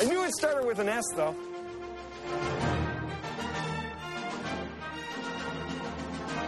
I 0.00 0.04
knew 0.04 0.24
it 0.24 0.32
started 0.32 0.66
with 0.66 0.78
an 0.78 0.88
S, 0.88 1.04
though. 1.14 1.34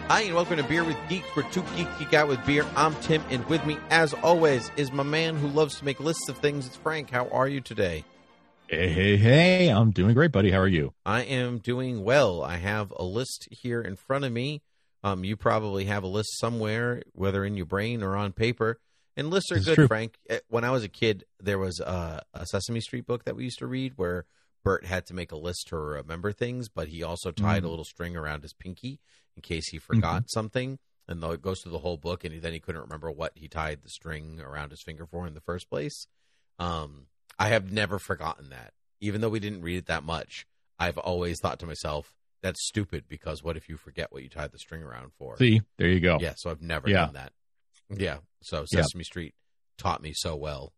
Hi, 0.09 0.23
and 0.23 0.34
welcome 0.34 0.56
to 0.56 0.65
Beer 0.65 0.83
with 0.83 0.96
Geeks, 1.09 1.29
where 1.37 1.48
two 1.51 1.62
geeks 1.77 1.96
geek 1.98 2.15
out 2.15 2.27
with 2.27 2.45
beer. 2.45 2.66
I'm 2.77 2.95
Tim, 2.96 3.23
and 3.30 3.46
with 3.46 3.65
me, 3.65 3.79
as 3.91 4.12
always, 4.12 4.71
is 4.76 4.91
my 4.91 5.04
man 5.04 5.37
who 5.37 5.46
loves 5.46 5.79
to 5.79 5.85
make 5.85 6.01
lists 6.01 6.29
of 6.29 6.37
things. 6.38 6.66
It's 6.66 6.76
Frank. 6.76 7.10
How 7.10 7.29
are 7.29 7.46
you 7.46 7.60
today? 7.60 8.04
Hey, 8.66 8.88
hey, 8.88 9.16
hey, 9.16 9.68
I'm 9.68 9.91
doing 9.91 10.15
great, 10.15 10.32
buddy. 10.32 10.51
How 10.51 10.59
are 10.59 10.68
you? 10.68 10.95
I 11.07 11.23
am 11.23 11.59
doing 11.59 12.02
well. 12.02 12.43
I 12.43 12.57
have 12.57 12.93
a 12.96 13.04
list 13.04 13.48
here 13.51 13.80
in 13.80 13.96
front 13.96 14.24
of 14.24 14.32
me. 14.32 14.63
Um, 15.02 15.24
you 15.24 15.37
probably 15.37 15.85
have 15.87 16.02
a 16.02 16.09
list 16.09 16.38
somewhere, 16.38 17.02
whether 17.13 17.45
in 17.45 17.57
your 17.57 17.66
brain 17.66 18.02
or 18.02 18.16
on 18.16 18.32
paper. 18.32 18.80
And 19.16 19.30
lists 19.30 19.51
are 19.53 19.59
good, 19.61 19.75
true. 19.75 19.87
Frank. 19.87 20.19
Eh, 20.29 20.39
When 20.49 20.65
I 20.65 20.71
was 20.71 20.85
a 20.85 20.89
kid, 20.89 21.25
there 21.41 21.59
was 21.59 21.80
a, 21.80 22.23
a 22.33 22.47
Sesame 22.47 22.80
Street 22.80 23.07
book 23.07 23.25
that 23.25 23.37
we 23.37 23.45
used 23.45 23.59
to 23.59 23.66
read 23.66 23.95
where 23.97 24.25
Bert 24.65 24.85
had 24.85 25.07
to 25.07 25.15
make 25.15 25.33
a 25.33 25.37
list 25.37 25.69
to 25.69 25.77
remember 25.77 26.33
things, 26.33 26.69
but 26.69 26.89
he 26.89 27.03
also 27.03 27.31
tied 27.31 27.65
a 27.65 27.66
Mm. 27.66 27.71
little 27.71 27.85
string 27.85 28.16
around 28.16 28.43
his 28.43 28.53
pinky 28.53 29.01
in 29.37 29.43
case 29.43 29.69
he 29.71 29.79
forgot 29.79 30.31
something. 30.31 30.79
And 31.09 31.23
though 31.23 31.33
it 31.33 31.43
goes 31.43 31.61
through 31.63 31.73
the 31.73 31.79
whole 31.79 31.97
book, 31.97 32.25
and 32.25 32.41
then 32.41 32.53
he 32.53 32.61
couldn't 32.61 32.83
remember 32.83 33.11
what 33.11 33.33
he 33.35 33.49
tied 33.49 33.83
the 33.83 33.88
string 33.88 34.41
around 34.41 34.71
his 34.71 34.83
finger 34.83 35.07
for 35.07 35.27
in 35.27 35.35
the 35.35 35.41
first 35.41 35.69
place. 35.69 36.07
Um, 36.59 37.07
I 37.38 37.49
have 37.49 37.73
never 37.73 37.99
forgotten 37.99 38.51
that, 38.51 38.75
even 39.01 39.21
though 39.21 39.29
we 39.29 39.41
didn't 39.41 39.63
read 39.63 39.79
it 39.79 39.87
that 39.87 40.05
much. 40.05 40.47
I've 40.79 40.99
always 40.99 41.41
thought 41.41 41.59
to 41.61 41.66
myself, 41.66 42.15
"That's 42.43 42.65
stupid." 42.66 43.05
Because 43.09 43.43
what 43.43 43.57
if 43.57 43.69
you 43.69 43.77
forget 43.77 44.13
what 44.13 44.23
you 44.23 44.29
tied 44.29 44.53
the 44.53 44.59
string 44.59 44.83
around 44.83 45.13
for? 45.15 45.37
See, 45.38 45.63
there 45.79 45.88
you 45.88 46.01
go. 46.01 46.19
Yeah, 46.21 46.35
so 46.37 46.51
I've 46.51 46.63
never 46.63 46.88
Yeah. 46.88 47.07
done 47.07 47.15
that. 47.15 47.33
Yeah, 47.91 48.19
so. 48.43 48.65
Sesame 48.66 49.05
Street 49.05 49.35
taught 49.79 50.02
me 50.02 50.13
so 50.15 50.37
well, 50.37 50.73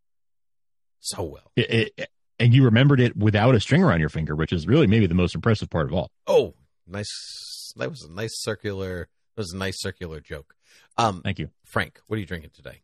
so 1.00 1.22
well. 1.24 1.50
It- 1.56 1.92
it- 1.98 2.10
and 2.38 2.52
you 2.54 2.64
remembered 2.64 2.98
it 3.00 3.16
without 3.16 3.54
a 3.54 3.60
string 3.60 3.82
around 3.84 4.00
your 4.00 4.08
finger, 4.08 4.34
which 4.34 4.52
is 4.52 4.66
really 4.66 4.86
maybe 4.86 5.06
the 5.06 5.14
most 5.14 5.34
impressive 5.34 5.70
part 5.70 5.86
of 5.86 5.92
all. 5.94 6.10
Oh, 6.26 6.54
nice. 6.86 7.72
That 7.76 7.88
was 7.90 8.02
a 8.02 8.10
nice 8.12 8.32
circular. 8.40 9.08
That 9.36 9.40
was 9.42 9.52
a 9.52 9.56
nice 9.56 9.80
circular 9.80 10.20
joke. 10.20 10.54
Um, 10.98 11.22
Thank 11.22 11.38
you. 11.38 11.50
Frank, 11.64 12.00
what 12.06 12.16
are 12.16 12.20
you 12.20 12.26
drinking 12.26 12.50
today? 12.54 12.82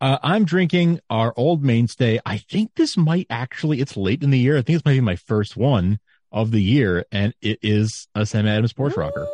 Uh, 0.00 0.18
I'm 0.22 0.44
drinking 0.44 1.00
our 1.10 1.32
old 1.36 1.64
mainstay. 1.64 2.20
I 2.26 2.38
think 2.38 2.72
this 2.76 2.96
might 2.96 3.26
actually, 3.30 3.80
it's 3.80 3.96
late 3.96 4.22
in 4.22 4.30
the 4.30 4.38
year. 4.38 4.54
I 4.58 4.62
think 4.62 4.76
this 4.78 4.84
might 4.84 4.92
be 4.94 5.00
my 5.00 5.16
first 5.16 5.56
one 5.56 5.98
of 6.30 6.50
the 6.50 6.62
year, 6.62 7.04
and 7.10 7.34
it 7.40 7.58
is 7.62 8.06
a 8.14 8.26
Sam 8.26 8.46
Adams 8.46 8.72
Porch 8.72 8.96
Rocker. 8.96 9.26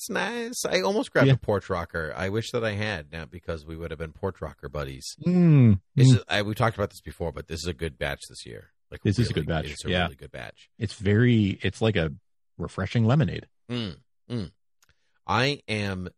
That's 0.00 0.08
nice. 0.08 0.64
I 0.64 0.80
almost 0.80 1.12
grabbed 1.12 1.28
Yeah. 1.28 1.34
a 1.34 1.36
porch 1.36 1.68
rocker. 1.68 2.14
I 2.16 2.30
wish 2.30 2.52
that 2.52 2.64
I 2.64 2.72
had 2.72 3.12
now 3.12 3.26
because 3.26 3.66
we 3.66 3.76
would 3.76 3.90
have 3.90 3.98
been 3.98 4.12
porch 4.12 4.40
rocker 4.40 4.68
buddies. 4.68 5.14
Mm, 5.26 5.80
This 5.94 6.10
mm. 6.10 6.16
is, 6.16 6.24
I, 6.26 6.40
we 6.42 6.54
talked 6.54 6.76
about 6.76 6.88
this 6.90 7.02
before, 7.02 7.32
but 7.32 7.48
this 7.48 7.60
is 7.60 7.66
a 7.66 7.74
good 7.74 7.98
batch 7.98 8.20
this 8.28 8.46
year. 8.46 8.70
Like 8.90 9.02
This 9.02 9.18
is 9.18 9.28
a 9.30 9.34
good 9.34 9.46
batch, 9.46 9.66
It's 9.70 9.84
a 9.84 9.90
yeah. 9.90 10.04
really 10.04 10.14
good 10.16 10.32
batch. 10.32 10.70
It's 10.78 10.94
very, 10.94 11.58
it's 11.62 11.82
like 11.82 11.96
a 11.96 12.12
refreshing 12.56 13.04
lemonade. 13.04 13.46
Mm, 13.70 13.96
mm. 14.30 14.50
I 15.26 15.60
am. 15.68 16.08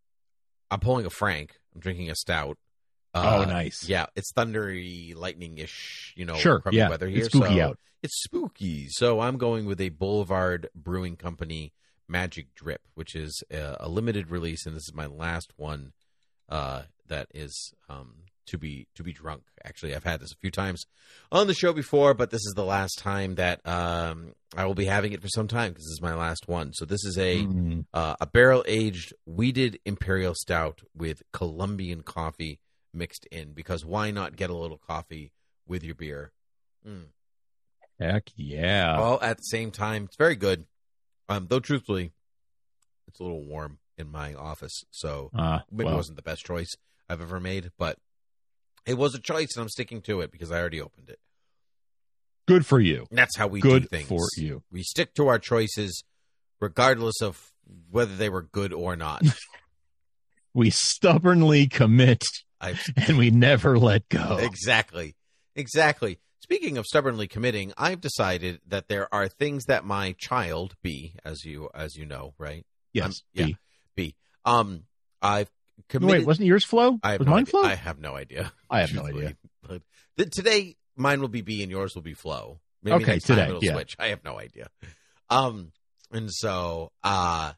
I'm 0.70 0.80
pulling 0.80 1.04
a 1.04 1.10
Frank. 1.10 1.56
I'm 1.74 1.80
drinking 1.80 2.08
a 2.08 2.14
stout. 2.14 2.58
Oh, 3.14 3.44
nice. 3.44 3.86
Yeah, 3.88 4.06
it's 4.16 4.32
thundery, 4.32 5.14
lightning-ish. 5.14 6.14
You 6.16 6.24
know, 6.24 6.36
sure. 6.36 6.62
Yeah. 6.70 6.88
weather 6.88 7.08
here. 7.08 7.24
It's 7.24 7.34
spooky 7.34 7.56
so 7.56 7.62
out. 7.62 7.78
It's 8.02 8.22
spooky. 8.22 8.86
So 8.88 9.20
I'm 9.20 9.36
going 9.36 9.66
with 9.66 9.80
a 9.80 9.90
Boulevard 9.90 10.68
Brewing 10.74 11.16
Company 11.16 11.72
Magic 12.12 12.54
Drip, 12.54 12.82
which 12.94 13.16
is 13.16 13.42
a, 13.50 13.76
a 13.80 13.88
limited 13.88 14.30
release, 14.30 14.66
and 14.66 14.76
this 14.76 14.84
is 14.84 14.94
my 14.94 15.06
last 15.06 15.52
one 15.56 15.92
uh, 16.48 16.82
that 17.08 17.26
is 17.34 17.72
um, 17.88 18.14
to 18.46 18.58
be 18.58 18.86
to 18.94 19.02
be 19.02 19.12
drunk. 19.12 19.42
Actually, 19.64 19.94
I've 19.94 20.04
had 20.04 20.20
this 20.20 20.32
a 20.32 20.36
few 20.36 20.50
times 20.50 20.84
on 21.32 21.46
the 21.46 21.54
show 21.54 21.72
before, 21.72 22.12
but 22.14 22.30
this 22.30 22.42
is 22.42 22.52
the 22.54 22.64
last 22.64 22.98
time 22.98 23.36
that 23.36 23.66
um, 23.66 24.34
I 24.56 24.66
will 24.66 24.74
be 24.74 24.84
having 24.84 25.12
it 25.12 25.22
for 25.22 25.28
some 25.28 25.48
time 25.48 25.70
because 25.72 25.84
this 25.84 25.92
is 25.98 26.02
my 26.02 26.14
last 26.14 26.46
one. 26.46 26.72
So 26.74 26.84
this 26.84 27.04
is 27.04 27.16
a 27.18 27.42
Mm. 27.44 27.86
uh, 27.94 28.16
a 28.20 28.26
barrel 28.26 28.62
aged 28.68 29.12
weeded 29.26 29.78
imperial 29.84 30.34
stout 30.34 30.80
with 30.94 31.22
Colombian 31.32 32.02
coffee 32.02 32.60
mixed 32.92 33.26
in. 33.32 33.52
Because 33.52 33.84
why 33.86 34.10
not 34.10 34.36
get 34.36 34.50
a 34.50 34.56
little 34.56 34.78
coffee 34.78 35.32
with 35.66 35.82
your 35.82 35.94
beer? 35.94 36.32
Mm. 36.86 37.06
Heck 38.00 38.24
yeah. 38.36 38.98
All 38.98 39.20
at 39.22 39.36
the 39.38 39.44
same 39.44 39.70
time. 39.70 40.04
It's 40.04 40.16
very 40.16 40.36
good. 40.36 40.66
Um, 41.32 41.46
though 41.48 41.60
truthfully, 41.60 42.12
it's 43.08 43.20
a 43.20 43.22
little 43.22 43.42
warm 43.44 43.78
in 43.98 44.10
my 44.10 44.34
office, 44.34 44.84
so 44.90 45.30
Uh, 45.34 45.60
maybe 45.70 45.84
well, 45.86 45.94
it 45.94 45.96
wasn't 45.96 46.16
the 46.16 46.22
best 46.22 46.44
choice 46.44 46.68
I've 47.08 47.20
ever 47.20 47.40
made, 47.40 47.70
but 47.78 47.98
it 48.86 48.94
was 48.94 49.14
a 49.14 49.18
choice, 49.20 49.54
and 49.54 49.62
I'm 49.62 49.68
sticking 49.68 50.02
to 50.02 50.20
it 50.20 50.30
because 50.30 50.50
I 50.50 50.58
already 50.60 50.80
opened 50.80 51.08
it. 51.08 51.18
good 52.46 52.66
for 52.66 52.80
you. 52.80 53.06
That's 53.10 53.36
how 53.36 53.46
we 53.46 53.60
do 53.60 53.68
Good 53.68 53.88
things. 53.90 54.08
for 54.08 54.26
you. 54.36 54.62
We 54.70 54.82
stick 54.82 55.14
to 55.14 55.28
our 55.28 55.38
choices, 55.38 56.02
regardless 56.60 57.22
of 57.22 57.52
whether 57.90 58.14
they 58.16 58.28
were 58.28 58.42
good 58.42 58.72
or 58.72 58.96
not. 58.96 59.22
We 60.54 60.68
stubbornly 60.68 61.66
commit 61.66 62.24
I 62.60 62.78
and 62.96 63.16
we 63.16 63.30
never 63.30 63.78
let 63.78 64.06
go. 64.10 64.36
Exactly. 64.36 65.16
Exactly. 65.56 66.18
Speaking 66.42 66.76
of 66.76 66.86
stubbornly 66.86 67.28
committing, 67.28 67.72
I've 67.78 68.00
decided 68.00 68.60
that 68.66 68.88
there 68.88 69.12
are 69.14 69.28
things 69.28 69.66
that 69.66 69.84
my 69.84 70.14
child 70.18 70.74
B, 70.82 71.14
as 71.24 71.44
you 71.44 71.70
as 71.74 71.94
you 71.96 72.04
know, 72.04 72.34
right? 72.38 72.66
Yes. 72.92 73.06
Um, 73.06 73.12
yeah. 73.32 73.46
B. 73.46 73.56
B. 73.94 74.14
Um 74.44 74.84
I've 75.22 75.50
No, 75.78 75.84
committed 75.88 76.18
wait, 76.20 76.26
wasn't 76.26 76.48
yours 76.48 76.64
flow? 76.64 76.98
I 77.02 77.12
have 77.12 77.20
was 77.20 77.26
no 77.26 77.32
mine 77.32 77.42
idea. 77.42 77.50
flow? 77.50 77.62
I 77.62 77.74
have 77.76 77.98
no 78.00 78.16
idea. 78.16 78.52
I 78.68 78.80
have 78.80 78.92
no 78.94 79.06
idea. 79.06 79.36
But 80.16 80.32
today 80.32 80.76
mine 80.96 81.20
will 81.20 81.28
be 81.28 81.42
B 81.42 81.62
and 81.62 81.70
yours 81.70 81.94
will 81.94 82.02
be 82.02 82.14
flow. 82.14 82.60
Maybe 82.82 82.96
Okay, 83.04 83.12
next 83.12 83.24
time 83.26 83.36
today, 83.36 83.48
it'll 83.48 83.64
yeah. 83.64 83.72
switch. 83.74 83.94
I 84.00 84.08
have 84.08 84.24
no 84.24 84.38
idea. 84.38 84.68
Um 85.30 85.70
and 86.10 86.28
so 86.32 86.90
uh 87.04 87.52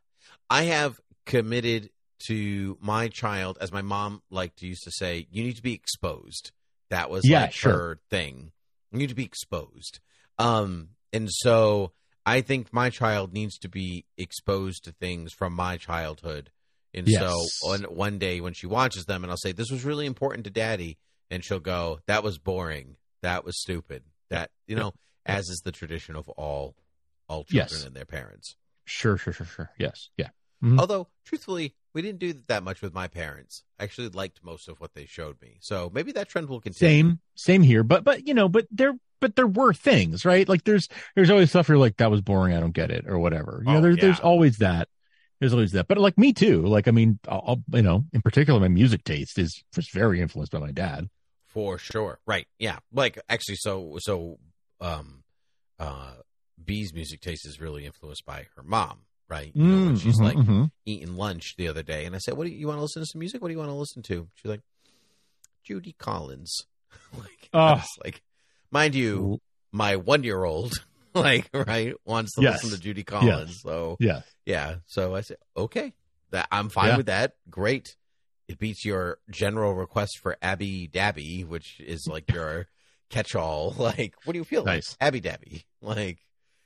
I 0.50 0.62
have 0.64 1.00
committed 1.24 1.88
to 2.28 2.76
my 2.80 3.08
child 3.08 3.56
as 3.60 3.72
my 3.72 3.82
mom 3.82 4.22
liked 4.30 4.58
to 4.58 4.66
used 4.66 4.84
to 4.84 4.90
say, 4.92 5.26
you 5.30 5.42
need 5.42 5.56
to 5.56 5.62
be 5.62 5.72
exposed. 5.72 6.52
That 6.90 7.08
was 7.10 7.26
Yeah, 7.26 7.42
like 7.42 7.52
sure. 7.52 7.72
her 7.72 8.00
thing. 8.10 8.52
Need 8.94 9.08
to 9.08 9.14
be 9.14 9.24
exposed. 9.24 10.00
Um 10.38 10.90
and 11.12 11.28
so 11.30 11.92
I 12.26 12.40
think 12.40 12.72
my 12.72 12.90
child 12.90 13.32
needs 13.32 13.58
to 13.58 13.68
be 13.68 14.06
exposed 14.16 14.84
to 14.84 14.92
things 14.92 15.32
from 15.32 15.52
my 15.52 15.76
childhood. 15.76 16.50
And 16.94 17.06
Yes. 17.08 17.20
so 17.20 17.68
on 17.68 17.82
one 17.84 18.18
day 18.18 18.40
when 18.40 18.54
she 18.54 18.66
watches 18.66 19.04
them 19.04 19.22
and 19.24 19.30
I'll 19.30 19.36
say, 19.36 19.52
This 19.52 19.70
was 19.70 19.84
really 19.84 20.06
important 20.06 20.44
to 20.44 20.50
daddy 20.50 20.96
and 21.30 21.44
she'll 21.44 21.60
go, 21.60 22.00
That 22.06 22.22
was 22.22 22.38
boring. 22.38 22.96
That 23.22 23.44
was 23.44 23.60
stupid. 23.60 24.04
That 24.30 24.50
you 24.66 24.76
know, 24.76 24.94
as 25.26 25.48
is 25.48 25.60
the 25.64 25.72
tradition 25.72 26.16
of 26.16 26.28
all 26.30 26.74
all 27.28 27.44
children 27.44 27.68
Yes. 27.72 27.84
and 27.84 27.94
their 27.96 28.04
parents. 28.04 28.56
Sure, 28.84 29.16
sure, 29.16 29.32
sure, 29.32 29.46
sure. 29.46 29.70
Yes. 29.78 30.08
Yeah. 30.16 30.28
Mhm. 30.62 30.78
Although, 30.78 31.08
truthfully, 31.24 31.74
we 31.94 32.02
didn't 32.02 32.18
do 32.18 32.34
that 32.48 32.62
much 32.62 32.82
with 32.82 32.92
my 32.92 33.06
parents. 33.08 33.62
I 33.78 33.84
actually 33.84 34.08
liked 34.08 34.40
most 34.44 34.68
of 34.68 34.80
what 34.80 34.94
they 34.94 35.06
showed 35.06 35.40
me. 35.40 35.58
So 35.60 35.90
maybe 35.94 36.12
that 36.12 36.28
trend 36.28 36.48
will 36.48 36.60
continue. 36.60 36.90
Same, 37.04 37.20
same 37.36 37.62
here. 37.62 37.82
But 37.84 38.04
but 38.04 38.26
you 38.26 38.34
know, 38.34 38.48
but 38.48 38.66
there 38.70 38.94
but 39.20 39.36
there 39.36 39.46
were 39.46 39.72
things, 39.72 40.24
right? 40.24 40.48
Like 40.48 40.64
there's 40.64 40.88
there's 41.14 41.30
always 41.30 41.50
stuff 41.50 41.68
you're 41.68 41.78
like, 41.78 41.96
that 41.98 42.10
was 42.10 42.20
boring, 42.20 42.54
I 42.54 42.60
don't 42.60 42.74
get 42.74 42.90
it, 42.90 43.06
or 43.08 43.18
whatever. 43.18 43.62
You 43.64 43.72
know, 43.72 43.78
Oh, 43.78 43.80
there's 43.80 43.96
there's 43.98 44.18
yeah. 44.18 44.24
always 44.24 44.58
that. 44.58 44.88
There's 45.40 45.52
always 45.52 45.72
that. 45.72 45.88
But 45.88 45.98
like 45.98 46.16
me 46.18 46.32
too. 46.32 46.62
Like 46.66 46.88
I 46.88 46.90
mean, 46.90 47.18
I'll, 47.28 47.62
you 47.72 47.82
know, 47.82 48.04
in 48.12 48.22
particular, 48.22 48.58
my 48.60 48.68
music 48.68 49.04
taste 49.04 49.38
is 49.38 49.62
was 49.76 49.88
very 49.88 50.20
influenced 50.20 50.52
by 50.52 50.58
my 50.58 50.72
dad. 50.72 51.08
For 51.46 51.78
sure. 51.78 52.18
Right. 52.26 52.46
Yeah. 52.58 52.78
Like 52.92 53.18
actually 53.28 53.56
so 53.56 53.96
so 54.00 54.38
um 54.80 55.22
uh 55.78 56.14
B's 56.62 56.92
music 56.94 57.20
taste 57.20 57.46
is 57.46 57.60
really 57.60 57.84
influenced 57.86 58.24
by 58.24 58.46
her 58.56 58.62
mom, 58.62 59.00
right? 59.34 59.50
You 59.54 59.62
know, 59.62 59.92
Mm, 59.92 60.00
she's 60.00 60.18
mhm, 60.18 60.24
like 60.24 60.36
mhm. 60.36 60.70
eating 60.86 61.16
lunch 61.16 61.54
the 61.58 61.68
other 61.68 61.82
day, 61.82 62.04
and 62.06 62.14
I 62.14 62.18
said, 62.18 62.34
"What 62.36 62.44
do 62.46 62.50
you, 62.52 62.58
you 62.60 62.66
want 62.68 62.78
to 62.78 62.82
listen 62.82 63.02
to 63.02 63.06
some 63.06 63.18
music? 63.18 63.40
What 63.42 63.48
do 63.48 63.52
you 63.52 63.58
want 63.58 63.70
to 63.70 63.74
listen 63.74 64.02
to?" 64.04 64.28
She's 64.36 64.50
like, 64.50 64.60
"Judy 65.64 65.94
Collins." 65.98 66.66
like, 67.16 67.48
Oh. 67.52 67.74
was 67.74 67.88
like, 68.04 68.22
mind 68.70 68.94
you, 68.94 69.40
my 69.72 69.96
one-year-old, 69.96 70.74
like, 71.14 71.48
right, 71.52 71.94
wants 72.04 72.34
to 72.36 72.42
Yes. 72.42 72.62
listen 72.62 72.78
to 72.78 72.82
Judy 72.82 73.02
Collins. 73.04 73.60
So 73.62 73.96
yeah, 74.00 74.20
yeah, 74.46 74.76
so 74.86 75.14
I 75.14 75.22
said, 75.22 75.38
okay, 75.56 75.92
that 76.30 76.46
I'm 76.52 76.68
fine 76.68 76.88
Yeah. 76.90 76.96
with 76.98 77.06
that. 77.06 77.32
Great. 77.50 77.96
It 78.46 78.58
beats 78.58 78.84
your 78.84 79.18
general 79.30 79.74
request 79.74 80.18
for 80.22 80.36
Abby 80.42 80.86
Dabby, 80.86 81.44
which 81.44 81.80
is 81.80 82.06
like 82.10 82.30
your 82.30 82.66
catch-all. 83.10 83.74
Like, 83.78 84.14
what 84.24 84.34
do 84.34 84.38
you 84.38 84.44
feel 84.44 84.64
Nice. 84.64 84.96
like? 85.00 85.08
Abby 85.08 85.20
Dabby. 85.20 85.64
Like, 85.80 86.18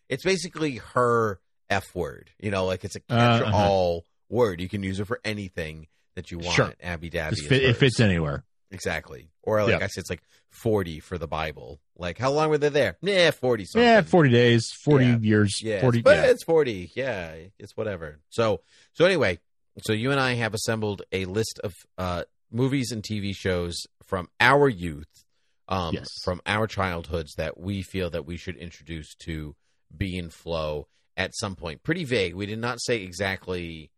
it's 0.08 0.24
basically 0.24 0.76
her 0.94 1.40
F 1.70 1.94
word. 1.94 2.30
You 2.38 2.50
know, 2.50 2.64
like 2.66 2.84
it's 2.84 2.96
a 2.96 3.00
Uh, 3.10 3.14
uh-huh. 3.14 3.44
catch-all 3.44 4.04
word. 4.28 4.60
You 4.60 4.68
can 4.68 4.82
use 4.82 5.00
it 5.00 5.06
for 5.06 5.20
anything 5.24 5.86
that 6.16 6.30
you 6.30 6.38
want. 6.38 6.54
Sure. 6.54 6.74
Abby 6.82 7.10
Dabby. 7.10 7.36
Fit, 7.36 7.62
it 7.62 7.76
fits 7.76 8.00
anywhere. 8.00 8.44
Exactly. 8.70 9.30
Or 9.42 9.62
like 9.62 9.70
Yeah. 9.70 9.84
I 9.84 9.86
said, 9.86 10.02
it's 10.02 10.10
like 10.10 10.22
40 10.50 11.00
for 11.00 11.16
the 11.18 11.26
Bible. 11.26 11.80
Like, 11.96 12.18
how 12.18 12.30
long 12.30 12.50
were 12.50 12.58
they 12.58 12.68
there? 12.68 12.96
Yeah, 13.00 13.30
40 13.30 13.64
something. 13.64 13.82
Yeah, 13.86 14.02
forty 14.02 14.30
days, 14.30 14.70
forty 14.84 15.06
Yeah. 15.06 15.18
years, 15.20 15.60
Yeah, 15.62 15.80
forty. 15.80 16.02
but 16.02 16.16
yeah. 16.16 16.30
it's 16.30 16.44
forty. 16.44 16.90
Yeah, 16.94 17.34
it's 17.58 17.76
whatever. 17.76 18.20
So, 18.30 18.60
so 18.92 19.04
anyway, 19.04 19.38
so 19.82 19.92
you 19.92 20.10
and 20.10 20.20
I 20.20 20.34
have 20.34 20.54
assembled 20.54 21.02
a 21.12 21.24
list 21.24 21.60
of 21.64 21.72
uh, 21.96 22.24
movies 22.50 22.92
and 22.92 23.02
TV 23.02 23.34
shows 23.34 23.76
from 24.02 24.28
our 24.40 24.68
youth, 24.68 25.24
um, 25.68 25.94
Yes. 25.94 26.06
from 26.24 26.40
our 26.46 26.66
childhoods 26.66 27.34
that 27.36 27.58
we 27.58 27.82
feel 27.82 28.10
that 28.10 28.26
we 28.26 28.36
should 28.36 28.56
introduce 28.56 29.14
to 29.26 29.54
Be 29.96 30.16
in 30.18 30.30
Flow 30.30 30.88
at 31.18 31.36
some 31.36 31.54
point. 31.56 31.82
Pretty 31.82 32.04
vague. 32.04 32.34
We 32.34 32.46
did 32.46 32.58
not 32.60 32.80
say 32.80 33.02
exactly 33.02 33.90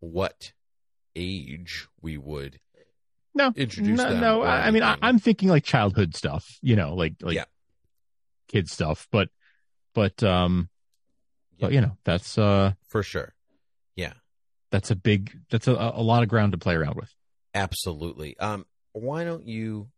what 0.00 0.52
age 1.14 1.86
we 2.00 2.16
would. 2.16 2.58
no, 3.34 3.52
introduce 3.54 3.98
no, 3.98 4.08
them 4.10 4.20
no. 4.20 4.42
I 4.42 4.70
mean, 4.72 4.82
I, 4.82 4.96
i'm 5.02 5.18
thinking 5.18 5.48
like 5.48 5.62
childhood 5.64 6.16
stuff, 6.16 6.44
you 6.60 6.74
know, 6.74 6.94
like 6.94 7.14
like 7.20 7.36
Yeah. 7.36 7.44
kid 8.48 8.68
stuff, 8.68 9.06
but 9.12 9.28
but 9.94 10.22
um, 10.24 10.68
Yeah. 11.58 11.66
but 11.66 11.72
you 11.72 11.80
know, 11.82 11.96
that's 12.04 12.36
uh, 12.38 12.72
For 12.88 13.02
sure. 13.04 13.34
Yeah, 13.94 14.14
that's 14.70 14.90
a 14.90 14.96
big, 14.96 15.38
that's 15.50 15.68
a, 15.68 15.72
a 15.74 16.02
lot 16.02 16.22
of 16.22 16.28
ground 16.30 16.52
to 16.52 16.58
play 16.58 16.74
around 16.74 16.96
with. 16.96 17.14
absolutely. 17.54 18.36
Um, 18.38 18.64
why 18.92 19.24
don't 19.24 19.46
you 19.46 19.88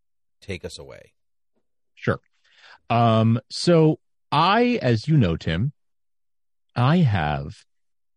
take 0.41 0.65
us 0.65 0.79
away? 0.79 1.12
Sure. 1.94 2.20
Um, 2.91 3.41
so 3.50 4.00
I, 4.32 4.79
as 4.82 5.06
you 5.09 5.17
know, 5.17 5.37
Tim, 5.37 5.73
I 6.76 6.99
have 6.99 7.65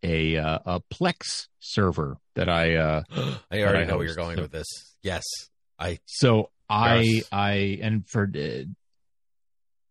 a 0.03 0.37
uh, 0.37 0.59
a 0.65 0.81
Plex 0.93 1.47
server 1.59 2.17
that 2.35 2.49
I 2.49 2.75
uh 2.75 3.03
I 3.51 3.61
already 3.63 3.79
I 3.79 3.85
know 3.85 3.97
where 3.97 4.05
you're 4.05 4.15
going 4.15 4.37
so- 4.37 4.43
with 4.43 4.51
this. 4.51 4.67
Yes, 5.03 5.23
I 5.79 5.99
so 6.05 6.49
I 6.69 7.01
Yes. 7.01 7.23
I 7.31 7.79
and 7.81 8.07
for 8.07 8.29
uh, 8.35 8.63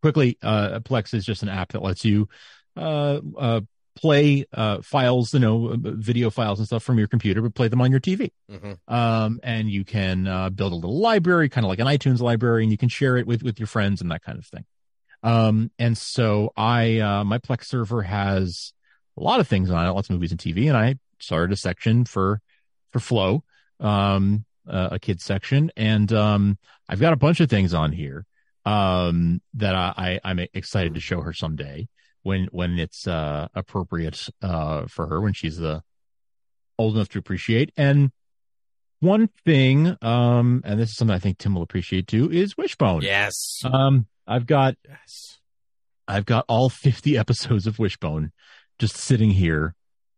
quickly 0.03 0.39
uh 0.43 0.81
Plex 0.81 1.15
is 1.15 1.25
just 1.25 1.43
an 1.43 1.49
app 1.49 1.73
that 1.73 1.83
lets 1.83 2.05
you 2.05 2.29
uh 2.77 3.21
uh 3.39 3.61
play 3.97 4.45
uh 4.53 4.83
files, 4.83 5.33
you 5.33 5.41
know, 5.41 5.69
uh, 5.71 5.77
video 5.79 6.29
files 6.29 6.59
and 6.59 6.67
stuff 6.67 6.83
from 6.83 6.99
your 6.99 7.09
computer 7.09 7.41
but 7.41 7.55
play 7.55 7.69
them 7.69 7.81
on 7.81 7.91
your 7.91 8.01
TV. 8.01 8.31
mhm. 8.51 8.79
um, 8.93 9.41
and 9.43 9.71
you 9.71 9.85
can 9.85 10.27
uh, 10.27 10.51
build 10.51 10.73
a 10.73 10.77
little 10.77 11.01
library, 11.01 11.49
kind 11.49 11.65
of 11.65 11.71
like 11.71 11.79
an 11.79 11.87
iTunes 11.87 12.21
library, 12.21 12.63
and 12.63 12.71
you 12.71 12.77
can 12.77 12.91
share 12.91 13.17
it 13.17 13.27
with 13.27 13.43
with 13.43 13.59
your 13.59 13.67
friends 13.67 14.03
and 14.03 14.11
that 14.11 14.23
kind 14.23 14.39
of 14.39 14.45
thing. 14.47 14.65
Um, 15.27 15.73
and 15.77 15.99
so 15.99 16.53
I 16.57 17.01
uh, 17.01 17.25
my 17.25 17.39
Plex 17.39 17.65
server 17.65 18.03
has 18.03 18.73
a 19.19 19.23
lot 19.23 19.41
of 19.41 19.49
things 19.49 19.73
on 19.73 19.85
it, 19.85 19.91
lots 19.91 20.09
of 20.09 20.15
movies 20.15 20.31
and 20.31 20.41
TV, 20.41 20.69
and 20.69 20.77
I 20.77 20.97
started 21.19 21.53
a 21.53 21.57
section 21.57 22.05
for 22.05 22.41
for 22.93 23.01
Flow, 23.01 23.43
um, 23.81 24.45
uh, 24.69 24.91
a 24.93 24.99
kids 25.01 25.25
section, 25.25 25.73
and 25.77 26.13
um, 26.13 26.59
I've 26.89 27.01
got 27.01 27.13
a 27.13 27.17
bunch 27.17 27.41
of 27.41 27.51
things 27.51 27.75
on 27.75 27.91
here 27.91 28.25
um, 28.65 29.43
that 29.55 29.75
I, 29.75 29.93
I 29.97 30.21
I'm 30.23 30.39
excited 30.55 30.95
to 30.95 31.01
show 31.01 31.21
her 31.23 31.33
someday 31.33 31.89
when 32.23 32.45
when 32.53 32.79
it's 32.79 33.09
uh, 33.09 33.49
appropriate 33.53 34.29
uh, 34.43 34.87
for 34.87 35.09
her 35.09 35.21
when 35.21 35.33
she's 35.33 35.57
the 35.57 35.83
old 36.79 36.95
enough 36.95 37.09
to 37.09 37.19
appreciate. 37.19 37.73
And 37.77 38.13
one 39.01 39.29
thing, 39.45 39.97
um, 40.03 40.63
and 40.65 40.81
this 40.81 40.91
is 40.91 40.97
something 40.97 41.15
I 41.15 41.19
think 41.19 41.39
Tim 41.39 41.55
will 41.55 41.63
appreciate 41.63 42.07
too, 42.07 42.31
is 42.31 42.57
Wishbone. 42.57 43.03
yes, 43.03 43.61
Um, 43.65 44.07
I've 44.27 44.47
got 44.47 44.77
yes. 44.89 45.39
I've 46.09 46.25
got 46.27 46.45
all 46.49 46.69
50 46.69 47.19
episodes 47.19 47.67
of 47.67 47.79
Wishbone 47.79 48.33
just 48.79 48.97
sitting 48.97 49.31
here 49.31 49.75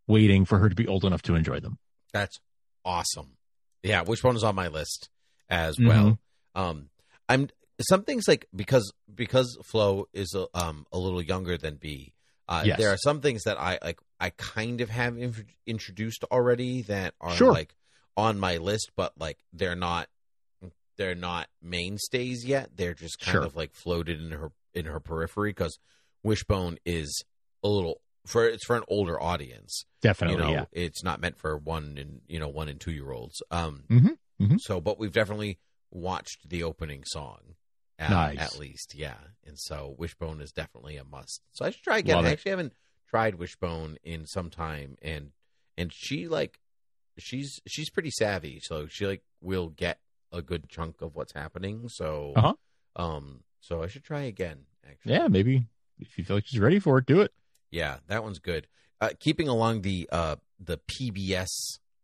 waiting 0.06 0.44
for 0.44 0.58
her 0.58 0.69
to 0.69 0.75
be 0.75 0.86
old 0.86 1.04
enough 1.04 1.22
to 1.22 1.34
enjoy 1.34 1.60
them. 1.60 1.78
That's 2.12 2.38
awesome. 2.84 3.36
Yeah, 3.82 4.02
which 4.02 4.22
one 4.22 4.36
is 4.36 4.44
on 4.44 4.54
my 4.54 4.69
list 4.69 5.08
as 5.48 5.76
Mm-hmm. 5.76 5.88
well? 5.88 6.19
Um, 6.54 6.90
I'm 7.28 7.48
some 7.88 8.02
things 8.02 8.26
like 8.26 8.46
because 8.54 8.92
because 9.14 9.56
Flo 9.64 10.08
is 10.12 10.34
a, 10.34 10.46
um 10.58 10.86
a 10.92 10.98
little 10.98 11.22
younger 11.22 11.56
than 11.56 11.76
B. 11.76 12.12
Uh, 12.48 12.62
Yes. 12.64 12.78
There 12.78 12.90
are 12.90 12.96
some 12.96 13.20
things 13.20 13.42
that 13.44 13.58
I 13.60 13.78
like. 13.82 14.00
I 14.20 14.30
kind 14.30 14.80
of 14.80 14.88
have 14.90 15.16
in- 15.19 15.46
introduced 15.66 16.25
already 16.25 16.82
that 16.82 17.14
are 17.20 17.36
Sure. 17.36 17.52
like 17.52 17.75
on 18.18 18.38
my 18.38 18.56
list, 18.56 18.90
but 18.96 19.12
like 19.18 19.38
they're 19.52 19.76
not 19.76 20.08
they're 20.98 21.14
not 21.14 21.46
mainstays 21.62 22.44
yet. 22.44 22.70
They're 22.76 22.92
just 22.92 23.20
kind 23.20 23.36
Sure. 23.36 23.44
of 23.44 23.56
like 23.56 23.72
floated 23.72 24.20
in 24.20 24.32
her 24.32 24.50
in 24.74 24.86
her 24.86 24.98
periphery 25.00 25.50
because 25.50 25.78
Wishbone 26.24 26.78
is 26.84 27.24
a 27.62 27.68
little 27.68 28.00
for 28.26 28.44
it's 28.46 28.64
for 28.66 28.76
an 28.76 28.82
older 28.88 29.20
audience 29.22 29.84
Definitely, 30.02 30.36
you 30.36 30.42
know 30.42 30.52
yeah. 30.52 30.64
it's 30.72 31.02
not 31.04 31.20
meant 31.20 31.38
for 31.38 31.56
one 31.56 31.96
and 31.96 32.20
you 32.28 32.38
know 32.38 32.48
one 32.48 32.68
and 32.68 32.78
two 32.80 32.90
year 32.90 33.10
olds 33.10 33.40
um 33.50 33.84
mm-hmm, 33.88 34.08
mm-hmm. 34.42 34.56
so 34.58 34.80
but 34.80 34.98
we've 34.98 35.12
definitely 35.12 35.58
watched 35.90 36.48
the 36.48 36.62
opening 36.62 37.04
song 37.06 37.38
at, 37.98 38.10
Nice. 38.10 38.38
at 38.38 38.58
least 38.58 38.94
yeah 38.94 39.16
and 39.46 39.58
so 39.58 39.94
wishbone 39.96 40.40
is 40.42 40.52
definitely 40.52 40.96
a 40.98 41.04
must 41.04 41.40
so 41.52 41.64
i 41.64 41.70
should 41.70 41.82
try 41.82 41.98
again 41.98 42.16
Love 42.16 42.26
i 42.26 42.28
it. 42.28 42.32
actually 42.32 42.50
haven't 42.50 42.72
tried 43.08 43.36
wishbone 43.36 43.96
in 44.02 44.26
some 44.26 44.50
time 44.50 44.96
and 45.00 45.30
and 45.78 45.90
she 45.92 46.28
like 46.28 46.60
she's 47.18 47.60
she's 47.66 47.90
pretty 47.90 48.10
savvy 48.10 48.60
so 48.62 48.86
she 48.86 49.06
like 49.06 49.22
will 49.40 49.68
get 49.68 49.98
a 50.32 50.42
good 50.42 50.68
chunk 50.68 51.00
of 51.02 51.14
what's 51.14 51.32
happening 51.32 51.88
so 51.88 52.32
Uh-huh. 52.36 52.54
um 52.96 53.40
so 53.60 53.82
i 53.82 53.86
should 53.86 54.04
try 54.04 54.20
again 54.22 54.60
actually 54.88 55.12
Yeah, 55.14 55.28
maybe 55.28 55.66
if 55.98 56.16
you 56.18 56.24
feel 56.24 56.36
like 56.36 56.46
she's 56.46 56.60
ready 56.60 56.78
for 56.78 56.98
it, 56.98 57.06
do 57.06 57.20
it. 57.22 57.32
yeah, 57.70 57.96
that 58.06 58.22
one's 58.22 58.38
good. 58.38 58.68
Uh, 59.00 59.10
keeping 59.18 59.48
along 59.48 59.82
the 59.82 60.08
uh, 60.12 60.36
the 60.60 60.78
PBS 60.90 61.48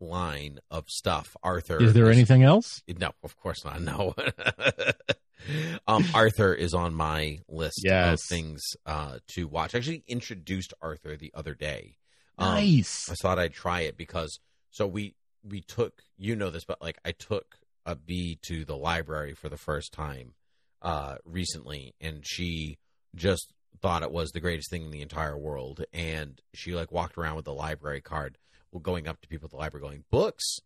line 0.00 0.58
of 0.70 0.88
stuff, 0.88 1.36
Arthur. 1.44 1.80
Is 1.82 1.92
there 1.92 2.10
anything 2.10 2.42
else? 2.42 2.82
No, 2.88 3.12
of 3.22 3.36
course 3.36 3.64
not. 3.64 3.80
No. 3.80 4.14
um, 5.86 6.04
Arthur 6.14 6.54
is 6.54 6.74
on 6.74 6.94
my 6.94 7.38
list 7.48 7.86
of 7.86 8.20
things 8.20 8.62
uh, 8.86 9.18
to 9.28 9.46
watch. 9.46 9.74
I 9.74 9.78
actually 9.78 10.02
introduced 10.06 10.72
Arthur 10.80 11.16
the 11.16 11.32
other 11.34 11.54
day. 11.54 11.96
Um, 12.38 12.54
Nice. 12.54 13.08
I 13.10 13.14
thought 13.14 13.38
I'd 13.38 13.52
try 13.54 13.80
it 13.82 13.96
because 13.96 14.38
so 14.74 14.88
we 14.88 15.14
we 15.48 15.60
took 15.60 16.02
you 16.18 16.34
know 16.34 16.50
this, 16.50 16.64
but 16.64 16.82
like 16.82 16.98
I 17.04 17.12
took 17.12 17.58
a 17.86 17.94
B 17.94 18.38
to 18.42 18.64
the 18.64 18.76
library 18.76 19.34
for 19.34 19.48
the 19.48 19.56
first 19.56 19.92
time 19.92 20.34
uh, 20.82 21.16
recently, 21.24 21.94
and 22.00 22.26
she 22.26 22.78
just 23.14 23.52
thought 23.80 24.02
it 24.02 24.10
was 24.10 24.32
the 24.32 24.40
greatest 24.40 24.70
thing 24.70 24.84
in 24.84 24.90
the 24.90 25.00
entire 25.00 25.38
world, 25.38 25.84
and 25.92 26.40
she 26.54 26.74
like 26.74 26.90
walked 26.90 27.16
around 27.16 27.36
with 27.36 27.44
the 27.44 27.54
library 27.54 28.00
card, 28.00 28.36
going 28.82 29.06
up 29.06 29.20
to 29.20 29.28
people 29.28 29.46
at 29.46 29.52
the 29.52 29.56
library, 29.56 29.82
going 29.82 30.04
books, 30.10 30.58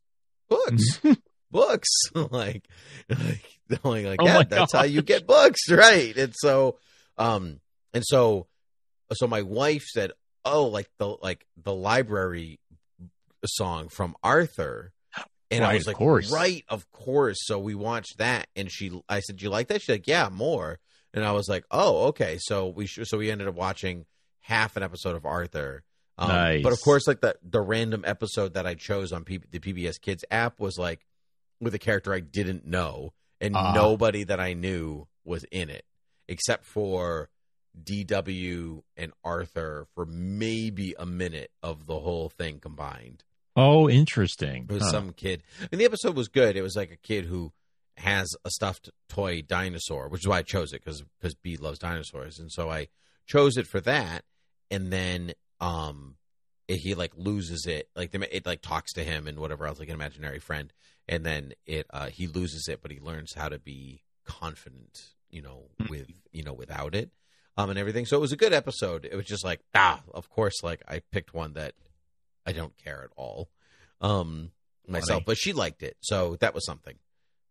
books. 0.49 1.01
Books, 1.51 1.89
like, 2.15 2.69
like, 3.09 3.59
going 3.83 4.05
like 4.05 4.21
Oh 4.21 4.27
yeah, 4.27 4.43
that's 4.43 4.75
how 4.75 4.83
you 4.83 5.01
get 5.01 5.27
books, 5.27 5.71
right? 5.71 6.15
And 6.15 6.35
so, 6.37 6.77
um, 7.17 7.61
and 7.95 8.05
so, 8.07 8.49
so 9.15 9.27
my 9.27 9.41
wife 9.41 9.85
said, 9.85 10.13
"Oh, 10.45 10.67
like 10.67 10.91
the 10.99 11.17
like 11.23 11.47
the 11.57 11.75
library 11.75 12.61
song 13.47 13.89
from 13.89 14.17
Arthur," 14.23 14.93
and 15.51 15.65
I 15.65 15.75
was 15.75 15.87
like, 15.87 15.97
course. 15.97 16.31
"Right, 16.33 16.65
of 16.69 16.91
course." 16.91 17.39
So 17.43 17.59
we 17.59 17.75
watched 17.75 18.19
that, 18.19 18.49
and 18.57 18.71
she, 18.71 18.91
I 19.09 19.21
said, 19.21 19.37
"Do 19.37 19.45
you 19.45 19.51
like 19.51 19.69
that?" 19.69 19.81
She's 19.83 19.89
like, 19.91 20.07
"Yeah, 20.09 20.29
more." 20.31 20.79
And 21.15 21.25
I 21.25 21.33
was 21.33 21.49
like, 21.49 21.65
"Oh, 21.71 22.07
okay." 22.09 22.39
So 22.41 22.69
we 22.69 22.87
sh- 22.87 23.01
so 23.05 23.19
we 23.19 23.31
ended 23.31 23.49
up 23.49 23.55
watching 23.55 24.07
half 24.41 24.77
an 24.77 24.83
episode 24.83 25.17
of 25.17 25.25
Arthur. 25.25 25.85
Um, 26.19 26.29
Nice. 26.29 26.63
But 26.65 26.73
of 26.73 26.81
course, 26.83 27.07
like 27.07 27.21
the 27.21 27.37
the 27.43 27.61
random 27.61 28.03
episode 28.05 28.55
that 28.55 28.67
I 28.67 28.75
chose 28.75 29.13
on 29.13 29.25
P- 29.25 29.41
the 29.51 29.61
PBS 29.61 30.01
Kids 30.01 30.25
app 30.31 30.59
was 30.61 30.77
like 30.79 31.07
with 31.61 31.75
a 31.75 31.79
character 31.79 32.13
I 32.13 32.21
didn't 32.21 32.67
know, 32.67 33.13
and 33.41 33.55
Ah. 33.57 33.73
nobody 33.75 34.25
that 34.25 34.41
I 34.41 34.53
knew 34.55 35.07
was 35.25 35.45
in 35.51 35.71
it 35.71 35.85
except 36.29 36.65
for 36.65 37.31
DW 37.85 38.83
and 38.97 39.13
Arthur 39.25 39.87
for 39.95 40.05
maybe 40.07 40.95
a 40.99 41.07
minute 41.07 41.51
of 41.63 41.87
the 41.87 41.99
whole 42.01 42.29
thing 42.29 42.59
combined. 42.61 43.25
Oh, 43.59 43.89
interesting. 43.91 44.65
It 44.69 44.73
was 44.73 44.83
Huh. 44.85 44.91
some 44.91 45.13
kid, 45.13 45.43
and 45.73 45.81
the 45.81 45.85
episode 45.85 46.15
was 46.17 46.29
good. 46.29 46.57
It 46.57 46.63
was 46.63 46.77
like 46.77 46.91
a 46.93 46.97
kid 46.97 47.25
who 47.27 47.53
has 47.97 48.29
a 48.45 48.51
stuffed 48.51 48.91
toy 49.09 49.43
dinosaur, 49.43 50.09
which 50.09 50.23
is 50.23 50.29
why 50.29 50.39
I 50.39 50.43
chose 50.43 50.73
it 50.73 50.85
because 50.85 51.03
because 51.21 51.35
B 51.35 51.57
loves 51.57 51.79
dinosaurs, 51.81 52.39
and 52.39 52.53
so 52.53 52.71
I 52.71 52.89
chose 53.27 53.57
it 53.57 53.67
for 53.67 53.81
that. 53.81 54.25
And 54.71 54.93
then, 54.93 55.33
um, 55.61 56.17
it- 56.69 56.77
he 56.77 56.95
like 56.95 57.13
loses 57.17 57.67
it, 57.67 57.89
like 57.97 58.13
the, 58.13 58.35
it 58.37 58.47
like 58.47 58.61
talks 58.63 58.93
to 58.93 59.03
him 59.03 59.27
and 59.27 59.39
whatever 59.41 59.67
else, 59.67 59.79
like 59.81 59.89
an 59.89 59.95
imaginary 59.95 60.39
friend, 60.39 60.73
and 61.09 61.25
then 61.27 61.53
it 61.67 61.87
uh, 61.91 62.07
he 62.11 62.27
loses 62.29 62.69
it, 62.69 62.81
but 62.83 62.91
he 62.93 63.01
learns 63.01 63.33
how 63.35 63.49
to 63.49 63.59
be 63.59 64.03
confident, 64.25 65.15
you 65.31 65.43
know, 65.43 65.65
with 65.89 66.09
you 66.33 66.45
know 66.45 66.53
without 66.53 66.95
it, 66.95 67.11
um, 67.57 67.71
and 67.71 67.79
everything. 67.79 68.07
So 68.07 68.17
it 68.17 68.21
was 68.21 68.33
a 68.33 68.37
good 68.37 68.53
episode. 68.53 69.05
It 69.11 69.17
was 69.17 69.27
just 69.27 69.45
like 69.45 69.61
ah, 69.75 70.03
of 70.15 70.29
course, 70.31 70.63
like 70.63 70.83
I 70.87 71.01
picked 71.11 71.35
one 71.35 71.55
that 71.55 71.75
I 72.49 72.53
don't 72.53 72.77
care 72.77 73.03
at 73.05 73.11
all, 73.17 73.49
um, 74.01 74.51
myself, 74.87 75.09
Funny. 75.09 75.25
but 75.27 75.39
she 75.39 75.53
liked 75.53 75.83
it, 75.83 75.97
so 76.01 76.37
that 76.37 76.55
was 76.55 76.65
something. 76.65 76.97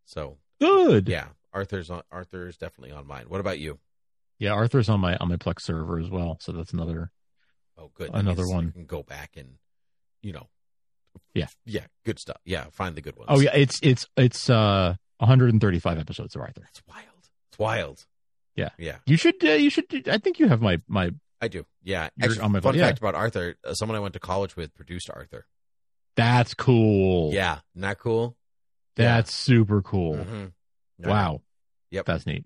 So 0.06 0.38
Good. 0.60 1.08
yeah, 1.08 1.28
Arthur's 1.54 1.90
on 1.90 2.02
Arthur's 2.12 2.58
definitely 2.58 2.96
on 2.96 3.06
mine. 3.08 3.26
What 3.28 3.40
about 3.40 3.60
you? 3.60 3.80
Yeah, 4.40 4.52
Arthur's 4.54 4.90
on 4.90 5.00
my 5.00 5.16
on 5.18 5.30
my 5.30 5.36
Plex 5.38 5.62
server 5.62 6.00
as 6.00 6.10
well, 6.10 6.38
so 6.42 6.52
that's 6.52 6.74
another. 6.74 7.12
Oh, 7.78 7.92
good. 7.94 8.10
Another 8.14 8.44
That 8.44 8.54
one. 8.54 8.66
You 8.66 8.72
can 8.72 8.86
go 8.86 9.04
back 9.04 9.32
and, 9.38 9.56
you 10.24 10.34
know, 10.34 10.48
Yeah. 11.36 11.48
yeah, 11.66 11.86
good 12.06 12.18
stuff. 12.20 12.38
Yeah, 12.44 12.66
find 12.72 12.96
the 12.96 13.02
good 13.02 13.16
ones. 13.16 13.28
Oh 13.30 13.40
yeah, 13.40 13.52
it's 13.54 13.80
it's 13.84 14.06
it's 14.18 14.50
uh 14.50 14.96
135 15.20 15.98
episodes 16.00 16.36
of 16.36 16.42
Arthur. 16.42 16.62
That's 16.62 16.82
wild. 16.88 17.30
It's 17.50 17.60
wild. 17.60 18.06
Yeah. 18.56 18.70
yeah, 18.80 18.98
You 19.06 19.18
should 19.18 19.44
uh, 19.44 19.50
you 19.50 19.70
should 19.70 20.08
I 20.10 20.18
think 20.18 20.40
you 20.40 20.48
have 20.48 20.62
my 20.62 20.82
my 20.88 21.12
I 21.42 21.48
do. 21.48 21.66
Yeah, 21.84 22.10
You're 22.18 22.30
actually, 22.32 22.42
on 22.46 22.52
my 22.52 22.60
fun 22.60 22.76
yeah. 22.76 22.88
fact 22.88 23.00
about 23.00 23.16
Arthur: 23.16 23.56
uh, 23.64 23.74
someone 23.74 23.96
I 23.96 24.00
went 24.00 24.14
to 24.14 24.20
college 24.20 24.56
with 24.56 24.74
produced 24.76 25.10
Arthur. 25.10 25.46
that's 26.16 26.54
cool. 26.54 27.32
Yeah, 27.34 27.60
not 27.76 28.00
cool. 28.00 28.36
That's 28.96 29.34
super 29.34 29.82
cool. 29.84 30.16
Mhm. 30.18 30.52
No. 31.00 31.10
Wow. 31.10 31.42
Yep. 31.92 32.06
That's 32.08 32.26
neat. 32.26 32.46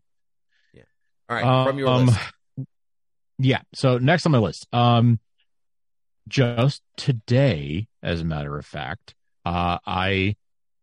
Yeah. 0.73 0.83
All 1.29 1.35
right, 1.37 1.67
from 1.67 1.77
your 1.79 1.87
Um, 1.87 2.05
list. 2.07 2.19
Yeah. 3.43 3.61
So 3.73 3.97
next 3.97 4.25
on 4.27 4.31
my 4.33 4.37
list, 4.37 4.67
um, 4.71 5.19
just 6.27 6.83
today, 6.97 7.87
as 8.03 8.21
a 8.21 8.25
matter 8.25 8.55
of 8.57 8.65
fact, 8.65 9.15
uh, 9.45 9.79
I 9.85 10.35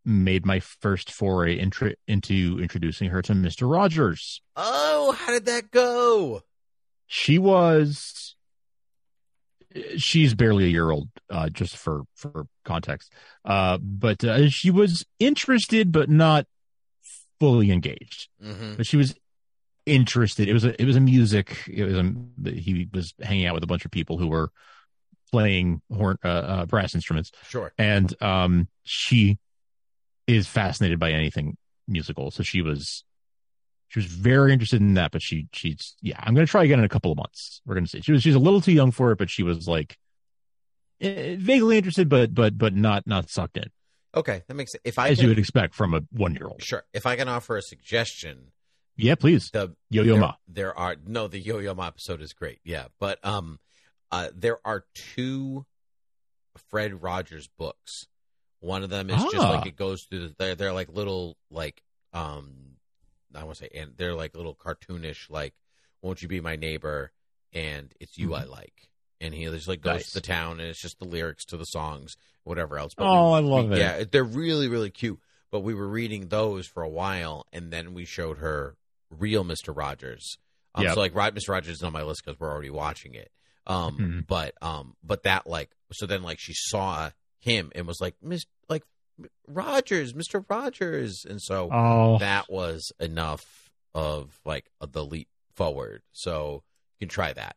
made 0.05 0.45
my 0.47 0.59
first 0.59 1.13
foray 1.13 1.57
into 1.59 1.95
introducing 2.59 3.11
her 3.11 3.23
to 3.23 3.35
Mister 3.35 3.67
Rogers. 3.69 4.41
Oh, 4.57 5.13
how 5.13 5.33
did 5.33 5.47
that 5.47 5.71
go? 5.71 6.43
She 7.11 7.39
was, 7.39 8.37
she's 9.97 10.35
barely 10.35 10.65
a 10.65 10.69
year 10.69 10.91
old, 10.91 11.09
uh, 11.31 11.49
just 11.49 11.77
for 11.77 12.03
for 12.15 12.47
context. 12.65 13.13
Uh, 13.45 13.79
but 13.81 14.23
uh, 14.25 14.49
she 14.51 14.71
was 14.71 15.05
interested, 15.19 15.91
but 15.91 16.09
not 16.11 16.47
fully 17.41 17.71
engaged. 17.71 18.29
Mm-hmm. 18.45 18.75
but 18.77 18.87
she 18.87 18.97
was 18.97 19.15
interested. 19.87 20.49
It 20.49 20.53
was 20.53 20.65
a 20.65 20.81
it 20.81 20.85
was 20.85 20.97
a 20.97 21.01
music. 21.01 21.57
It 21.67 21.85
was 21.85 21.95
a 21.97 22.51
he 22.51 22.89
was 22.93 23.15
hanging 23.23 23.47
out 23.47 23.55
with 23.55 23.65
a 23.65 23.69
bunch 23.69 23.85
of 23.85 23.91
people 23.91 24.19
who 24.19 24.29
were 24.29 24.51
playing 25.33 25.81
horn 25.93 26.19
uh, 26.25 26.29
uh, 26.29 26.67
brass 26.67 26.95
instruments, 26.95 27.31
Sure. 27.49 27.73
and 27.79 28.15
um, 28.23 28.69
she 28.83 29.39
is 30.27 30.47
fascinated 30.47 30.99
by 30.99 31.13
anything 31.13 31.57
musical. 31.87 32.31
So 32.31 32.43
she 32.43 32.61
was 32.61 33.05
she 33.89 33.99
was 33.99 34.07
very 34.07 34.53
interested 34.53 34.81
in 34.81 34.95
that. 34.95 35.11
But 35.13 35.23
she 35.23 35.49
she's 35.53 35.97
yeah. 36.01 36.17
I'm 36.21 36.35
gonna 36.35 36.47
try 36.47 36.65
again 36.65 36.79
in 36.79 36.85
a 36.85 36.89
couple 36.89 37.11
of 37.13 37.19
months. 37.19 37.61
We're 37.67 37.75
gonna 37.75 37.87
see. 37.87 38.01
She 38.01 38.13
was 38.13 38.23
she's 38.23 38.35
a 38.35 38.39
little 38.39 38.61
too 38.61 38.73
young 38.73 38.91
for 38.91 39.13
it, 39.13 39.19
but 39.19 39.31
she 39.31 39.43
was 39.43 39.67
like 39.69 39.97
eh, 41.01 41.37
vaguely 41.39 41.77
interested, 41.79 42.09
but 42.09 42.35
but 42.35 42.57
but 42.59 42.75
not 42.75 43.07
not 43.07 43.31
sucked 43.31 43.57
in 43.57 43.65
Okay, 44.15 44.43
that 44.49 44.55
makes 44.55 44.73
sense. 44.73 44.83
If 44.85 44.99
I 44.99 45.09
as 45.11 45.19
can, 45.19 45.25
you 45.25 45.29
would 45.31 45.39
expect 45.39 45.75
from 45.75 45.95
a 45.95 46.01
one 46.13 46.35
year 46.35 46.47
old. 46.47 46.63
sure. 46.63 46.85
If 46.93 47.07
I 47.07 47.15
can 47.17 47.29
offer 47.29 47.57
a 47.57 47.63
suggestion, 47.63 48.53
Yeah, 48.97 49.15
please. 49.17 49.51
the 49.53 49.75
Yo 49.91 50.03
Yo 50.03 50.13
there, 50.15 50.21
Ma. 50.21 50.35
There 50.49 50.77
are 50.79 50.97
no 51.07 51.29
the 51.29 51.39
Yo 51.39 51.59
Yo 51.59 51.75
Ma 51.75 51.87
episode 51.89 52.23
is 52.23 52.33
great. 52.33 52.59
Yeah, 52.65 52.87
but 52.99 53.19
um, 53.25 53.59
uh, 54.11 54.29
there 54.35 54.59
are 54.65 54.85
two 55.15 55.67
Fred 56.71 57.03
Rogers 57.03 57.49
books. 57.59 58.05
One 58.61 58.83
of 58.83 58.91
them 58.91 59.09
is 59.11 59.23
just 59.25 59.37
Ah. 59.37 59.51
like 59.51 59.67
it 59.67 59.77
goes 59.77 60.05
through. 60.09 60.29
The, 60.29 60.35
they're 60.39 60.55
they're 60.57 60.73
like 60.73 60.89
little 60.89 61.37
like 61.51 61.81
um, 62.13 62.68
I 63.35 63.45
want 63.45 63.59
to 63.59 63.65
say 63.65 63.71
and 63.75 63.93
they're 63.97 64.15
like 64.15 64.37
little 64.37 64.55
cartoonish 64.55 65.29
like 65.31 65.55
"Won't 66.03 66.23
you 66.23 66.29
be 66.29 66.41
my 66.41 66.57
neighbor?" 66.57 67.13
and 67.53 67.93
"It's 68.01 68.17
you 68.19 68.35
I 68.35 68.45
like." 68.45 68.89
And 69.21 69.35
he 69.35 69.45
just 69.47 69.67
like 69.69 69.81
goes 69.81 69.91
Mm-hmm. 69.91 69.97
Nice. 69.99 70.07
to 70.09 70.15
the 70.15 70.21
town 70.21 70.61
and 70.61 70.69
it's 70.69 70.81
just 70.81 70.99
the 70.99 71.05
lyrics 71.05 71.45
to 71.47 71.57
the 71.57 71.65
songs, 71.65 72.15
whatever 72.45 72.79
else. 72.79 72.93
Oh, 72.99 73.31
we- 73.33 73.37
I 73.37 73.41
love 73.41 73.69
we- 73.71 73.77
it. 73.77 73.79
Yeah, 73.79 74.05
they're 74.11 74.25
really 74.25 74.69
really 74.69 74.91
cute. 74.91 75.19
But 75.51 75.61
we 75.61 75.73
were 75.75 75.89
reading 75.89 76.29
those 76.29 76.67
for 76.67 76.83
a 76.83 76.89
while, 76.89 77.47
and 77.55 77.71
then 77.73 77.95
we 77.95 78.05
showed 78.05 78.39
her 78.39 78.77
real 79.11 79.45
Mister 79.45 79.73
Rogers. 79.73 80.37
Um, 80.75 80.85
Yep. 80.85 80.95
So 80.95 81.01
like, 81.01 81.15
right, 81.15 81.33
Mister 81.35 81.53
Rogers 81.53 81.77
is 81.79 81.83
on 81.83 81.93
my 81.95 82.03
list 82.03 82.23
because 82.25 82.39
we're 82.39 82.51
already 82.53 82.69
watching 82.71 83.15
it. 83.15 83.31
Um, 83.67 83.99
Mhm. 83.99 84.27
but 84.27 84.55
um, 84.63 84.95
but 85.03 85.23
that 85.25 85.47
like, 85.47 85.71
so 85.93 86.07
then 86.07 86.23
like 86.23 86.39
she 86.39 86.53
saw 86.55 87.11
him 87.41 87.73
and 87.75 87.87
was 87.87 88.01
like, 88.01 88.15
Miss 88.23 88.45
like 88.69 88.85
Rogers, 89.47 90.15
Mister 90.15 90.45
Rogers, 90.49 91.25
and 91.29 91.41
so 91.43 91.69
Oh, 91.73 92.19
that 92.19 92.51
was 92.51 92.93
enough 93.01 93.71
of 93.95 94.39
like 94.45 94.71
the 94.81 95.05
leap 95.05 95.29
forward. 95.55 96.03
So 96.13 96.63
you 97.01 97.07
can 97.07 97.13
try 97.13 97.33
that. 97.33 97.57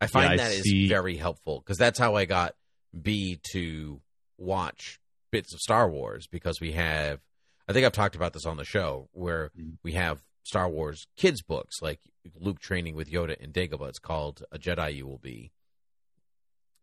I 0.00 0.06
find 0.06 0.32
I 0.32 0.36
that 0.36 0.52
is 0.52 0.62
see. 0.62 0.88
very 0.88 1.16
helpful 1.16 1.60
because 1.60 1.78
that's 1.78 1.98
how 1.98 2.14
I 2.16 2.24
got 2.26 2.54
B 3.00 3.40
to 3.52 4.00
watch 4.38 4.98
bits 5.30 5.52
of 5.54 5.60
Star 5.60 5.88
Wars 5.90 6.26
because 6.26 6.60
we 6.60 6.72
have. 6.72 7.20
I 7.68 7.72
think 7.72 7.84
I've 7.84 7.92
talked 7.92 8.14
about 8.14 8.32
this 8.32 8.46
on 8.46 8.56
the 8.58 8.64
show 8.64 9.08
where 9.12 9.50
Mm. 9.58 9.78
we 9.82 9.92
have 9.92 10.20
Star 10.44 10.68
Wars 10.68 11.06
kids 11.16 11.42
books 11.42 11.82
like 11.82 11.98
Luke 12.38 12.60
training 12.60 12.94
with 12.94 13.10
Yoda 13.10 13.36
and 13.42 13.52
Dagobah. 13.52 13.88
It's 13.88 13.98
called 13.98 14.42
A 14.52 14.58
Jedi 14.58 14.94
You 14.96 15.06
Will 15.08 15.18
Be, 15.18 15.50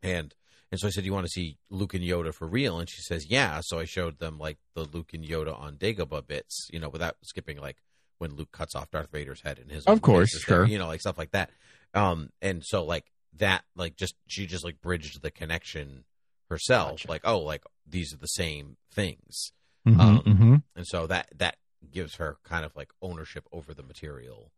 and 0.02 0.34
and 0.74 0.80
so 0.80 0.88
I 0.88 0.90
said, 0.90 1.06
"You 1.06 1.14
want 1.14 1.28
to 1.28 1.32
see 1.32 1.60
Luke 1.70 1.94
and 1.94 2.04
Yoda 2.04 2.34
for 2.34 2.48
real?" 2.48 2.80
And 2.80 2.90
she 2.90 3.04
says, 3.04 3.28
"Yeah." 3.30 3.60
So 3.62 3.78
I 3.78 3.86
showed 3.86 4.18
them 4.18 4.40
like 4.40 4.58
the 4.74 4.86
Luke 4.86 5.14
and 5.14 5.24
Yoda 5.24 5.56
on 5.58 5.78
Dagobah 5.78 6.26
bits, 6.26 6.68
you 6.74 6.80
know, 6.80 6.90
without 6.90 7.16
skipping 7.24 7.60
like 7.60 7.78
when 8.18 8.34
Luke 8.36 8.52
cuts 8.52 8.74
off 8.74 8.90
Darth 8.90 9.12
Vader's 9.12 9.42
head 9.42 9.60
and 9.60 9.70
his 9.70 9.86
Of 9.86 10.02
course, 10.02 10.32
sure. 10.32 10.66
you 10.66 10.80
know, 10.80 10.88
like 10.88 11.00
stuff 11.02 11.20
like 11.20 11.30
that. 11.32 11.52
Um, 11.94 12.32
and 12.42 12.64
so 12.66 12.84
like 12.84 13.06
that, 13.38 13.64
like 13.76 13.98
just 13.98 14.16
she 14.26 14.48
just 14.48 14.66
like 14.66 14.82
bridged 14.82 15.22
the 15.22 15.30
connection 15.30 16.06
herself, 16.50 16.92
Gotcha. 17.02 17.08
like 17.08 17.22
oh, 17.24 17.40
like 17.42 17.64
these 17.88 18.12
are 18.12 18.18
the 18.18 18.26
same 18.26 18.78
things, 18.92 19.52
Mhm, 19.88 20.00
um, 20.00 20.20
mhm. 20.22 20.64
and 20.76 20.88
so 20.88 21.06
that 21.06 21.30
that 21.38 21.58
gives 21.92 22.16
her 22.16 22.38
kind 22.44 22.66
of 22.66 22.76
like 22.76 22.90
ownership 23.00 23.48
over 23.52 23.76
the 23.76 23.84
material. 23.84 24.52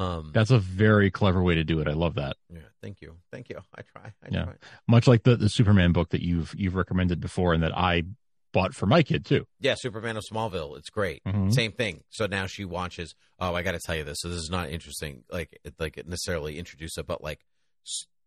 Um, 0.00 0.30
That's 0.32 0.50
a 0.50 0.58
very 0.58 1.10
clever 1.10 1.42
way 1.42 1.54
to 1.56 1.62
do 1.64 1.78
it. 1.80 1.86
I 1.88 1.92
love 1.92 2.14
that. 2.14 2.36
yeah, 2.48 2.60
thank 2.82 3.00
you, 3.02 3.16
thank 3.30 3.48
you. 3.50 3.58
I 3.76 3.82
try, 3.82 4.12
I 4.24 4.28
Yeah. 4.30 4.44
try. 4.44 4.54
Much 4.88 5.06
like 5.06 5.24
the, 5.24 5.36
the 5.36 5.48
Superman 5.50 5.92
book 5.92 6.08
that 6.10 6.22
you've 6.22 6.54
you've 6.56 6.74
recommended 6.74 7.20
before 7.20 7.52
and 7.52 7.62
that 7.62 7.76
I 7.76 8.04
bought 8.52 8.74
for 8.74 8.86
my 8.86 9.02
kid 9.02 9.24
too. 9.26 9.46
Yeah, 9.60 9.74
Superman 9.78 10.16
of 10.16 10.24
Smallville. 10.30 10.76
It's 10.78 10.88
great. 10.90 11.22
Mhm. 11.24 11.52
Same 11.52 11.72
thing. 11.72 12.02
So 12.10 12.26
now 12.26 12.46
she 12.46 12.64
watches. 12.64 13.14
Oh, 13.38 13.54
I 13.54 13.62
got 13.62 13.72
to 13.72 13.78
tell 13.78 13.94
you 13.94 14.02
this. 14.04 14.18
So 14.20 14.28
this 14.28 14.38
is 14.38 14.50
not 14.50 14.70
interesting. 14.70 15.22
Like, 15.30 15.58
it, 15.64 15.74
like 15.78 15.98
it 15.98 16.08
necessarily 16.08 16.58
introduce 16.58 16.96
it, 16.98 17.06
but 17.06 17.22
like 17.22 17.40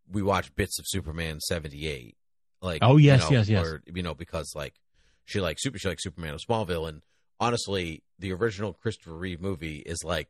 we 0.09 0.21
watch 0.21 0.53
bits 0.55 0.77
of 0.79 0.85
Superman 0.87 1.39
seventy 1.39 1.87
eight. 1.87 2.15
Like, 2.61 2.79
Oh, 2.83 2.97
you 2.97 3.07
yes, 3.07 3.23
know, 3.23 3.37
yes, 3.37 3.49
yes. 3.49 3.65
Or 3.65 3.81
you 3.93 4.03
know, 4.03 4.13
because 4.13 4.53
like 4.55 4.75
she 5.25 5.41
likes 5.41 5.63
super. 5.63 5.77
She 5.79 5.87
likes 5.89 6.03
Superman 6.03 6.35
of 6.35 6.39
Smallville, 6.47 6.87
and 6.87 7.01
honestly, 7.39 8.03
the 8.19 8.31
original 8.31 8.73
Christopher 8.73 9.13
Reeve 9.17 9.41
movie 9.41 9.77
is 9.79 10.03
like 10.05 10.29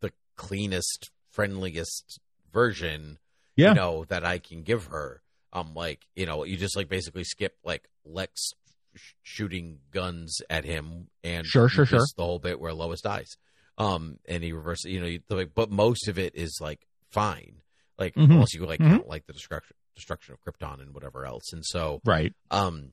the 0.00 0.12
cleanest, 0.36 1.10
friendliest 1.30 2.18
version 2.52 3.18
Yeah. 3.56 3.68
you 3.70 3.74
know 3.74 4.04
that 4.06 4.24
I 4.24 4.38
can 4.38 4.62
give 4.62 4.86
her. 4.86 5.22
Um, 5.52 5.74
like 5.74 6.06
you 6.16 6.26
know, 6.26 6.44
you 6.44 6.56
just 6.56 6.76
like 6.76 6.88
basically 6.88 7.24
skip 7.24 7.56
like 7.64 7.88
Lex 8.04 8.50
sh- 8.96 9.12
shooting 9.22 9.78
guns 9.92 10.40
at 10.50 10.64
him, 10.64 11.08
and 11.22 11.46
Sure, 11.46 11.68
sure, 11.68 11.86
sure. 11.86 12.00
The 12.16 12.24
whole 12.24 12.38
bit 12.40 12.58
where 12.58 12.74
Lois 12.74 13.00
dies, 13.00 13.36
um, 13.78 14.18
and 14.26 14.42
he 14.42 14.52
reverses. 14.52 14.90
You 14.90 15.00
know, 15.00 15.06
you, 15.06 15.20
like, 15.28 15.54
but 15.54 15.70
most 15.70 16.08
of 16.08 16.18
it 16.18 16.34
is 16.34 16.58
like 16.60 16.86
fine, 17.10 17.62
like 17.98 18.14
Mhm. 18.16 18.30
unless 18.32 18.52
you 18.54 18.66
like 18.66 18.80
Mhm. 18.80 18.88
count 18.90 19.08
like 19.08 19.26
the 19.26 19.32
destruction 19.32 19.76
destruction 19.94 20.34
of 20.34 20.40
Krypton 20.42 20.80
and 20.82 20.92
whatever 20.92 21.24
else, 21.24 21.52
and 21.52 21.64
so 21.64 22.00
Right. 22.04 22.34
um, 22.50 22.92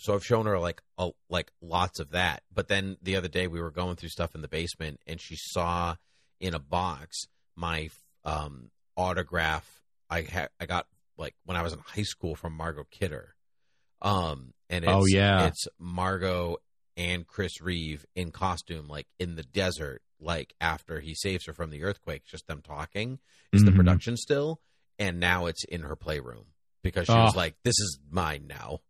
so 0.00 0.14
I've 0.14 0.24
shown 0.24 0.46
her 0.46 0.58
like 0.58 0.82
a, 0.98 1.10
like 1.28 1.50
lots 1.60 2.00
of 2.00 2.10
that. 2.10 2.42
But 2.52 2.68
then 2.68 2.96
the 3.02 3.16
other 3.16 3.28
day 3.28 3.46
we 3.46 3.60
were 3.60 3.70
going 3.70 3.96
through 3.96 4.08
stuff 4.08 4.34
in 4.34 4.40
the 4.42 4.48
basement, 4.48 5.00
and 5.06 5.20
she 5.20 5.36
saw 5.36 5.96
in 6.40 6.54
a 6.54 6.58
box 6.58 7.26
my 7.56 7.88
um 8.24 8.70
autograph 8.96 9.82
I 10.08 10.22
had 10.22 10.48
I 10.58 10.66
got 10.66 10.86
like 11.16 11.34
when 11.44 11.56
I 11.56 11.62
was 11.62 11.72
in 11.72 11.78
high 11.80 12.02
school 12.02 12.34
from 12.34 12.54
Margot 12.54 12.86
Kidder. 12.90 13.34
Um, 14.02 14.54
and 14.70 14.84
it's, 14.84 14.92
Oh, 14.94 15.04
yeah. 15.06 15.46
it's 15.46 15.66
Margot 15.78 16.56
and 16.96 17.26
Chris 17.26 17.60
Reeve 17.60 18.06
in 18.14 18.30
costume, 18.30 18.88
like 18.88 19.06
in 19.18 19.36
the 19.36 19.42
desert, 19.42 20.00
like 20.18 20.54
after 20.60 21.00
he 21.00 21.14
saves 21.14 21.46
her 21.46 21.52
from 21.52 21.70
the 21.70 21.82
earthquake. 21.82 22.24
Just 22.24 22.46
them 22.46 22.62
talking. 22.62 23.18
It's 23.52 23.62
the 23.64 23.70
Mhm. 23.70 23.76
production 23.76 24.16
still, 24.16 24.60
and 24.98 25.20
now 25.20 25.46
it's 25.46 25.64
in 25.64 25.82
her 25.82 25.96
playroom 25.96 26.46
because 26.82 27.06
she 27.06 27.12
was 27.14 27.34
Oh. 27.34 27.38
like, 27.38 27.56
"This 27.62 27.78
is 27.78 27.98
mine 28.10 28.46
now." 28.46 28.80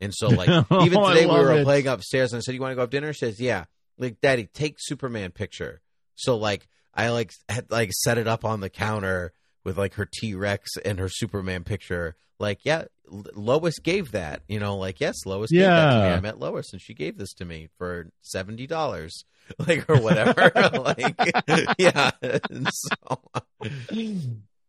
And 0.00 0.14
so, 0.14 0.28
like, 0.28 0.48
Oh, 0.70 0.84
even 0.84 0.98
I 0.98 1.14
today 1.14 1.26
we 1.26 1.32
were 1.32 1.52
it. 1.58 1.64
playing 1.64 1.86
upstairs, 1.86 2.32
and 2.32 2.38
I 2.38 2.40
said, 2.40 2.54
"You 2.54 2.60
want 2.60 2.72
to 2.72 2.74
go 2.76 2.82
have 2.82 2.90
dinner?" 2.90 3.12
She 3.12 3.20
says, 3.20 3.40
"Yeah." 3.40 3.64
Like, 3.98 4.20
Daddy, 4.20 4.46
take 4.46 4.76
Superman 4.78 5.32
picture. 5.32 5.80
So, 6.14 6.36
like, 6.36 6.68
I 6.94 7.08
like 7.10 7.32
had 7.48 7.70
like 7.70 7.92
set 7.92 8.16
it 8.18 8.28
up 8.28 8.44
on 8.44 8.60
the 8.60 8.70
counter 8.70 9.32
with 9.64 9.76
like 9.78 9.94
her 9.94 10.08
T 10.10 10.34
Rex 10.34 10.70
and 10.84 10.98
her 10.98 11.08
Superman 11.08 11.64
picture. 11.64 12.16
Like, 12.40 12.60
yeah, 12.64 12.84
Lois 13.34 13.78
gave 13.80 14.12
that. 14.12 14.42
You 14.48 14.60
know, 14.60 14.76
like 14.76 15.00
yes, 15.00 15.26
Lois 15.26 15.50
gave 15.50 15.62
that 15.62 15.90
to 15.90 15.96
me. 15.98 16.06
Yeah. 16.08 16.16
I 16.16 16.20
met 16.20 16.38
Lois 16.38 16.72
and 16.72 16.80
she 16.80 16.94
gave 16.94 17.18
this 17.18 17.32
to 17.34 17.44
me 17.44 17.68
for 17.76 18.08
seventy 18.22 18.66
dollars, 18.68 19.24
like 19.66 19.88
or 19.90 20.00
whatever. 20.00 20.52
like, 20.74 21.16
yeah. 21.78 22.10
And 22.22 22.68
so, 22.72 23.20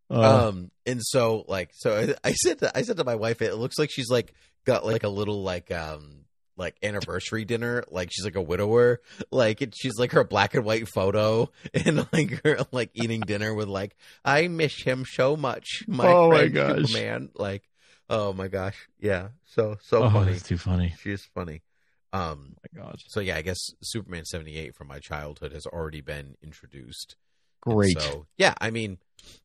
Uh, 0.09 0.47
um, 0.47 0.71
and 0.85 1.01
so 1.03 1.45
like, 1.47 1.71
so 1.73 2.15
I, 2.23 2.29
I 2.29 2.31
said, 2.33 2.59
to, 2.59 2.77
I 2.77 2.81
said 2.81 2.97
to 2.97 3.03
my 3.03 3.15
wife, 3.15 3.41
it 3.41 3.55
looks 3.55 3.77
like 3.77 3.91
she's 3.91 4.09
like 4.09 4.33
got 4.65 4.85
like 4.85 5.03
a 5.03 5.09
little 5.09 5.43
like 5.43 5.71
um 5.71 6.25
like 6.59 6.75
anniversary 6.83 7.45
dinner, 7.45 7.83
like 7.89 8.09
she's 8.11 8.25
like 8.25 8.35
a 8.35 8.41
widower, 8.41 9.01
like 9.31 9.61
it, 9.61 9.73
she's 9.75 9.97
like 9.97 10.11
her 10.11 10.23
black 10.23 10.53
and 10.53 10.65
white 10.65 10.87
photo, 10.87 11.49
and 11.73 12.05
like 12.11 12.43
her 12.43 12.59
like 12.71 12.91
eating 12.93 13.21
dinner 13.21 13.53
with 13.53 13.67
like 13.67 13.95
I 14.23 14.47
miss 14.47 14.81
him 14.83 15.05
so 15.05 15.35
much, 15.35 15.83
my 15.87 16.07
Oh, 16.07 16.29
my 16.29 16.47
gosh. 16.47 16.87
Superman, 16.87 17.29
like 17.35 17.63
oh 18.09 18.33
my 18.33 18.47
gosh, 18.47 18.87
yeah, 18.99 19.29
so 19.45 19.77
so 19.81 20.03
oh, 20.03 20.09
funny, 20.09 20.37
too 20.39 20.57
funny. 20.57 20.93
she 21.01 21.11
is 21.11 21.25
funny. 21.33 21.63
Um, 22.11 22.55
my 22.73 22.81
gosh 22.83 23.03
so 23.07 23.19
yeah, 23.19 23.37
I 23.37 23.41
guess 23.41 23.59
Superman 23.81 24.25
seventy 24.25 24.57
eight 24.57 24.75
from 24.75 24.87
my 24.87 24.99
childhood 24.99 25.53
has 25.53 25.65
already 25.65 26.01
been 26.01 26.35
introduced. 26.43 27.15
Great. 27.61 27.99
So 27.99 28.25
yeah, 28.37 28.53
I 28.59 28.69
mean, 28.71 28.97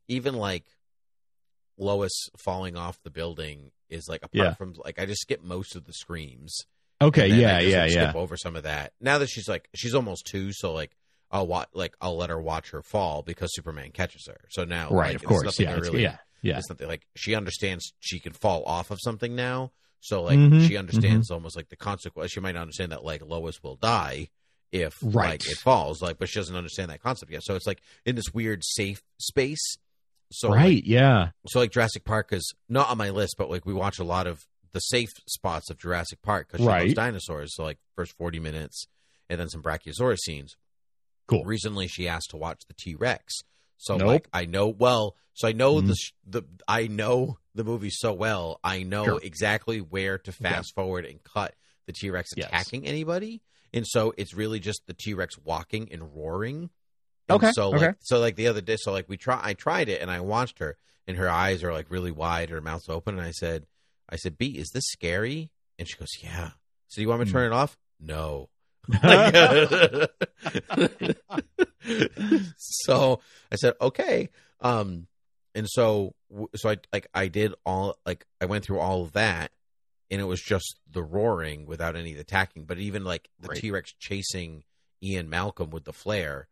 even 0.09 0.35
like 0.35 0.65
Lois 1.77 2.29
falling 2.37 2.77
off 2.77 3.03
the 3.03 3.11
building 3.11 3.71
is 3.91 4.07
like 4.09 4.23
apart 4.23 4.33
Yeah. 4.35 4.55
from 4.55 4.75
like 4.85 4.99
I 5.01 5.07
just 5.07 5.23
skip 5.23 5.43
most 5.43 5.75
of 5.77 5.85
the 5.85 5.93
screams. 5.93 6.67
okay. 7.01 7.27
Yeah. 7.29 7.61
Just, 7.61 7.73
Yeah. 7.73 7.83
like, 7.83 7.91
Yeah. 7.93 8.03
Skip 8.11 8.17
over 8.17 8.37
some 8.37 8.57
of 8.57 8.63
that. 8.63 8.93
Now 9.01 9.19
that 9.19 9.29
she's 9.29 9.49
like 9.49 9.69
she's 9.75 9.95
almost 9.95 10.27
two, 10.27 10.53
so 10.53 10.73
like 10.73 10.97
I'll 11.31 11.47
watch 11.47 11.69
like 11.75 11.97
I'll 12.01 12.17
let 12.17 12.31
her 12.31 12.41
watch 12.41 12.71
her 12.71 12.83
fall 12.83 13.23
because 13.23 13.53
Superman 13.55 13.91
catches 13.91 14.27
her. 14.29 14.41
So 14.51 14.65
now 14.65 14.89
Right. 14.91 15.09
like, 15.09 15.17
of 15.17 15.23
it's 15.23 15.29
course. 15.29 15.59
Yeah. 15.59 15.75
Really, 15.75 16.03
yeah. 16.03 16.19
Yeah. 16.43 16.59
It's 16.59 16.69
something 16.69 16.87
like 16.87 17.07
she 17.17 17.35
understands 17.35 17.93
she 17.99 18.21
can 18.21 18.33
fall 18.33 18.63
off 18.65 18.91
of 18.93 18.99
something 19.03 19.35
now. 19.35 19.73
So 20.01 20.23
like 20.23 20.39
Mhm, 20.39 20.69
she 20.69 20.77
understands 20.77 21.31
almost 21.31 21.57
like 21.57 21.71
the 21.71 21.77
consequence. 21.77 22.31
She 22.31 22.41
might 22.41 22.53
not 22.53 22.63
understand 22.63 22.93
that 22.93 23.03
like 23.05 23.23
Lois 23.23 23.63
will 23.63 23.77
die 23.77 24.29
if 24.75 24.93
Right. 25.03 25.31
like 25.31 25.49
it 25.49 25.57
falls, 25.59 26.03
like, 26.03 26.19
but 26.19 26.29
she 26.29 26.39
doesn't 26.41 26.57
understand 26.57 26.91
that 26.91 27.01
concept 27.03 27.31
yet. 27.33 27.43
So 27.45 27.55
it's 27.55 27.67
like 27.67 27.81
in 28.05 28.17
this 28.17 28.35
weird 28.35 28.63
safe 28.65 29.03
space. 29.19 29.63
So 30.33 30.49
like, 30.51 30.59
right. 30.59 30.85
yeah. 30.85 31.31
so 31.47 31.61
like 31.61 31.71
Jurassic 31.71 32.05
Park 32.05 32.33
is 32.33 32.53
not 32.69 32.91
on 32.91 32.99
my 32.99 33.11
list, 33.11 33.37
but 33.39 33.49
like 33.51 33.65
we 33.65 33.73
watch 33.73 33.99
a 33.99 34.05
lot 34.05 34.27
of 34.27 34.41
the 34.73 34.81
safe 34.81 35.11
spots 35.29 35.71
of 35.71 35.79
Jurassic 35.79 36.21
Park 36.23 36.49
because 36.49 36.61
she 36.65 36.67
loves 36.67 36.85
Right. 36.85 36.95
dinosaurs. 36.97 37.55
So 37.55 37.63
like 37.63 37.79
first 37.95 38.13
forty 38.19 38.41
minutes, 38.41 38.87
and 39.31 39.39
then 39.41 39.49
some 39.49 39.63
Brachiosaurus 39.63 40.19
scenes. 40.19 40.57
Cool. 41.29 41.45
Recently, 41.45 41.87
she 41.89 42.09
asked 42.09 42.31
to 42.31 42.37
watch 42.37 42.63
the 42.67 42.75
T 42.75 42.95
Rex. 42.97 43.33
So 43.79 43.97
Nope. 43.97 44.09
like 44.09 44.29
I 44.33 44.45
know 44.47 44.69
well, 44.69 45.17
so 45.35 45.47
I 45.49 45.53
know 45.53 45.77
Mhm. 45.77 45.87
the 45.89 45.95
sh- 45.95 46.13
the 46.27 46.43
I 46.67 46.87
know 46.89 47.39
the 47.55 47.65
movie 47.65 47.91
so 47.91 48.13
well. 48.13 48.59
I 48.65 48.83
know 48.83 49.05
Sure. 49.05 49.21
exactly 49.23 49.79
where 49.81 50.19
to 50.19 50.33
fast 50.33 50.75
forward 50.75 51.07
and 51.07 51.23
cut 51.23 51.55
the 51.87 51.93
T 51.93 52.11
Rex 52.11 52.31
Yes. 52.37 52.49
attacking 52.49 52.87
anybody, 52.87 53.41
and 53.75 53.87
so 53.87 54.15
it's 54.17 54.33
really 54.33 54.61
just 54.61 54.83
the 54.87 54.95
T 54.95 55.13
Rex 55.13 55.37
walking 55.39 55.89
and 55.93 56.15
roaring. 56.17 56.71
And 57.29 57.37
Okay, 57.37 57.53
So 57.53 57.71
okay. 57.71 57.87
like 57.87 57.97
so 58.01 58.19
like 58.21 58.37
the 58.37 58.47
other 58.49 58.61
day, 58.63 58.77
so 58.79 58.93
like 58.93 59.09
we 59.09 59.17
try 59.19 59.39
I 59.43 59.53
tried 59.55 59.89
it 59.91 60.01
and 60.01 60.11
I 60.11 60.21
watched 60.21 60.59
her 60.61 60.77
and 61.07 61.17
her 61.19 61.29
eyes 61.29 61.63
are 61.63 61.73
like 61.73 61.91
really 61.91 62.11
wide, 62.11 62.51
her 62.51 62.61
mouth's 62.61 62.89
open, 62.89 63.19
and 63.19 63.27
I 63.27 63.33
said 63.33 63.67
I 64.09 64.17
said 64.17 64.39
B, 64.39 64.59
is 64.59 64.71
this 64.73 64.85
scary? 64.89 65.51
And 65.79 65.89
she 65.89 65.97
goes, 65.97 66.09
Yeah. 66.23 66.51
So 66.89 66.97
do 66.97 67.03
you 67.03 67.09
want 67.09 67.21
me 67.21 67.25
to 67.27 67.31
Hmm. 67.31 67.37
turn 67.37 67.53
it 67.53 67.55
off? 67.55 67.77
No. 68.01 68.49
so 72.57 73.21
I 73.51 73.57
said, 73.57 73.75
okay. 73.81 74.29
Um, 74.61 75.07
and 75.55 75.69
so, 75.69 76.15
so 76.57 76.71
I, 76.71 76.77
like, 76.93 77.07
I 77.15 77.29
did 77.29 77.55
all, 77.65 77.97
like, 78.07 78.27
I 78.41 78.47
went 78.47 78.65
through 78.65 78.81
all 78.81 79.03
of 79.03 79.13
that 79.13 79.51
and 80.15 80.23
it 80.23 80.27
was 80.27 80.41
just 80.41 80.81
the 80.91 81.03
roaring 81.03 81.67
without 81.67 81.97
any 81.97 82.11
of 82.13 82.17
the 82.17 82.23
attacking. 82.23 82.65
But 82.65 82.79
even 82.79 83.05
like 83.05 83.29
the 83.41 83.49
Right. 83.49 83.59
T 83.61 83.71
Rex 83.71 83.93
chasing 83.99 84.65
Ian 85.03 85.29
Malcolm 85.29 85.71
with 85.71 85.85
the 85.85 85.93
flare, 85.93 86.49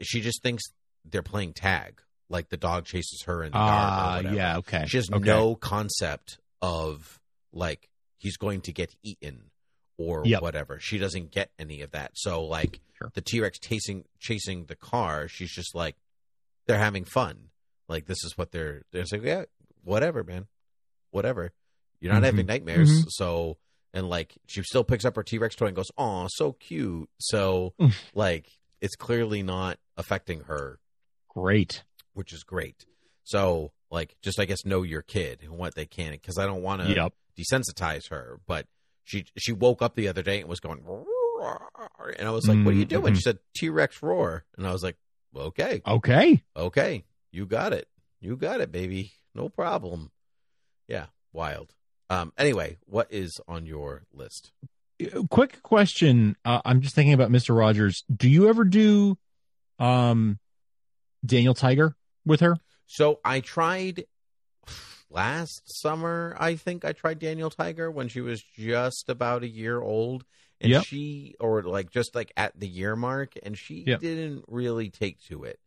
she 0.00 0.20
just 0.20 0.42
thinks 0.42 0.62
they're 1.04 1.22
playing 1.22 1.52
tag. 1.52 2.00
Like 2.28 2.48
the 2.48 2.56
dog 2.56 2.86
chases 2.86 3.22
her 3.26 3.44
in 3.44 3.52
the 3.52 3.58
yard. 3.58 3.68
or 3.70 3.72
Ah. 3.76 4.16
whatever. 4.16 4.34
yeah. 4.34 4.56
Okay. 4.58 4.84
She 4.88 4.96
has 4.96 5.10
okay. 5.10 5.22
no 5.24 5.54
concept 5.54 6.38
of 6.60 7.20
like 7.52 7.88
he's 8.18 8.36
going 8.36 8.62
to 8.62 8.72
get 8.72 8.94
eaten 9.02 9.50
or 9.98 10.22
Yep. 10.24 10.40
whatever. 10.42 10.80
She 10.80 10.96
doesn't 10.98 11.30
get 11.30 11.50
any 11.58 11.82
of 11.82 11.90
that. 11.92 12.12
So 12.14 12.44
like 12.44 12.80
Sure. 12.98 13.10
the 13.14 13.20
T 13.20 13.40
Rex 13.40 13.58
chasing 13.58 14.04
chasing 14.18 14.64
the 14.66 14.76
car, 14.76 15.28
she's 15.28 15.52
just 15.52 15.74
like 15.74 15.96
they're 16.66 16.78
having 16.78 17.04
fun. 17.04 17.50
Like 17.88 18.06
this 18.06 18.24
is 18.24 18.38
what 18.38 18.50
they're 18.52 18.82
they're 18.92 19.04
saying, 19.04 19.24
yeah, 19.26 19.44
whatever, 19.84 20.24
man. 20.24 20.46
Whatever. 21.10 21.52
You're 22.02 22.12
not 22.12 22.22
Mhm. 22.22 22.26
having 22.26 22.46
nightmares. 22.46 22.90
Mhm. 22.90 23.06
So 23.10 23.58
and 23.94 24.08
like 24.08 24.36
she 24.46 24.62
still 24.64 24.84
picks 24.84 25.04
up 25.04 25.14
her 25.16 25.22
T 25.22 25.38
Rex 25.38 25.54
toy 25.54 25.66
and 25.66 25.76
goes, 25.76 25.90
Oh, 25.96 26.26
so 26.30 26.52
cute. 26.52 27.08
So 27.20 27.74
Mm. 27.80 27.94
like 28.14 28.50
it's 28.80 28.96
clearly 28.96 29.42
not 29.42 29.78
affecting 29.96 30.40
her 30.44 30.80
Great. 31.28 31.84
which 32.14 32.32
is 32.32 32.42
great. 32.42 32.84
So, 33.24 33.72
like, 33.90 34.16
just 34.20 34.40
I 34.40 34.44
guess 34.46 34.64
know 34.64 34.82
your 34.82 35.02
kid 35.02 35.40
and 35.42 35.52
what 35.56 35.76
they 35.76 35.86
can, 35.86 36.10
because 36.12 36.36
I 36.38 36.46
don't 36.46 36.62
want 36.62 36.82
to 36.82 36.88
Yep. 36.92 37.14
desensitize 37.38 38.08
her. 38.10 38.40
But 38.48 38.66
she 39.04 39.26
she 39.38 39.52
woke 39.52 39.80
up 39.82 39.94
the 39.94 40.08
other 40.08 40.22
day 40.22 40.40
and 40.40 40.48
was 40.48 40.58
going, 40.60 40.80
and 40.84 42.26
I 42.28 42.30
was 42.32 42.46
like, 42.48 42.58
"What 42.64 42.74
are 42.74 42.76
you 42.76 42.84
doing?" 42.84 43.12
Mhm. 43.12 43.16
She 43.16 43.22
said, 43.22 43.38
"T 43.54 43.68
Rex 43.68 44.02
roar," 44.02 44.44
and 44.56 44.66
I 44.66 44.72
was 44.72 44.82
like, 44.82 44.96
"Okay, 45.36 45.80
Okay. 45.86 46.42
okay, 46.56 47.04
you 47.30 47.46
got 47.46 47.72
it, 47.72 47.88
you 48.20 48.36
got 48.36 48.60
it, 48.60 48.72
baby, 48.72 49.12
no 49.34 49.48
problem." 49.48 50.10
Yeah, 50.88 51.06
wild. 51.32 51.74
Um. 52.10 52.32
Anyway, 52.36 52.78
what 52.86 53.08
is 53.12 53.40
on 53.48 53.66
your 53.66 54.02
list? 54.12 54.52
Quick 55.30 55.62
question. 55.62 56.36
Uh, 56.44 56.60
I'm 56.64 56.80
just 56.80 56.94
thinking 56.94 57.14
about 57.14 57.30
Mr. 57.30 57.56
Rogers. 57.56 58.04
Do 58.14 58.28
you 58.28 58.48
ever 58.48 58.64
do, 58.64 59.18
um, 59.78 60.38
Daniel 61.24 61.54
Tiger 61.54 61.96
with 62.24 62.40
her? 62.40 62.56
So 62.86 63.18
I 63.24 63.40
tried 63.40 64.04
last 65.10 65.62
summer. 65.80 66.36
I 66.38 66.56
think 66.56 66.84
I 66.84 66.92
tried 66.92 67.18
Daniel 67.18 67.50
Tiger 67.50 67.90
when 67.90 68.08
she 68.08 68.20
was 68.20 68.42
just 68.42 69.08
about 69.08 69.42
a 69.42 69.48
year 69.48 69.80
old, 69.80 70.24
and 70.60 70.70
Yep. 70.70 70.84
she 70.84 71.34
or 71.40 71.62
like 71.62 71.90
just 71.90 72.14
like 72.14 72.32
at 72.36 72.58
the 72.58 72.68
year 72.68 72.94
mark, 72.96 73.34
and 73.42 73.56
she 73.58 73.84
Yep. 73.86 74.00
didn't 74.00 74.44
really 74.48 74.90
take 74.90 75.20
to 75.24 75.44
it. 75.44 75.58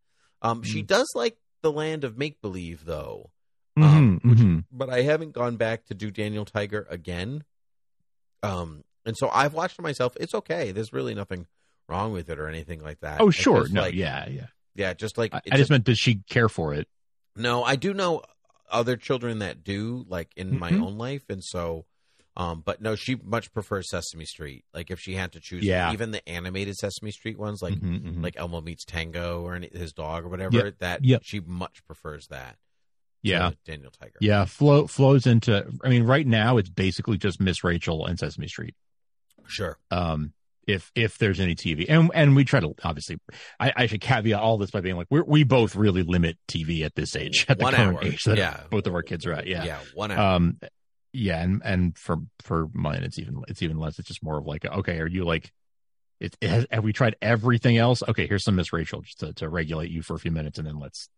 Um, 0.42 0.64
she 0.64 0.82
Mm. 0.84 0.88
does 0.88 1.12
like 1.16 1.38
the 1.62 1.72
land 1.72 2.04
of 2.04 2.18
make 2.18 2.42
believe 2.42 2.86
though, 2.86 3.32
Um, 3.78 4.22
Mhm, 4.22 4.36
mhm. 4.38 4.55
But 4.78 4.90
I 4.90 5.02
haven't 5.02 5.32
gone 5.34 5.56
back 5.58 5.86
to 5.86 5.94
do 5.94 6.12
Daniel 6.12 6.46
Tiger 6.46 6.86
again. 6.90 7.44
Um, 8.44 8.84
and 9.06 9.16
so 9.18 9.30
I've 9.30 9.54
watched 9.54 9.80
it 9.80 9.82
myself. 9.82 10.16
It's 10.20 10.34
okay. 10.36 10.72
There's 10.72 10.94
really 10.94 11.14
nothing 11.16 11.48
wrong 11.88 12.12
with 12.12 12.30
it 12.30 12.40
or 12.40 12.48
anything 12.48 12.82
like 12.82 13.00
that. 13.02 13.22
Oh, 13.22 13.30
sure. 13.32 13.62
just 13.64 13.74
No. 13.74 13.82
like- 13.82 13.94
yeah. 13.96 14.28
Yeah. 14.28 14.48
yeah, 14.76 14.94
just 14.94 15.18
like 15.18 15.34
I, 15.34 15.42
I 15.52 15.58
just 15.58 15.70
meant, 15.70 15.84
does 15.86 16.00
she 16.00 16.16
care 16.30 16.50
for 16.50 16.74
it? 16.74 16.88
no, 17.36 17.64
I 17.64 17.76
do 17.76 17.94
know 17.94 18.22
other 18.72 18.96
children 18.98 19.40
that 19.40 19.64
do, 19.64 20.06
like 20.08 20.32
in 20.36 20.58
my 20.58 20.72
Mhm. 20.72 20.82
own 20.84 20.98
life, 20.98 21.24
and 21.30 21.44
so, 21.44 21.86
um, 22.38 22.62
but 22.66 22.82
no, 22.82 22.96
she 22.96 23.16
much 23.16 23.52
prefers 23.54 23.90
Sesame 23.90 24.26
Street. 24.26 24.66
Like 24.74 24.90
if 24.90 25.00
she 25.00 25.14
had 25.16 25.32
to 25.34 25.40
choose, 25.40 25.64
Yeah. 25.64 25.94
even 25.94 26.12
the 26.12 26.28
animated 26.28 26.76
Sesame 26.76 27.12
Street 27.12 27.38
ones, 27.38 27.62
like 27.62 27.76
Mhm, 27.76 28.02
mhm. 28.02 28.24
like 28.24 28.36
Elmo 28.38 28.62
meets 28.62 28.84
Tango 28.86 29.42
or 29.44 29.54
any, 29.56 29.70
his 29.72 29.94
dog 29.94 30.24
or 30.26 30.30
whatever, 30.30 30.72
that 30.80 31.04
Yep. 31.06 31.22
she 31.24 31.40
much 31.42 31.86
prefers 31.86 32.28
that. 32.28 32.58
Yeah. 33.30 33.52
Daniel 33.66 33.92
Tiger. 33.92 34.14
Yeah. 34.22 34.46
Flow 34.46 34.88
flows 34.88 35.26
into, 35.28 35.66
I 35.84 35.90
mean, 35.90 36.04
right 36.04 36.26
now 36.26 36.58
it's 36.58 36.70
basically 36.70 37.18
just 37.18 37.40
Miss 37.42 37.64
Rachel 37.64 38.06
and 38.06 38.18
Sesame 38.20 38.48
Street. 38.48 38.76
sure. 39.48 39.78
um 39.92 40.34
if 40.68 40.92
if 40.96 41.20
there's 41.20 41.40
any 41.40 41.54
tv 41.54 41.86
and 41.88 42.10
and 42.16 42.36
we 42.36 42.44
try 42.44 42.60
to 42.60 42.74
obviously 42.84 43.20
i, 43.60 43.72
I 43.76 43.86
should 43.86 44.02
caveat 44.02 44.40
all 44.40 44.58
this 44.58 44.72
by 44.72 44.82
being 44.82 44.96
like 44.96 45.06
we're, 45.12 45.24
we 45.24 45.44
both 45.44 45.76
really 45.76 46.02
limit 46.02 46.40
tv 46.48 46.84
at 46.84 46.96
this 46.96 47.16
age 47.16 47.46
at 47.48 47.60
the 47.60 47.66
One 47.66 47.76
current 47.76 47.98
hour. 47.98 48.04
age 48.04 48.24
that 48.24 48.38
Yeah. 48.40 48.62
both 48.72 48.88
of 48.88 48.96
our 48.96 49.04
kids 49.04 49.28
are 49.28 49.34
at 49.34 49.46
yeah 49.46 49.64
yeah, 49.64 49.80
one 49.94 50.10
hour. 50.10 50.36
um 50.38 50.60
yeah 51.14 51.40
and 51.44 51.62
and 51.64 51.96
for 51.96 52.18
for 52.42 52.68
mine 52.74 53.04
it's 53.04 53.20
even 53.20 53.44
it's 53.48 53.62
even 53.62 53.78
less 53.78 54.00
it's 54.00 54.08
just 54.08 54.24
more 54.24 54.40
of 54.40 54.48
like 54.48 54.66
okay 54.66 54.98
are 55.00 55.06
you 55.08 55.24
like 55.24 55.54
it, 56.20 56.36
it 56.42 56.50
has 56.50 56.66
have 56.72 56.84
we 56.84 56.94
tried 56.94 57.16
everything 57.22 57.78
else 57.78 58.02
okay 58.08 58.26
here's 58.26 58.44
some 58.44 58.56
miss 58.56 58.74
rachel 58.74 59.02
just 59.02 59.20
to, 59.20 59.34
to 59.34 59.48
regulate 59.48 59.92
you 59.92 60.02
for 60.02 60.16
a 60.16 60.20
few 60.20 60.32
minutes 60.32 60.58
and 60.58 60.66
then 60.68 60.80
let's 60.80 61.10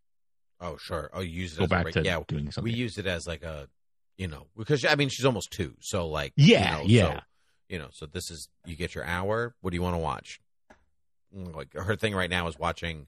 oh, 0.62 0.78
sure. 0.78 1.10
Oh, 1.14 1.22
you 1.22 1.42
use 1.42 1.54
it 1.54 1.58
go 1.60 1.64
as 1.66 1.70
back 1.70 1.92
to 1.94 2.04
yeah. 2.04 2.20
doing 2.28 2.46
We 2.46 2.52
something 2.52 2.74
used 2.74 2.98
it 3.00 3.06
as 3.08 3.28
like 3.28 3.44
a, 3.44 3.68
you 4.18 4.28
know, 4.28 4.48
because 4.58 4.84
I 4.86 4.96
mean 4.96 5.10
she's 5.10 5.26
almost 5.26 5.52
two, 5.52 5.76
so 5.80 6.08
like 6.08 6.34
Yeah, 6.36 6.82
you 6.82 6.84
know, 6.84 6.84
yeah. 6.88 7.14
So, 7.20 7.24
you 7.70 7.80
know, 7.80 7.88
so 7.92 8.06
this 8.06 8.32
is 8.32 8.50
you 8.66 8.76
get 8.76 8.96
your 8.96 9.04
hour. 9.04 9.54
What 9.62 9.72
do 9.72 9.76
you 9.76 9.82
want 9.82 9.96
to 9.96 10.00
watch? 10.00 10.40
Mm, 11.36 11.56
Like 11.56 11.74
her 11.74 11.96
thing 11.96 12.16
right 12.16 12.30
now 12.30 12.48
is 12.48 12.58
watching 12.58 13.08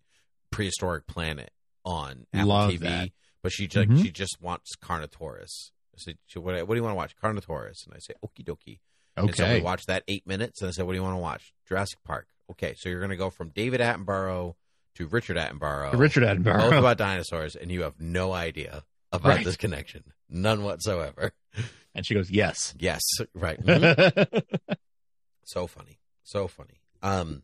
Prehistoric 0.51 1.07
Planet 1.07 1.51
on 1.85 2.25
Apple 2.33 2.47
Love 2.49 2.71
TV, 2.71 2.79
that. 2.81 3.09
but 3.41 3.51
she 3.51 3.67
just 3.67 3.89
Mhm. 3.89 4.01
she 4.03 4.11
just 4.11 4.37
wants 4.41 4.75
Carnotaurus. 4.75 5.71
I 5.95 5.97
said, 5.97 6.17
what, 6.35 6.55
what 6.67 6.75
do 6.75 6.75
you 6.75 6.83
want 6.83 6.91
to 6.93 6.97
watch? 6.97 7.15
Carnotaurus, 7.21 7.85
and 7.85 7.93
I 7.95 7.99
say, 7.99 8.13
okie 8.23 8.43
dokie. 8.45 8.79
And 9.17 9.35
so 9.35 9.43
we 9.45 9.55
okay 9.55 9.61
watched 9.61 9.87
that 9.87 10.03
eight 10.07 10.25
minutes, 10.25 10.61
and 10.61 10.69
I 10.69 10.71
said, 10.71 10.85
"What 10.85 10.93
do 10.93 10.97
you 10.97 11.03
want 11.03 11.15
to 11.15 11.19
watch?" 11.21 11.53
Jurassic 11.67 11.99
Park. 12.05 12.27
Okay, 12.51 12.73
so 12.77 12.87
you're 12.87 12.99
going 12.99 13.09
to 13.09 13.17
go 13.17 13.29
from 13.29 13.49
David 13.49 13.81
Attenborough 13.81 14.55
to 14.95 15.07
Richard 15.07 15.37
Attenborough. 15.37 15.91
To 15.91 15.97
Richard 15.97 16.23
Attenborough. 16.23 16.69
Both 16.69 16.73
about 16.73 16.97
dinosaurs, 16.97 17.55
and 17.55 17.71
you 17.71 17.83
have 17.83 17.99
no 17.99 18.33
idea 18.33 18.83
about 19.11 19.29
Right. 19.29 19.45
this 19.45 19.57
connection. 19.57 20.03
None 20.29 20.63
whatsoever. 20.63 21.31
And 21.95 22.05
she 22.05 22.13
goes, 22.13 22.29
"Yes." 22.29 22.75
Yes, 22.77 23.01
right. 23.33 23.59
Mhm. 23.65 24.43
so 25.45 25.67
funny. 25.67 25.99
So 26.23 26.47
funny. 26.47 26.79
Um 27.01 27.43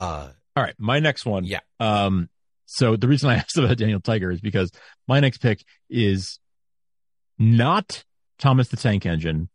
uh 0.00 0.30
All 0.56 0.62
right, 0.62 0.74
my 0.78 0.98
next 1.00 1.24
one. 1.24 1.44
Yeah. 1.44 1.60
Um. 1.80 2.28
So 2.66 2.96
the 2.96 3.08
reason 3.08 3.30
I 3.30 3.34
asked 3.38 3.56
about 3.56 3.76
Daniel 3.78 4.00
Tiger 4.00 4.30
is 4.30 4.40
because 4.40 4.70
my 5.08 5.20
next 5.20 5.38
pick 5.38 5.64
is 5.88 6.38
not 7.38 8.04
Thomas 8.38 8.68
the 8.68 8.76
Tank 8.76 9.06
Engine, 9.06 9.48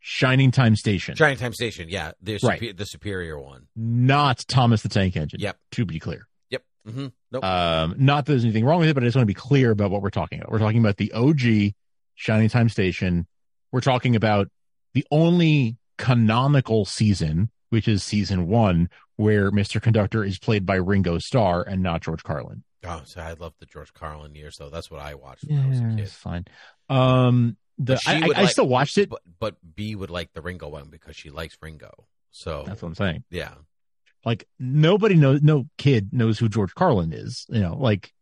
Shining 0.00 0.50
Time 0.50 0.76
Station. 0.76 1.14
Shining 1.14 1.36
Time 1.38 1.52
Station, 1.52 1.88
yeah. 1.88 2.12
The 2.22 2.38
Right. 2.42 2.76
the 2.76 2.86
superior 2.86 3.38
one. 3.38 3.66
not 3.76 4.44
Thomas 4.48 4.82
the 4.82 4.88
Tank 4.88 5.16
Engine. 5.16 5.40
Yep. 5.40 5.56
To 5.72 5.84
be 5.84 5.98
clear. 5.98 6.26
Yep. 6.50 6.62
Mm-hmm. 6.88 7.06
Nope. 7.32 7.44
Um, 7.44 7.94
not 7.98 8.24
that 8.26 8.32
there's 8.32 8.44
anything 8.44 8.64
wrong 8.64 8.80
with 8.80 8.88
it, 8.88 8.94
but 8.94 9.02
I 9.02 9.06
just 9.06 9.16
want 9.16 9.22
to 9.24 9.26
be 9.26 9.34
clear 9.34 9.70
about 9.70 9.90
what 9.90 10.02
we're 10.02 10.10
talking 10.10 10.38
about. 10.40 10.50
We're 10.50 10.58
talking 10.58 10.80
about 10.80 10.96
the 10.96 11.12
OG 11.12 11.74
Shining 12.14 12.48
Time 12.48 12.68
Station. 12.68 13.26
We're 13.72 13.80
talking 13.82 14.16
about 14.16 14.48
the 14.94 15.06
only 15.10 15.76
canonical 15.98 16.84
season, 16.86 17.50
which 17.68 17.86
is 17.86 18.02
season 18.02 18.48
one, 18.48 18.88
where 19.16 19.50
Mr. 19.50 19.80
Conductor 19.80 20.24
is 20.24 20.38
played 20.38 20.64
by 20.66 20.76
Ringo 20.76 21.18
Starr 21.18 21.62
and 21.62 21.82
not 21.82 22.00
George 22.00 22.22
Carlin. 22.22 22.64
oh, 22.84 23.02
so 23.04 23.20
I 23.20 23.34
love 23.34 23.52
the 23.60 23.66
George 23.66 23.92
Carlin 23.92 24.34
years 24.34 24.56
though. 24.58 24.70
That's 24.70 24.90
what 24.90 25.00
I 25.00 25.14
watched 25.14 25.44
when 25.46 25.58
I 25.60 25.68
was 25.68 25.78
a 25.78 25.82
Yeah, 25.82 25.90
kid. 25.90 26.00
it's 26.00 26.14
fine. 26.14 26.46
Um, 26.88 27.56
the 27.80 28.00
I, 28.06 28.16
I, 28.22 28.26
would 28.26 28.36
I 28.36 28.46
still 28.46 28.68
watched 28.68 28.98
it. 28.98 29.08
But 29.08 29.22
but 29.38 29.56
B 29.74 29.94
would 29.94 30.10
like 30.10 30.32
the 30.32 30.42
Ringo 30.42 30.68
one 30.68 30.88
because 30.90 31.16
she 31.16 31.30
likes 31.30 31.56
Ringo. 31.60 32.06
So 32.30 32.64
That's 32.66 32.82
what 32.82 32.88
I'm 32.88 32.94
saying. 32.94 33.24
yeah. 33.30 33.54
Like 34.24 34.46
nobody 34.58 35.14
knows, 35.14 35.40
no 35.40 35.66
kid 35.78 36.12
knows 36.12 36.38
who 36.38 36.48
George 36.48 36.74
Carlin 36.74 37.12
is. 37.12 37.46
You 37.48 37.60
know, 37.60 37.76
like 37.76 38.12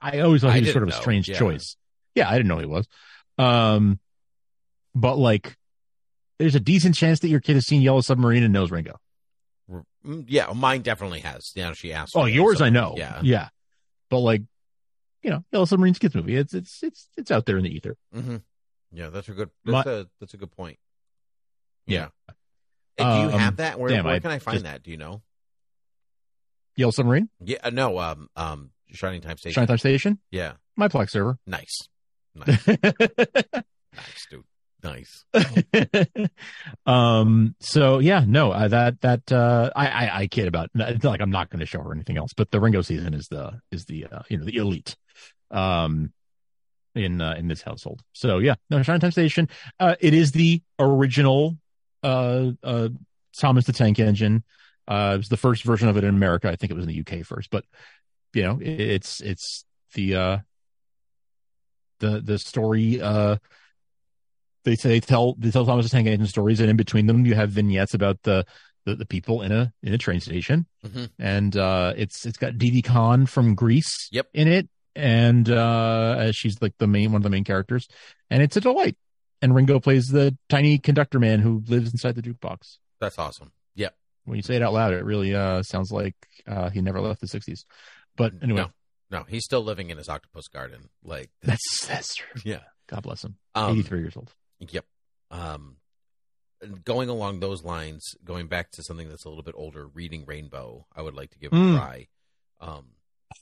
I 0.00 0.20
always 0.20 0.40
thought 0.40 0.54
he 0.54 0.62
was 0.62 0.72
sort 0.72 0.82
of 0.82 0.88
a 0.88 0.92
strange 0.92 1.28
yeah. 1.28 1.38
choice. 1.38 1.76
Yeah, 2.14 2.28
I 2.28 2.32
didn't 2.32 2.48
know 2.48 2.58
he 2.58 2.66
was. 2.66 2.88
Um, 3.36 4.00
but 4.94 5.16
like, 5.18 5.56
there's 6.38 6.54
a 6.54 6.60
decent 6.60 6.94
chance 6.94 7.20
that 7.20 7.28
your 7.28 7.40
kid 7.40 7.54
has 7.54 7.66
seen 7.66 7.82
Yellow 7.82 8.00
Submarine 8.00 8.42
and 8.42 8.52
knows 8.52 8.70
Ringo. 8.70 8.98
Mm, 9.70 10.24
Yeah, 10.26 10.50
mine 10.54 10.80
definitely 10.80 11.20
has. 11.20 11.52
You 11.54 11.64
know, 11.64 11.74
she 11.74 11.92
asked. 11.92 12.12
Oh, 12.16 12.24
yours 12.24 12.58
so, 12.58 12.64
I 12.64 12.70
know. 12.70 12.94
Yeah. 12.96 13.20
yeah. 13.22 13.48
But 14.08 14.20
like, 14.20 14.42
you 15.22 15.30
know, 15.30 15.44
Yellow 15.52 15.64
Submarine's 15.66 15.96
a 15.98 16.00
kids 16.00 16.14
movie. 16.14 16.36
It's 16.36 16.54
it's 16.54 16.82
it's 16.82 17.08
it's 17.16 17.30
out 17.30 17.46
there 17.46 17.56
in 17.58 17.64
the 17.64 17.70
ether. 17.74 17.96
hmm 18.12 18.36
Yeah, 18.92 19.10
that's 19.10 19.28
a 19.28 19.32
good. 19.32 19.50
My- 19.64 19.82
That's 19.82 19.88
a 19.88 20.08
that's 20.20 20.34
a 20.34 20.36
good 20.36 20.50
point. 20.52 20.78
Yeah. 21.86 22.08
Hey, 22.96 23.04
do 23.04 23.10
you 23.10 23.26
Um, 23.26 23.30
have 23.32 23.56
that? 23.56 23.78
Where, 23.80 23.88
damn, 23.90 24.04
where 24.04 24.20
can 24.20 24.30
I 24.30 24.38
find 24.38 24.56
just- 24.56 24.64
that? 24.64 24.82
Do 24.82 24.90
you 24.90 24.96
know? 24.96 25.22
Yellow 26.76 26.92
Submarine, 26.92 27.28
Yeah, 27.40 27.58
uh, 27.64 27.70
no. 27.70 27.98
Um, 27.98 28.28
um, 28.36 28.70
Shining 28.92 29.20
Time 29.20 29.36
Station. 29.36 29.54
Shining 29.54 29.68
Time 29.68 29.78
Station, 29.78 30.18
Yeah, 30.30 30.52
my 30.76 30.88
Plex 30.88 31.10
server. 31.10 31.38
nice, 31.46 31.76
nice, 32.34 32.66
nice, 32.66 34.26
dude, 34.30 34.44
nice. 34.82 35.24
um 36.86 37.54
so 37.60 37.98
yeah 37.98 38.24
no 38.26 38.50
uh, 38.52 38.68
that 38.68 39.00
that 39.02 39.30
uh 39.32 39.70
I, 39.76 39.86
I 39.88 40.18
i 40.20 40.26
kid 40.26 40.48
about 40.48 40.70
it's 40.74 41.04
not 41.04 41.10
like 41.10 41.20
i'm 41.20 41.30
not 41.30 41.50
going 41.50 41.60
to 41.60 41.66
show 41.66 41.82
her 41.82 41.92
anything 41.92 42.16
else 42.16 42.30
but 42.36 42.50
the 42.50 42.60
ringo 42.60 42.80
season 42.82 43.12
is 43.14 43.26
the 43.28 43.60
is 43.70 43.84
the 43.86 44.06
uh, 44.06 44.22
you 44.28 44.38
know 44.38 44.44
the 44.44 44.56
elite 44.56 44.96
um 45.50 46.12
in 46.94 47.20
uh, 47.20 47.34
in 47.38 47.46
this 47.48 47.62
household. 47.62 48.02
So 48.12 48.38
yeah 48.38 48.54
no 48.68 48.82
time 48.82 49.10
station 49.10 49.48
uh 49.78 49.94
it 50.00 50.12
is 50.14 50.32
the 50.32 50.62
original 50.78 51.56
uh 52.02 52.50
uh 52.62 52.88
thomas 53.36 53.64
the 53.64 53.72
tank 53.72 53.98
engine. 53.98 54.42
Uh 54.88 55.12
it 55.14 55.18
was 55.18 55.28
the 55.28 55.36
first 55.36 55.62
version 55.64 55.88
of 55.88 55.96
it 55.96 56.04
in 56.04 56.10
america. 56.10 56.48
I 56.50 56.56
think 56.56 56.70
it 56.72 56.74
was 56.74 56.86
in 56.86 56.92
the 56.92 57.00
uk 57.00 57.24
first 57.26 57.50
but 57.50 57.64
you 58.34 58.42
know 58.42 58.58
it, 58.60 58.80
it's 58.80 59.20
it's 59.20 59.64
the 59.94 60.14
uh 60.16 60.38
the 62.00 62.20
the 62.20 62.38
story 62.38 63.00
uh 63.00 63.36
they 64.64 64.74
say 64.76 64.88
they 64.90 65.00
tell 65.00 65.34
they 65.38 65.50
tell 65.50 65.64
Thomas 65.64 65.86
the 65.86 65.90
Tank 65.90 66.06
Engine 66.06 66.26
stories, 66.26 66.60
and 66.60 66.68
in 66.68 66.76
between 66.76 67.06
them 67.06 67.24
you 67.24 67.34
have 67.34 67.50
vignettes 67.50 67.94
about 67.94 68.22
the 68.24 68.44
the, 68.84 68.94
the 68.94 69.06
people 69.06 69.40
in 69.42 69.52
a 69.52 69.72
in 69.82 69.94
a 69.94 69.98
train 69.98 70.20
station, 70.20 70.66
Mhm. 70.84 71.08
and 71.18 71.56
uh, 71.56 71.94
it's 71.96 72.26
it's 72.26 72.36
got 72.36 72.58
Didi 72.58 72.82
Conn 72.82 73.24
from 73.26 73.54
Grease 73.54 74.08
Yep. 74.12 74.28
in 74.34 74.48
it, 74.48 74.68
and 74.96 75.48
uh, 75.48 76.32
she's 76.32 76.60
like 76.62 76.74
the 76.78 76.86
main 76.86 77.12
one 77.12 77.20
of 77.20 77.22
the 77.22 77.30
main 77.30 77.44
characters, 77.44 77.88
and 78.30 78.42
it's 78.42 78.56
a 78.56 78.60
delight. 78.60 78.96
And 79.42 79.54
Ringo 79.54 79.80
plays 79.80 80.08
the 80.08 80.36
tiny 80.48 80.78
conductor 80.78 81.18
man 81.18 81.40
who 81.40 81.62
lives 81.66 81.92
inside 81.92 82.14
the 82.14 82.22
jukebox. 82.22 82.78
That's 83.00 83.18
awesome. 83.18 83.52
Yep. 83.74 83.94
When 84.24 84.36
you 84.36 84.42
say 84.42 84.56
it 84.56 84.62
out 84.62 84.74
loud, 84.74 84.92
it 84.92 85.04
really 85.04 85.34
uh, 85.34 85.62
sounds 85.62 85.90
like 85.90 86.14
uh, 86.46 86.68
he 86.70 86.82
never 86.82 87.00
left 87.00 87.20
the 87.22 87.26
'60s. 87.26 87.64
But 88.16 88.34
anyway, 88.42 88.60
No, 89.10 89.18
no, 89.20 89.24
he's 89.24 89.44
still 89.44 89.62
living 89.62 89.88
in 89.90 89.96
his 89.96 90.08
octopus 90.10 90.48
garden. 90.48 90.90
Like, 91.02 91.30
that's 91.42 91.86
that's 91.86 92.14
true. 92.16 92.42
yeah. 92.44 92.60
God 92.86 93.02
bless 93.02 93.24
him. 93.24 93.36
Um, 93.54 93.70
83 93.78 94.00
years 94.00 94.16
old. 94.16 94.34
Yep. 94.58 94.84
Um, 95.30 95.76
and 96.60 96.84
going 96.84 97.08
along 97.08 97.38
those 97.40 97.62
lines, 97.62 98.04
going 98.24 98.48
back 98.48 98.72
to 98.72 98.82
something 98.82 99.08
that's 99.08 99.24
a 99.24 99.28
little 99.28 99.44
bit 99.44 99.54
older, 99.56 99.86
reading 99.86 100.24
Rainbow, 100.26 100.86
I 100.94 101.00
would 101.02 101.14
like 101.14 101.30
to 101.30 101.38
give 101.38 101.52
a 101.52 101.56
Mm. 101.56 101.76
try. 101.76 102.08
Um, 102.60 102.88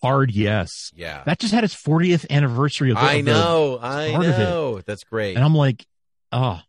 Hard 0.02 0.30
yes. 0.30 0.70
yeah. 0.94 1.22
That 1.24 1.38
just 1.38 1.52
had 1.52 1.64
its 1.64 1.74
40th 1.74 2.28
anniversary. 2.30 2.90
Of 2.90 2.96
the, 2.96 3.02
I 3.02 3.12
of 3.14 3.24
the- 3.24 3.30
know. 3.32 3.78
I 3.80 4.08
start 4.10 4.26
of 4.26 4.34
it. 4.34 4.38
know. 4.38 4.80
That's 4.86 5.04
great. 5.04 5.34
And 5.36 5.44
I'm 5.44 5.54
like, 5.54 5.86
oh, 6.30 6.60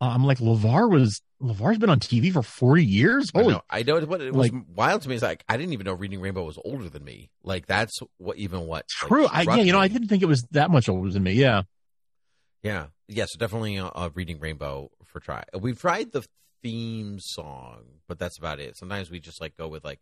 I'm 0.00 0.24
like, 0.24 0.38
LeVar 0.38 0.90
was, 0.90 1.20
LeVar's 1.42 1.78
been 1.78 1.90
on 1.90 2.00
TV 2.00 2.32
for 2.32 2.42
40 2.42 2.84
years? 2.84 3.30
I 3.34 3.42
know. 3.42 3.62
I 3.68 3.82
know 3.82 3.98
what 4.00 4.20
it 4.20 4.32
was 4.32 4.52
like- 4.52 4.62
wild 4.74 5.02
to 5.02 5.08
me 5.08 5.14
is 5.16 5.22
like 5.22 5.42
I 5.48 5.56
didn't 5.56 5.72
even 5.72 5.84
know 5.84 5.94
Reading 5.94 6.20
Rainbow 6.20 6.44
was 6.44 6.58
older 6.64 6.88
than 6.88 7.02
me. 7.04 7.30
Like 7.42 7.66
that's 7.66 7.98
what 8.18 8.36
even 8.36 8.60
what 8.66 8.84
like, 9.02 9.08
true. 9.08 9.26
I, 9.30 9.42
struck 9.42 9.56
yeah, 9.58 9.64
you 9.64 9.72
know, 9.72 9.78
me. 9.78 9.84
I 9.84 9.88
didn't 9.88 10.08
think 10.08 10.22
it 10.22 10.26
was 10.26 10.42
that 10.52 10.70
much 10.70 10.88
older 10.88 11.10
than 11.10 11.22
me. 11.22 11.32
Yeah. 11.32 11.62
Yeah, 12.62 12.86
yeah. 13.08 13.24
So 13.26 13.38
definitely 13.38 13.76
a, 13.78 13.86
uh, 13.86 14.10
Reading 14.14 14.38
Rainbow 14.38 14.90
for 15.04 15.18
try. 15.20 15.44
We've 15.58 15.80
tried 15.80 16.12
the 16.12 16.22
theme 16.62 17.18
song, 17.20 17.84
but 18.06 18.18
that's 18.18 18.38
about 18.38 18.60
it. 18.60 18.76
Sometimes 18.76 19.10
we 19.10 19.18
just 19.18 19.40
like 19.40 19.56
go 19.56 19.66
with 19.66 19.82
like, 19.82 20.00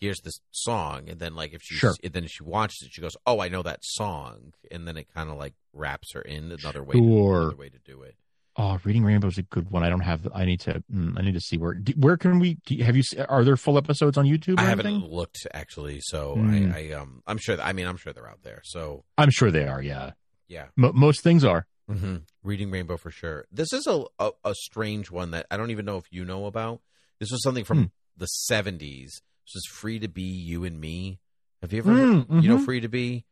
here's 0.00 0.20
this 0.20 0.40
song 0.50 1.08
and 1.08 1.20
then 1.20 1.34
like 1.34 1.52
if 1.52 1.62
she 1.62 1.74
sure. 1.74 1.94
then 2.02 2.26
she 2.26 2.42
watches 2.42 2.82
it 2.82 2.92
she 2.92 3.00
goes 3.00 3.16
oh 3.26 3.40
i 3.40 3.48
know 3.48 3.62
that 3.62 3.80
song 3.82 4.52
and 4.70 4.88
then 4.88 4.96
it 4.96 5.06
kind 5.14 5.30
of 5.30 5.36
like 5.36 5.54
wraps 5.72 6.12
her 6.14 6.22
in 6.22 6.50
another 6.50 6.82
way 6.82 6.94
sure. 6.94 7.00
to, 7.02 7.40
another 7.42 7.56
way 7.56 7.68
to 7.68 7.78
do 7.84 8.02
it 8.02 8.16
oh 8.56 8.78
reading 8.84 9.04
rainbow 9.04 9.28
is 9.28 9.38
a 9.38 9.42
good 9.42 9.70
one 9.70 9.82
i 9.84 9.90
don't 9.90 10.00
have 10.00 10.26
i 10.34 10.44
need 10.44 10.58
to 10.58 10.82
mm, 10.92 11.16
i 11.18 11.22
need 11.22 11.34
to 11.34 11.40
see 11.40 11.58
where 11.58 11.76
where 11.96 12.16
can 12.16 12.38
we 12.38 12.58
you, 12.68 12.82
have 12.82 12.96
you 12.96 13.02
are 13.28 13.44
there 13.44 13.56
full 13.56 13.76
episodes 13.76 14.16
on 14.16 14.24
youtube 14.24 14.58
i 14.58 14.62
haven't 14.62 14.86
anything? 14.86 15.08
looked 15.10 15.46
actually 15.52 16.00
so 16.00 16.34
mm. 16.36 16.50
I, 16.50 16.58
hmm. 16.58 16.72
I 16.72 17.00
um 17.00 17.22
i'm 17.26 17.38
sure 17.38 17.60
i 17.60 17.72
mean 17.72 17.86
i'm 17.86 17.96
sure 17.96 18.12
they're 18.12 18.28
out 18.28 18.42
there 18.42 18.62
so 18.64 19.04
i'm 19.18 19.30
sure 19.30 19.50
they 19.50 19.66
are 19.66 19.82
yeah 19.82 20.12
yeah 20.48 20.66
M- 20.78 20.92
most 20.94 21.22
things 21.22 21.44
are 21.44 21.66
mm-hmm. 21.90 22.16
reading 22.42 22.70
rainbow 22.70 22.96
for 22.96 23.10
sure 23.10 23.44
this 23.52 23.72
is 23.72 23.86
a, 23.86 24.04
a, 24.18 24.30
a 24.44 24.54
strange 24.54 25.10
one 25.10 25.32
that 25.32 25.46
i 25.50 25.56
don't 25.56 25.70
even 25.70 25.84
know 25.84 25.98
if 25.98 26.04
you 26.10 26.24
know 26.24 26.46
about 26.46 26.80
this 27.18 27.30
was 27.30 27.42
something 27.42 27.64
from 27.64 27.78
hmm. 27.78 27.84
the 28.16 28.28
70s 28.50 29.20
just 29.52 29.68
free 29.68 29.98
to 29.98 30.08
be 30.08 30.22
you 30.22 30.64
and 30.64 30.80
me. 30.80 31.18
Have 31.60 31.72
you 31.72 31.80
ever, 31.80 31.92
mm, 31.92 32.14
mm-hmm. 32.24 32.40
you 32.40 32.48
know, 32.48 32.56
mm-hmm. 32.56 32.64
free 32.64 32.80
to 32.80 32.88
be? 32.88 33.24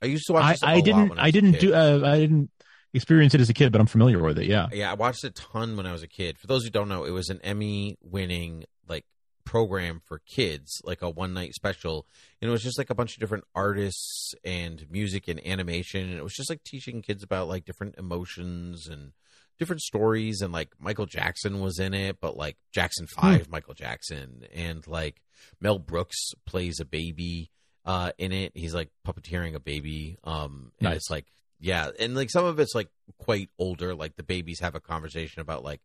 I 0.00 0.06
used 0.06 0.26
to 0.28 0.32
watch. 0.32 0.58
I, 0.62 0.80
didn't. 0.80 1.18
I, 1.18 1.24
I 1.24 1.30
didn't 1.30 1.58
do. 1.60 1.74
Uh, 1.74 2.00
I 2.04 2.18
didn't 2.18 2.50
experience 2.94 3.34
it 3.34 3.40
as 3.40 3.50
a 3.50 3.54
kid, 3.54 3.72
but 3.72 3.80
I'm 3.80 3.86
familiar 3.86 4.22
with 4.22 4.38
it. 4.38 4.46
Yeah. 4.46 4.68
Yeah, 4.72 4.90
I 4.90 4.94
watched 4.94 5.24
a 5.24 5.30
ton 5.30 5.76
when 5.76 5.86
I 5.86 5.92
was 5.92 6.02
a 6.02 6.08
kid. 6.08 6.38
For 6.38 6.46
those 6.46 6.64
who 6.64 6.70
don't 6.70 6.88
know, 6.88 7.04
it 7.04 7.10
was 7.10 7.28
an 7.28 7.40
Emmy-winning 7.42 8.64
like 8.88 9.04
program 9.44 10.00
for 10.04 10.20
kids, 10.20 10.80
like 10.84 11.02
a 11.02 11.10
one-night 11.10 11.54
special, 11.54 12.06
and 12.40 12.48
it 12.48 12.52
was 12.52 12.62
just 12.62 12.78
like 12.78 12.90
a 12.90 12.94
bunch 12.94 13.14
of 13.14 13.20
different 13.20 13.44
artists 13.54 14.34
and 14.44 14.86
music 14.90 15.28
and 15.28 15.44
animation, 15.46 16.08
and 16.08 16.18
it 16.18 16.22
was 16.22 16.34
just 16.34 16.50
like 16.50 16.62
teaching 16.64 17.02
kids 17.02 17.22
about 17.22 17.48
like 17.48 17.64
different 17.64 17.96
emotions 17.98 18.86
and 18.86 19.12
different 19.58 19.82
stories. 19.82 20.40
And 20.40 20.52
like 20.52 20.70
Michael 20.78 21.06
Jackson 21.06 21.60
was 21.60 21.78
in 21.78 21.94
it, 21.94 22.20
but 22.20 22.36
like 22.36 22.56
Jackson 22.72 23.06
Five, 23.06 23.48
Michael 23.48 23.74
Jackson, 23.74 24.44
and 24.54 24.86
like 24.86 25.20
Mel 25.60 25.78
Brooks 25.78 26.32
plays 26.46 26.80
a 26.80 26.84
baby 26.84 27.50
uh, 27.84 28.12
in 28.18 28.32
it. 28.32 28.52
He's 28.54 28.74
like 28.74 28.90
puppeteering 29.06 29.54
a 29.54 29.60
baby. 29.60 30.18
Um, 30.24 30.72
and 30.78 30.88
Nice. 30.90 30.96
it's 30.96 31.10
like 31.10 31.26
yeah, 31.60 31.90
and 31.98 32.14
like 32.14 32.30
some 32.30 32.44
of 32.44 32.58
it's 32.60 32.74
like 32.74 32.88
quite 33.18 33.50
older. 33.58 33.94
Like 33.94 34.16
the 34.16 34.22
babies 34.22 34.60
have 34.60 34.74
a 34.74 34.80
conversation 34.80 35.40
about 35.40 35.64
like 35.64 35.80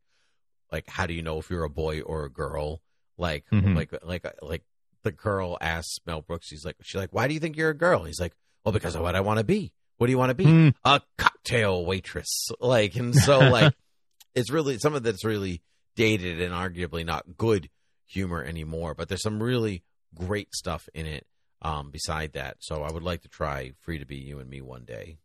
like 0.72 0.88
how 0.88 1.06
do 1.06 1.14
you 1.14 1.22
know 1.22 1.40
if 1.40 1.50
you're 1.50 1.64
a 1.64 1.70
boy 1.70 2.02
or 2.02 2.26
a 2.26 2.32
girl? 2.32 2.82
Like 3.18 3.46
Mhm. 3.52 3.76
like 3.76 3.94
like 4.04 4.26
like 4.42 4.64
the 5.04 5.12
girl 5.12 5.58
asks 5.62 5.98
Mel 6.06 6.22
Brooks. 6.22 6.50
He's 6.50 6.64
like 6.66 6.76
she's 6.82 7.00
like 7.00 7.14
why 7.14 7.28
do 7.28 7.34
you 7.34 7.40
think 7.40 7.58
you're 7.58 7.70
a 7.70 7.78
girl? 7.78 8.04
He's 8.04 8.20
like 8.20 8.34
well 8.64 8.72
because 8.74 8.96
of 8.96 9.02
what 9.02 9.16
I 9.16 9.22
want 9.22 9.40
to 9.40 9.44
be. 9.44 9.72
What 10.04 10.08
do 10.08 10.12
you 10.12 10.18
want 10.18 10.32
to 10.32 10.36
be? 10.36 10.44
Hmm. 10.44 10.70
A 10.84 11.00
cocktail 11.18 11.86
waitress. 11.86 12.50
Like 12.60 12.98
and 12.98 13.16
so 13.16 13.40
like 13.40 13.74
it's 14.36 14.52
really 14.52 14.78
some 14.78 14.96
of 14.96 15.04
that's 15.04 15.24
really 15.24 15.62
dated 15.96 16.42
and 16.42 16.54
arguably 16.54 17.06
not 17.06 17.38
good 17.38 17.70
humor 18.06 18.44
anymore. 18.44 18.96
But 18.96 19.08
there's 19.08 19.22
some 19.22 19.42
really 19.42 19.82
great 20.14 20.54
stuff 20.54 20.90
in 20.94 21.06
it. 21.06 21.26
Um, 21.62 21.90
beside 21.90 22.34
that, 22.34 22.58
so 22.60 22.84
I 22.84 22.92
would 22.92 23.04
like 23.04 23.22
to 23.22 23.30
try 23.30 23.72
"Free 23.80 23.98
to 23.98 24.06
Be 24.06 24.18
You 24.18 24.40
and 24.40 24.50
Me" 24.50 24.60
one 24.60 24.84
day. 24.84 25.20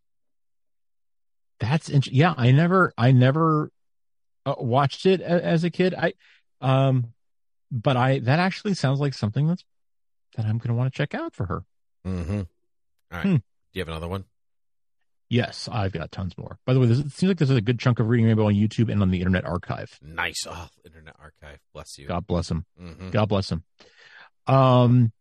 That's 1.59 1.89
int- 1.89 2.13
yeah. 2.13 2.33
I 2.37 2.53
never, 2.53 2.95
I 2.97 3.11
never 3.11 3.73
uh, 4.47 4.55
watched 4.59 5.07
it 5.07 5.21
a- 5.21 5.45
as 5.45 5.65
a 5.65 5.71
kid. 5.71 5.93
I, 5.93 6.13
um, 6.61 7.15
but 7.73 7.97
I 7.97 8.21
that 8.21 8.39
actually 8.39 8.75
sounds 8.75 9.01
like 9.01 9.15
something 9.15 9.49
that's 9.49 9.65
that 10.37 10.47
I'm 10.47 10.59
going 10.59 10.69
to 10.69 10.75
want 10.75 10.93
to 10.93 10.97
check 10.97 11.13
out 11.13 11.35
for 11.35 11.47
her. 11.47 11.65
Mm-hmm. 12.07 12.37
All 12.37 12.45
right. 13.11 13.23
Hmm. 13.27 13.35
Do 13.35 13.43
you 13.73 13.81
have 13.81 13.89
another 13.89 14.07
one? 14.07 14.25
Yes, 15.31 15.69
I've 15.71 15.93
got 15.93 16.11
tons 16.11 16.37
more. 16.39 16.59
By 16.65 16.73
the 16.73 16.81
way, 16.81 16.87
this, 16.87 16.99
it 17.01 17.13
seems 17.13 17.29
like 17.29 17.37
there's 17.39 17.51
a 17.51 17.61
good 17.61 17.79
chunk 17.79 18.01
of 18.01 18.09
Reading 18.09 18.27
Rainbow 18.27 18.47
on 18.47 18.55
YouTube 18.55 18.91
and 18.91 19.03
on 19.03 19.11
the 19.11 19.19
Internet 19.19 19.45
Archive. 19.45 19.99
Nice. 20.01 20.45
Oh, 20.49 20.69
Internet 20.87 21.17
Archive. 21.21 21.59
Bless 21.75 21.99
you. 21.99 22.07
God 22.09 22.27
bless 22.27 22.51
him. 22.51 22.65
Mhm. 22.81 23.11
God 23.13 23.27
bless 23.29 23.53
him. 23.53 23.63
Um, 24.47 25.13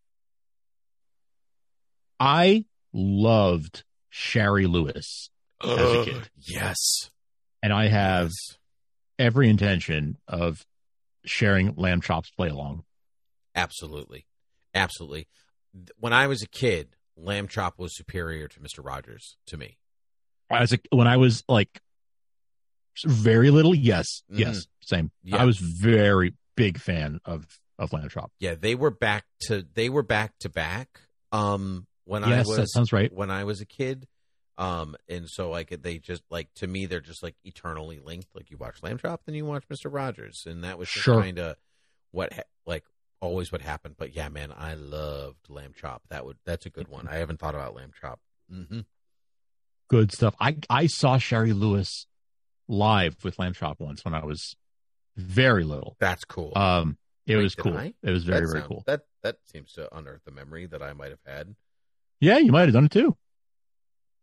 I 2.20 2.64
loved 2.92 3.84
Shari 4.08 4.66
Lewis 4.66 5.30
as 5.62 5.70
a 5.78 6.04
kid, 6.06 6.30
Yes. 6.36 6.76
and 7.62 7.72
I 7.72 7.88
have 7.88 8.26
Yes. 8.28 8.58
every 9.18 9.48
intention 9.48 10.16
of 10.26 10.64
sharing 11.24 11.74
Lamb 11.76 12.00
Chops 12.00 12.30
play 12.30 12.48
along. 12.48 12.84
Absolutely. 13.54 14.26
Absolutely. 14.74 15.28
When 15.98 16.12
I 16.12 16.26
was 16.26 16.42
a 16.42 16.48
kid, 16.48 16.96
Lamb 17.16 17.48
Chop 17.48 17.78
was 17.78 17.96
superior 17.96 18.48
to 18.48 18.60
Mr. 18.60 18.84
Rogers 18.84 19.36
to 19.46 19.56
me. 19.56 19.78
As 20.50 20.72
a, 20.72 20.78
when 20.90 21.06
I 21.06 21.16
was 21.18 21.44
like 21.48 21.80
very 23.04 23.50
little, 23.50 23.74
yes, 23.74 24.22
Mhm. 24.30 24.38
yes, 24.38 24.66
same. 24.82 25.10
Yeah. 25.22 25.36
I 25.36 25.44
was 25.44 25.58
very 25.58 26.34
big 26.56 26.78
fan 26.78 27.20
of 27.24 27.60
of 27.78 27.92
Lamb 27.92 28.08
Chop. 28.08 28.32
Yeah, 28.40 28.54
they 28.56 28.74
were 28.74 28.90
back 28.90 29.24
to 29.42 29.64
they 29.74 29.88
were 29.88 30.02
back 30.02 30.36
to 30.40 30.48
back. 30.48 31.00
Um, 31.30 31.86
when 32.04 32.22
Yes, 32.22 32.48
I 32.48 32.54
that 32.54 32.60
was 32.62 32.72
sounds 32.72 32.92
right. 32.92 33.12
when 33.12 33.30
I 33.30 33.44
was 33.44 33.60
a 33.60 33.66
kid, 33.66 34.08
um, 34.56 34.96
and 35.08 35.28
so 35.28 35.50
like 35.50 35.68
they 35.82 35.98
just 35.98 36.22
like 36.30 36.52
to 36.54 36.66
me 36.66 36.86
they're 36.86 37.00
just 37.00 37.22
like 37.22 37.36
eternally 37.44 38.00
linked. 38.00 38.34
Like 38.34 38.50
you 38.50 38.56
watch 38.56 38.82
Lamb 38.82 38.98
Chop, 38.98 39.22
then 39.26 39.34
you 39.36 39.44
watch 39.44 39.64
Mister 39.70 39.88
Rogers, 39.88 40.42
and 40.46 40.64
that 40.64 40.78
was 40.78 40.88
Sure. 40.88 41.20
kind 41.22 41.38
of 41.38 41.56
what 42.10 42.32
ha- 42.32 42.42
like 42.66 42.84
always 43.20 43.52
what 43.52 43.60
happened. 43.60 43.94
But 43.98 44.16
yeah, 44.16 44.28
man, 44.28 44.52
I 44.56 44.74
loved 44.74 45.48
Lamb 45.48 45.74
Chop. 45.76 46.02
That 46.08 46.24
would 46.24 46.38
that's 46.44 46.66
a 46.66 46.70
good 46.70 46.88
one. 46.88 47.06
I 47.06 47.16
haven't 47.16 47.38
thought 47.38 47.54
about 47.54 47.74
Lamb 47.76 47.92
Chop. 48.00 48.18
hmm 48.50 48.80
Good 49.88 50.12
stuff. 50.12 50.34
I 50.40 50.56
I 50.68 50.86
saw 50.86 51.18
Shari 51.18 51.52
Lewis 51.52 52.06
live 52.68 53.16
with 53.24 53.38
Lamb 53.38 53.54
Chop 53.54 53.80
once 53.80 54.04
when 54.04 54.14
I 54.14 54.24
was 54.24 54.54
very 55.16 55.64
little. 55.64 55.96
That's 55.98 56.24
cool. 56.24 56.52
Um, 56.56 56.98
it 57.26 57.36
Wait, 57.36 57.42
was 57.42 57.54
cool. 57.54 57.76
I? 57.76 57.94
It 58.02 58.10
was 58.10 58.24
very 58.24 58.46
That 58.46 58.52
very 58.52 58.64
cool. 58.64 58.82
That 58.86 59.02
that 59.22 59.36
seems 59.50 59.72
to 59.74 59.94
unearth 59.96 60.26
a 60.26 60.30
memory 60.30 60.66
that 60.66 60.82
I 60.82 60.92
might 60.92 61.10
have 61.10 61.20
had. 61.26 61.54
Yeah, 62.20 62.38
you 62.38 62.52
might 62.52 62.62
have 62.62 62.72
done 62.72 62.84
it 62.86 62.90
too. 62.90 63.16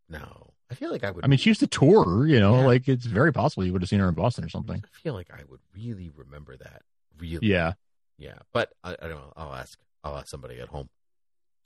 No, 0.07 0.53
I 0.69 0.75
feel 0.75 0.91
like 0.91 1.03
I 1.03 1.11
would. 1.11 1.25
I 1.25 1.27
mean, 1.27 1.39
she 1.39 1.49
used 1.49 1.61
to 1.61 1.67
tour. 1.67 2.27
You 2.27 2.39
know, 2.39 2.59
Yeah. 2.59 2.65
like 2.67 2.87
it's 2.87 3.05
very 3.05 3.33
possible 3.33 3.65
you 3.65 3.73
would 3.73 3.81
have 3.81 3.89
seen 3.89 3.99
her 3.99 4.07
in 4.07 4.13
Boston 4.13 4.43
or 4.45 4.49
something. 4.49 4.83
I 4.85 4.97
feel 5.01 5.13
like 5.13 5.31
I 5.33 5.41
would 5.49 5.61
really 5.75 6.11
remember 6.15 6.55
that. 6.57 6.83
Really. 7.17 7.47
Yeah. 7.47 7.73
Yeah, 8.17 8.37
but 8.53 8.71
I, 8.83 8.91
I 8.91 9.07
don't 9.07 9.17
know. 9.17 9.33
I'll 9.35 9.53
ask. 9.53 9.77
I'll 10.03 10.17
ask 10.17 10.27
somebody 10.27 10.59
at 10.59 10.69
home. 10.69 10.89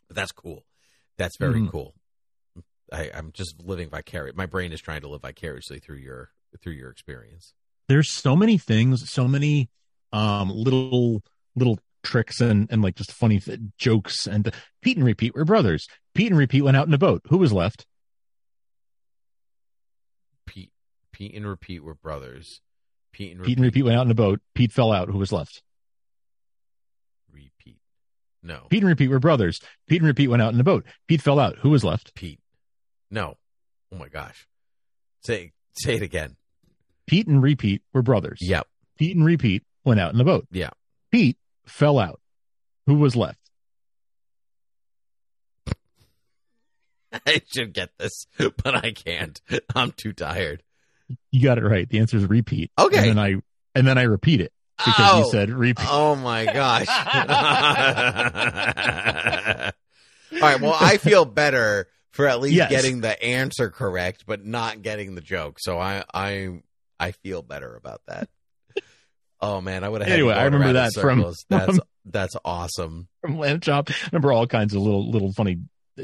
But 0.07 0.15
that's 0.15 0.31
cool. 0.31 0.65
That's 1.17 1.35
very 1.37 1.59
Mhm. 1.61 1.69
cool. 1.69 1.93
I, 2.91 3.11
I'm 3.13 3.31
just 3.31 3.61
living 3.63 3.89
vicariously. 3.89 4.37
My 4.37 4.45
brain 4.45 4.71
is 4.71 4.81
trying 4.81 5.01
to 5.01 5.07
live 5.07 5.21
vicariously 5.21 5.79
through 5.79 5.97
your 5.97 6.31
through 6.61 6.73
your 6.73 6.89
experience. 6.89 7.53
There's 7.87 8.09
so 8.09 8.35
many 8.35 8.57
things, 8.57 9.09
so 9.09 9.27
many 9.27 9.69
um 10.11 10.49
little 10.49 11.21
little 11.55 11.79
tricks 12.03 12.41
and 12.41 12.67
and 12.71 12.81
like 12.81 12.95
just 12.95 13.11
funny 13.11 13.39
th- 13.39 13.59
jokes. 13.77 14.27
And 14.27 14.53
Pete 14.81 14.97
and 14.97 15.05
Repeat 15.05 15.35
were 15.35 15.45
brothers. 15.45 15.87
Pete 16.15 16.29
and 16.29 16.37
Repeat 16.37 16.63
went 16.63 16.77
out 16.77 16.87
in 16.87 16.93
a 16.93 16.97
boat. 16.97 17.21
Who 17.29 17.37
was 17.37 17.53
left? 17.53 17.85
Pete, 20.45 20.71
Pete 21.11 21.35
and 21.35 21.47
Repeat 21.47 21.83
were 21.83 21.95
brothers. 21.95 22.61
Pete 23.11 23.35
and 23.35 23.43
Pete 23.43 23.57
and 23.57 23.65
Repeat 23.65 23.83
went 23.83 23.97
out 23.97 24.05
in 24.05 24.11
a 24.11 24.15
boat. 24.15 24.39
Pete 24.55 24.71
fell 24.71 24.91
out. 24.91 25.09
Who 25.09 25.17
was 25.17 25.31
left? 25.31 25.61
Repeat. 27.31 27.77
No, 28.41 28.67
Pete 28.69 28.81
and 28.81 28.89
Repeat 28.89 29.09
were 29.09 29.19
brothers. 29.19 29.59
Pete 29.87 30.01
and 30.01 30.07
Repeat 30.07 30.27
went 30.27 30.41
out 30.41 30.53
in 30.53 30.59
a 30.59 30.63
boat. 30.63 30.85
Pete 31.07 31.21
fell 31.21 31.39
out. 31.39 31.57
Who 31.59 31.69
was 31.69 31.83
left? 31.83 32.15
Pete. 32.15 32.39
No. 33.11 33.37
Oh 33.91 33.97
my 33.97 34.07
gosh. 34.09 34.47
Say 35.23 35.53
say 35.73 35.95
it 35.95 36.01
again. 36.01 36.35
Pete 37.07 37.27
and 37.27 37.41
Repeat 37.41 37.81
were 37.93 38.01
brothers. 38.03 38.39
Yep. 38.41 38.67
Pete 38.97 39.15
and 39.15 39.25
Repeat 39.25 39.63
went 39.83 39.99
out 39.99 40.11
in 40.11 40.17
the 40.17 40.23
boat. 40.23 40.47
Yeah. 40.51 40.69
Pete 41.11 41.37
fell 41.65 41.97
out. 41.99 42.19
Who 42.85 42.95
was 42.95 43.15
left? 43.15 43.39
I 47.25 47.41
should 47.51 47.73
get 47.73 47.89
this, 47.97 48.25
but 48.37 48.75
I 48.75 48.91
can't. 48.91 49.39
I'm 49.75 49.91
too 49.91 50.13
tired. 50.13 50.61
You 51.31 51.41
got 51.41 51.57
it 51.57 51.63
right. 51.63 51.89
The 51.89 51.99
answer 51.99 52.17
is 52.17 52.25
repeat. 52.25 52.71
Okay. 52.77 52.97
And 52.97 53.07
then 53.09 53.19
I 53.19 53.35
and 53.73 53.87
then 53.87 53.97
I 53.97 54.03
repeat 54.03 54.41
it 54.41 54.53
because 54.77 54.93
Oh. 54.99 55.19
you 55.25 55.31
said 55.31 55.49
repeat. 55.49 55.87
Oh 55.89 56.15
my 56.15 56.45
gosh. 56.45 56.87
All 60.33 60.39
right. 60.41 60.61
Well, 60.61 60.77
I 60.79 60.97
feel 60.97 61.25
better 61.25 61.87
for 62.19 62.27
at 62.27 62.41
least 62.41 62.55
Yes. 62.57 62.69
getting 62.69 62.99
the 62.99 63.21
answer 63.23 63.69
correct, 63.69 64.25
but 64.27 64.45
not 64.45 64.81
getting 64.81 65.15
the 65.15 65.21
joke. 65.21 65.55
So 65.59 65.79
I, 65.79 66.03
I, 66.13 66.61
I 66.99 67.11
feel 67.13 67.41
better 67.41 67.75
about 67.77 68.01
that. 68.07 68.27
Oh 69.41 69.61
man, 69.61 69.85
I 69.85 69.89
would 69.89 70.01
have. 70.01 70.11
Anyway, 70.11 70.33
I 70.33 70.43
remember 70.43 70.73
that 70.73 70.91
from- 70.95 71.33
that's 71.49 71.79
that's 72.05 72.35
awesome. 72.43 73.07
from 73.21 73.37
Lamb 73.39 73.61
Chop. 73.61 73.89
I 73.89 73.93
remember 74.11 74.33
all 74.33 74.45
kinds 74.47 74.73
of 74.73 74.81
little 74.81 75.09
little 75.09 75.31
funny 75.31 75.59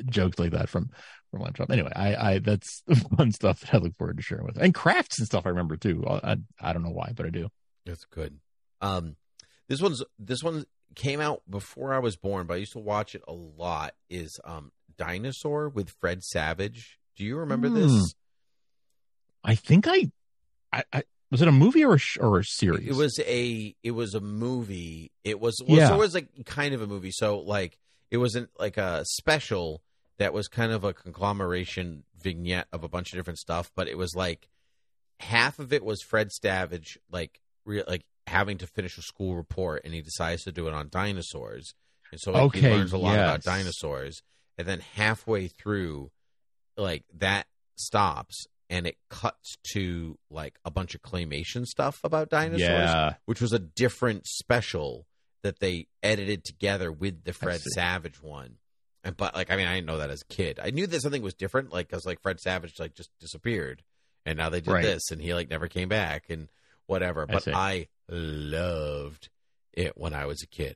jokes 0.06 0.40
like 0.40 0.52
that 0.52 0.70
from 0.70 0.90
from 1.32 1.42
Lamb 1.42 1.52
Chop. 1.52 1.70
Anyway, 1.70 1.92
I 1.94 2.16
I 2.16 2.40
that's 2.40 2.82
fun 3.18 3.34
stuff 3.34 3.60
that 3.60 3.74
I 3.76 3.78
look 3.80 3.94
forward 3.98 4.16
to 4.16 4.24
sharing 4.24 4.46
with, 4.46 4.56
and 4.58 4.74
crafts 4.74 5.20
and 5.20 5.26
stuff. 5.28 5.46
I 5.46 5.50
remember 5.50 5.76
too. 5.76 6.06
I 6.08 6.38
I 6.62 6.72
don't 6.72 6.84
know 6.84 6.92
why, 6.92 7.12
but 7.14 7.26
I 7.26 7.30
do. 7.30 7.50
That's 7.86 8.06
good. 8.06 8.40
Um, 8.80 9.18
this 9.68 9.82
one's 9.82 10.02
this 10.18 10.42
one 10.42 10.64
came 10.96 11.20
out 11.20 11.42
before 11.50 11.94
I 11.94 12.00
was 12.00 12.16
born, 12.16 12.48
but 12.48 12.54
I 12.54 12.58
used 12.58 12.72
to 12.72 12.80
watch 12.80 13.16
it 13.16 13.22
a 13.28 13.34
lot. 13.34 13.96
Is 14.10 14.40
um 14.46 14.72
Dinosaur 14.98 15.70
with 15.70 15.90
Fred 16.00 16.24
Savage? 16.24 17.00
Do 17.16 17.24
you 17.24 17.38
remember 17.38 17.68
Hmm. 17.70 17.76
this? 17.76 18.14
I 19.44 19.56
think 19.56 19.88
I, 19.88 20.12
I, 20.74 20.84
I 20.92 21.04
was 21.32 21.42
it 21.42 21.48
a 21.48 21.52
movie 21.52 21.84
or 21.86 21.96
a 21.96 22.00
or 22.20 22.40
a 22.40 22.44
series? 22.44 22.88
It 22.88 22.96
was 22.96 23.20
a 23.20 23.76
it 23.84 23.92
was 23.92 24.14
a 24.16 24.22
movie. 24.22 25.12
It 25.24 25.40
was 25.40 25.56
well, 25.68 25.78
Yeah. 25.78 25.90
so 25.90 25.96
it 25.96 26.00
was 26.00 26.14
like 26.14 26.46
kind 26.46 26.74
of 26.74 26.82
a 26.82 26.88
movie. 26.88 27.12
So 27.12 27.40
like 27.40 27.78
it 28.12 28.18
wasn't 28.18 28.50
like 28.60 28.78
a 28.78 29.04
special 29.06 29.82
that 30.18 30.34
was 30.34 30.48
kind 30.48 30.72
of 30.72 30.84
a 30.84 30.94
conglomeration 30.94 32.04
vignette 32.22 32.68
of 32.72 32.84
a 32.84 32.88
bunch 32.90 33.12
of 33.14 33.18
different 33.20 33.40
stuff, 33.40 33.72
but 33.76 33.88
it 33.88 33.98
was 33.98 34.16
like 34.16 34.48
half 35.20 35.60
of 35.60 35.72
it 35.74 35.84
was 35.84 36.02
Fred 36.02 36.32
Savage 36.32 36.98
like 37.12 37.42
re- 37.66 37.84
like 37.88 38.04
having 38.28 38.58
to 38.58 38.68
finish 38.68 38.98
a 38.98 39.02
school 39.04 39.36
report 39.36 39.82
and 39.86 39.94
he 39.94 40.02
decides 40.02 40.44
to 40.44 40.52
do 40.52 40.68
it 40.68 40.74
on 40.74 40.90
dinosaurs. 40.90 41.74
And 42.12 42.20
so 42.20 42.32
like, 42.32 42.56
he 42.56 42.62
learns 42.68 42.94
a 42.94 42.98
lot 42.98 43.16
about 43.16 43.44
dinosaurs. 43.44 44.22
And 44.58 44.68
then 44.68 44.82
halfway 44.96 45.48
through 45.48 46.12
like 46.78 47.04
that 47.18 47.48
stops 47.76 48.48
and 48.70 48.88
it 48.88 48.98
cuts 49.10 49.58
to 49.74 50.18
like 50.30 50.58
a 50.66 50.72
bunch 50.72 50.96
of 50.96 51.02
claymation 51.02 51.66
stuff 51.66 52.00
about 52.04 52.30
dinosaurs 52.30 52.62
yeah. 52.62 53.14
which 53.26 53.42
was 53.42 53.54
a 53.54 53.60
different 53.60 54.26
special 54.26 55.06
that 55.44 55.60
they 55.60 55.88
edited 56.02 56.44
together 56.44 56.92
with 56.92 57.24
the 57.24 57.32
Fred. 57.32 57.62
Savage 57.62 58.22
one. 58.22 58.56
And 59.04 59.16
but 59.16 59.36
like 59.36 59.52
I 59.52 59.56
mean 59.56 59.68
I 59.68 59.76
didn't 59.76 59.86
know 59.86 60.00
that 60.00 60.10
as 60.10 60.24
a 60.24 60.34
kid. 60.34 60.60
I 60.62 60.72
knew 60.72 60.88
that 60.88 61.02
something 61.02 61.22
was 61.22 61.36
different, 61.36 61.72
like 61.72 61.88
because 61.88 62.06
like 62.06 62.20
Fred 62.22 62.40
Savage 62.40 62.80
like 62.80 62.96
just 62.96 63.12
disappeared, 63.20 63.84
and 64.26 64.38
now 64.40 64.50
they 64.50 64.62
did 64.62 64.72
Right. 64.72 64.84
this, 64.84 65.12
and 65.12 65.22
he 65.22 65.36
like 65.36 65.50
never 65.50 65.68
came 65.68 65.88
back, 65.88 66.26
and 66.30 66.48
whatever. 66.88 67.28
But 67.28 67.44
see. 67.44 67.54
I, 67.54 67.88
loved 68.08 69.30
it 69.74 69.98
when 69.98 70.14
I 70.14 70.26
was 70.26 70.42
a 70.44 70.48
kid. 70.48 70.76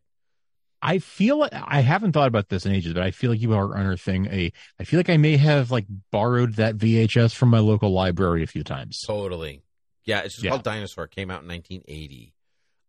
I 0.82 1.00
feel 1.00 1.48
I 1.52 1.82
haven't 1.82 2.14
thought 2.14 2.28
about 2.30 2.50
this 2.50 2.66
in 2.66 2.72
ages, 2.72 2.94
but 2.94 3.04
I 3.04 3.12
feel 3.12 3.32
like 3.32 3.42
you 3.42 3.54
are 3.54 3.76
unearthing 3.76 4.28
a. 4.28 4.52
I 4.80 4.84
feel 4.86 4.98
like 5.00 5.10
I 5.10 5.18
may 5.18 5.36
have 5.38 5.72
like 5.72 5.86
borrowed 6.12 6.54
that 6.56 6.78
VHS 6.78 7.34
from 7.36 7.50
my 7.50 7.60
local 7.60 7.92
library 7.92 8.44
a 8.44 8.48
few 8.48 8.64
times. 8.64 9.02
Totally, 9.06 9.62
yeah. 10.06 10.20
It's 10.20 10.36
just 10.36 10.46
Yeah. 10.46 10.52
called 10.52 10.64
Dinosaur. 10.64 11.04
It 11.06 11.12
came 11.12 11.30
out 11.32 11.42
in 11.42 11.48
1980. 11.50 12.34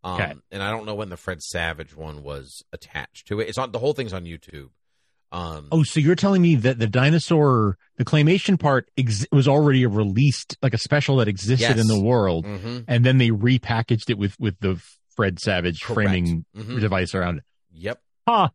Um, 0.03 0.15
Okay. 0.15 0.33
and 0.53 0.63
I 0.63 0.71
don't 0.71 0.87
know 0.87 0.95
when 0.95 1.09
the 1.11 1.17
Fred 1.17 1.43
Savage 1.43 1.95
one 1.95 2.23
was 2.23 2.63
attached 2.73 3.27
to 3.29 3.41
it. 3.41 3.49
It's 3.49 3.59
on 3.59 3.73
the 3.73 3.79
whole 3.81 3.93
thing's 3.93 4.13
on 4.13 4.25
YouTube. 4.25 4.69
Um, 5.33 5.69
Oh, 5.71 5.83
so 5.85 6.01
you're 6.01 6.15
telling 6.17 6.43
me 6.43 6.55
that 6.57 6.79
the 6.79 6.87
dinosaur, 6.89 7.77
the 7.99 8.05
claymation 8.05 8.59
part, 8.59 8.89
ex- 8.97 9.27
was 9.31 9.47
already 9.47 9.83
a 9.85 9.89
released, 9.89 10.57
like 10.63 10.75
a 10.75 10.79
special 10.79 11.17
that 11.17 11.29
existed 11.29 11.77
Yes. 11.77 11.79
in 11.81 11.87
the 11.87 12.01
world, 12.01 12.47
mhm. 12.47 12.85
and 12.89 13.05
then 13.05 13.19
they 13.19 13.29
repackaged 13.31 14.09
it 14.11 14.19
with 14.19 14.39
with 14.41 14.59
the 14.61 14.81
Fred 15.17 15.39
Savage 15.39 15.83
Correct. 15.83 16.09
framing 16.11 16.45
Mhm. 16.57 16.81
device 16.81 17.15
around 17.15 17.39
it. 17.39 17.45
Yep. 17.73 18.01
Huh. 18.29 18.49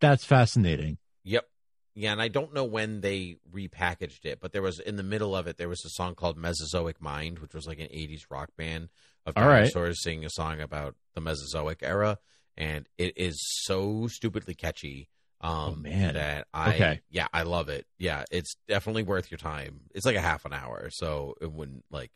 That's 0.00 0.24
fascinating. 0.24 0.98
Yep. 1.24 1.46
Yeah, 1.94 2.12
and 2.12 2.20
I 2.20 2.28
don't 2.28 2.52
know 2.52 2.64
when 2.64 3.00
they 3.00 3.38
repackaged 3.50 4.26
it, 4.26 4.38
but 4.40 4.52
there 4.52 4.60
was 4.60 4.78
in 4.78 4.96
the 4.96 5.02
middle 5.02 5.34
of 5.34 5.46
it 5.46 5.56
there 5.56 5.68
was 5.68 5.82
a 5.86 5.88
song 5.90 6.14
called 6.14 6.36
Mesozoic 6.36 7.00
Mind, 7.00 7.38
which 7.38 7.54
was 7.54 7.66
like 7.66 7.78
an 7.78 7.86
'80s 7.86 8.26
rock 8.30 8.50
band 8.58 8.90
of 9.24 9.34
All 9.36 9.44
right. 9.44 9.60
dinosaurs 9.62 10.02
singing 10.02 10.26
a 10.26 10.30
song 10.30 10.60
about 10.60 10.94
the 11.14 11.22
Mesozoic 11.22 11.78
era, 11.82 12.18
and 12.56 12.86
it 12.98 13.16
is 13.16 13.38
so 13.64 14.08
stupidly 14.08 14.54
catchy. 14.54 15.08
Um, 15.40 15.52
Oh, 15.52 15.74
man. 15.76 16.14
that 16.14 16.48
I 16.52 16.74
Okay. 16.74 17.00
yeah 17.10 17.28
I 17.32 17.44
love 17.44 17.70
it. 17.70 17.86
Yeah, 17.98 18.24
it's 18.30 18.56
definitely 18.68 19.02
worth 19.02 19.30
your 19.30 19.38
time. 19.38 19.80
It's 19.94 20.04
like 20.06 20.16
a 20.16 20.20
half 20.20 20.44
an 20.44 20.52
hour, 20.52 20.88
so 20.90 21.34
it 21.40 21.50
wouldn't 21.50 21.84
like 21.90 22.10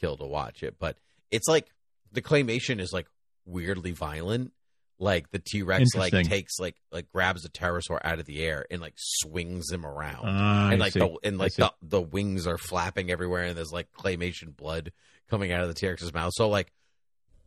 kill 0.00 0.16
to 0.16 0.24
watch 0.26 0.62
it, 0.64 0.76
but 0.80 0.98
it's 1.30 1.46
like 1.46 1.68
the 2.10 2.22
claymation 2.22 2.80
is 2.80 2.92
like 2.92 3.06
weirdly 3.44 3.92
violent. 3.92 4.52
Like 4.98 5.30
the 5.30 5.38
T 5.38 5.62
Rex 5.62 5.94
like 5.96 6.12
takes 6.12 6.58
like 6.58 6.76
like 6.92 7.10
grabs 7.12 7.44
a 7.44 7.48
pterosaur 7.48 7.98
out 8.04 8.18
of 8.20 8.26
the 8.26 8.42
air 8.42 8.64
and 8.70 8.80
like 8.80 8.94
swings 8.96 9.70
him 9.70 9.84
around, 9.84 10.24
Ah, 10.24 10.70
and 10.70 10.80
like 10.80 10.92
the 10.92 11.16
and 11.24 11.36
like 11.38 11.54
the 11.54 11.72
the 11.82 12.00
wings 12.00 12.46
are 12.46 12.58
flapping 12.58 13.10
everywhere, 13.10 13.42
and 13.44 13.56
there's 13.56 13.72
like 13.72 13.88
claymation 13.92 14.56
blood 14.56 14.92
coming 15.28 15.52
out 15.52 15.62
of 15.62 15.68
the 15.68 15.74
T 15.74 15.88
Rex's 15.88 16.12
mouth. 16.14 16.30
So 16.34 16.48
like 16.48 16.72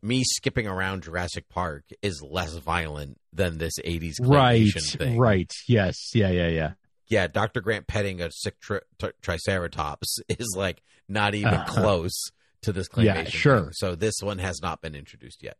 me 0.01 0.23
skipping 0.23 0.67
around 0.67 1.03
Jurassic 1.03 1.49
Park 1.49 1.85
is 2.01 2.21
less 2.21 2.53
violent 2.57 3.19
than 3.33 3.57
this 3.57 3.73
'80s 3.83 4.15
right, 4.21 4.67
thing. 4.73 5.17
right. 5.17 5.51
Yes, 5.67 5.95
yeah, 6.13 6.29
yeah, 6.29 6.47
yeah. 6.49 6.71
Yeah, 7.09 7.27
Dr. 7.27 7.61
Grant 7.61 7.87
petting 7.87 8.21
a 8.21 8.29
sick 8.31 8.59
tri- 8.59 8.81
tri- 8.99 9.13
triceratops 9.21 10.19
is 10.29 10.53
like 10.57 10.83
not 11.07 11.33
even 11.35 11.53
Uh-huh. 11.53 11.81
close 11.81 12.31
to 12.63 12.73
this 12.73 12.89
claymation. 12.89 13.05
Yeah, 13.05 13.23
sure. 13.29 13.61
thing. 13.61 13.69
So 13.73 13.95
this 13.95 14.15
one 14.21 14.39
has 14.39 14.59
not 14.61 14.81
been 14.81 14.93
introduced 14.93 15.41
yet. 15.41 15.55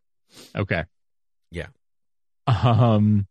Okay. 0.56 0.84
Yeah. 1.52 1.68
Um. 2.48 3.28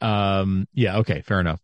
Um. 0.00 0.68
Yeah. 0.72 0.98
Okay. 0.98 1.20
Fair 1.22 1.40
enough. 1.40 1.60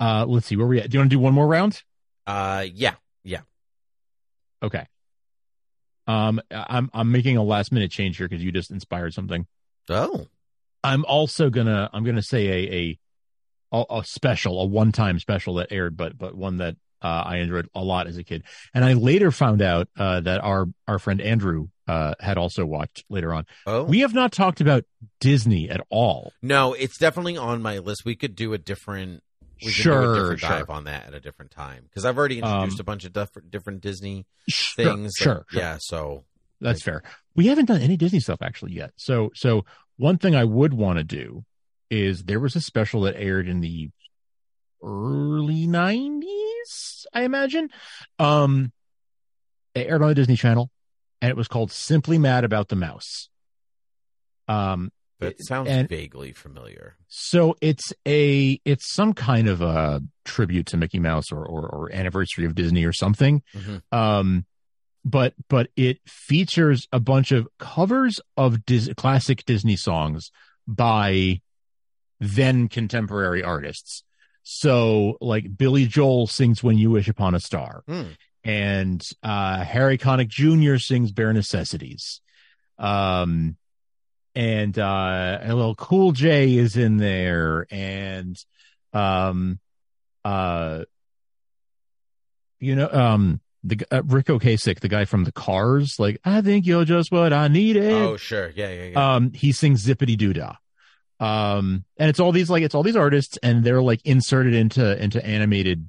Uh. 0.00 0.24
Let's 0.26 0.46
see 0.46 0.56
where 0.56 0.66
we 0.66 0.80
at. 0.80 0.90
Do 0.90 0.96
you 0.96 1.00
want 1.00 1.10
to 1.10 1.16
do 1.16 1.20
one 1.20 1.34
more 1.34 1.46
round? 1.46 1.82
Uh, 2.26 2.64
yeah, 2.72 2.94
yeah. 3.22 3.40
Okay. 4.62 4.86
Um. 6.06 6.40
I'm 6.50 6.90
I'm 6.92 7.12
making 7.12 7.36
a 7.36 7.42
last 7.42 7.72
minute 7.72 7.90
change 7.90 8.16
here 8.18 8.28
because 8.28 8.44
you 8.44 8.52
just 8.52 8.70
inspired 8.70 9.14
something. 9.14 9.46
Oh, 9.88 10.26
I'm 10.82 11.04
also 11.04 11.50
gonna 11.50 11.90
I'm 11.92 12.04
gonna 12.04 12.22
say 12.22 12.46
a 12.46 12.72
a 12.72 12.98
a, 13.72 13.98
a 13.98 14.04
special, 14.04 14.60
a 14.60 14.66
one 14.66 14.92
time 14.92 15.18
special 15.18 15.54
that 15.54 15.72
aired, 15.72 15.96
but 15.96 16.16
but 16.16 16.34
one 16.34 16.58
that 16.58 16.76
uh, 17.04 17.22
I 17.26 17.36
enjoyed 17.36 17.68
a 17.74 17.84
lot 17.84 18.06
as 18.08 18.16
a 18.16 18.24
kid. 18.24 18.42
And 18.74 18.84
I 18.84 18.94
later 18.94 19.30
found 19.30 19.60
out 19.62 19.88
uh, 19.96 20.20
that 20.20 20.40
our 20.42 20.66
our 20.88 20.98
friend 20.98 21.20
Andrew 21.20 21.68
uh, 21.86 22.14
had 22.18 22.38
also 22.38 22.64
watched 22.64 23.04
later 23.10 23.32
on. 23.34 23.44
oh. 23.66 23.84
We 23.84 24.00
have 24.00 24.14
not 24.14 24.32
talked 24.32 24.60
about 24.62 24.84
Disney 25.20 25.68
at 25.68 25.82
all. 25.90 26.32
no, 26.42 26.72
it's 26.72 26.96
definitely 26.98 27.36
on 27.36 27.60
my 27.62 27.78
list. 27.78 28.04
We 28.04 28.16
could 28.16 28.34
do 28.34 28.54
a 28.54 28.58
different. 28.58 29.22
We 29.62 29.66
could 29.68 29.76
do 29.76 29.82
Sure, 29.82 30.12
a 30.12 30.16
different 30.16 30.40
sure. 30.40 30.48
dive 30.50 30.70
on 30.70 30.84
that 30.84 31.06
at 31.08 31.14
a 31.14 31.20
different 31.20 31.50
time 31.52 31.84
because 31.84 32.04
I've 32.04 32.18
already 32.18 32.38
introduced 32.38 32.80
Um, 32.80 32.80
a 32.80 32.84
bunch 32.84 33.04
of 33.04 33.12
different 33.12 33.50
different 33.50 33.80
Disney 33.82 34.26
Sure, 34.48 34.84
things. 34.84 35.12
that- 35.18 35.22
sure, 35.24 35.44
sure. 35.50 35.60
yeah. 35.60 35.76
So 35.80 36.24
That's 36.60 36.82
fair. 36.82 37.02
We 37.36 37.46
haven't 37.48 37.66
done 37.66 37.80
any 37.82 37.96
Disney 37.96 38.20
stuff 38.20 38.40
actually 38.42 38.72
yet. 38.72 38.92
So 38.96 39.30
so 39.34 39.64
one 39.96 40.18
thing 40.18 40.34
I 40.34 40.44
would 40.44 40.72
want 40.74 40.98
to 40.98 41.04
do 41.04 41.44
is 41.90 42.24
there 42.24 42.40
was 42.40 42.56
a 42.56 42.60
special 42.60 43.02
that 43.02 43.14
aired 43.16 43.46
in 43.46 43.60
the 43.60 43.90
early 44.82 45.66
90s, 45.66 47.04
I 47.12 47.22
imagine. 47.24 47.70
Um 48.18 48.72
it 49.74 49.88
aired 49.88 50.02
on 50.02 50.08
the 50.08 50.14
Disney 50.14 50.36
Channel 50.36 50.70
and 51.20 51.30
it 51.30 51.36
was 51.36 51.48
called 51.48 51.72
Simply 51.72 52.18
Mad 52.18 52.44
About 52.44 52.68
the 52.68 52.76
Mouse. 52.76 53.28
Um 54.48 54.90
that 55.20 55.36
sounds 55.42 55.68
and- 55.70 55.88
vaguely 55.88 56.32
familiar. 56.32 56.96
so 57.08 57.56
it's 57.60 57.92
a 58.06 58.60
it's 58.64 58.92
some 58.92 59.14
kind 59.14 59.48
of 59.48 59.62
a 59.62 60.02
tribute 60.24 60.66
to 60.66 60.76
Mickey 60.76 60.98
Mouse 60.98 61.30
or 61.32 61.44
or, 61.46 61.66
or 61.66 61.92
anniversary 61.92 62.44
of 62.44 62.54
Disney 62.54 62.84
or 62.84 62.92
something. 62.92 63.42
Mhm. 63.54 63.82
Um, 63.92 64.44
but 65.04 65.34
but 65.48 65.70
it 65.76 65.98
features 66.06 66.86
a 66.92 67.00
bunch 67.00 67.30
of 67.32 67.46
covers 67.58 68.20
of 68.36 68.66
Dis- 68.66 68.90
classic 68.96 69.44
Disney 69.46 69.76
songs 69.76 70.30
by 70.66 71.40
then 72.20 72.68
contemporary 72.68 73.42
artists. 73.42 74.02
So 74.44 75.16
like 75.20 75.56
Billy 75.56 75.86
Joel 75.86 76.26
sings 76.26 76.62
"When 76.62 76.78
You 76.78 76.90
Wish 76.90 77.08
Upon 77.08 77.34
a 77.34 77.40
Star," 77.40 77.82
Hmm. 77.88 78.02
and 78.44 79.02
uh, 79.22 79.64
Harry 79.64 79.96
Connick 79.98 80.28
Jr. 80.28 80.76
sings 80.76 81.10
"Bare 81.12 81.32
Necessities." 81.32 82.20
Um, 82.78 83.56
and 84.34 84.78
uh, 84.78 85.38
LL 85.46 85.74
Cool 85.74 86.12
J 86.12 86.54
is 86.56 86.76
in 86.76 86.98
there, 86.98 87.66
and 87.70 88.36
um, 88.92 89.60
uh, 90.24 90.84
you 92.60 92.76
know, 92.76 92.88
um, 92.90 93.40
the 93.62 93.80
uh, 93.90 94.02
Ric 94.04 94.26
Ocasek, 94.26 94.80
the 94.80 94.88
guy 94.88 95.04
from 95.04 95.24
the 95.24 95.32
Cars, 95.32 95.98
like 95.98 96.20
I 96.24 96.40
think 96.42 96.66
you're 96.66 96.84
just 96.84 97.10
what 97.12 97.32
I 97.32 97.48
needed. 97.48 97.92
Oh, 97.92 98.16
sure. 98.16 98.50
Yeah, 98.54 98.70
yeah, 98.70 98.84
yeah. 98.90 99.14
Um, 99.14 99.32
he 99.32 99.52
sings 99.52 99.86
Zippity 99.86 100.16
Doo 100.16 100.32
Dah. 100.32 100.56
Um, 101.20 101.84
and 101.96 102.10
it's 102.10 102.20
all 102.20 102.32
these 102.32 102.50
like 102.50 102.62
it's 102.62 102.74
all 102.74 102.82
these 102.82 102.96
artists, 102.96 103.38
and 103.42 103.62
they're 103.64 103.82
like 103.82 104.00
inserted 104.04 104.54
into 104.54 105.02
into 105.02 105.24
animated 105.24 105.88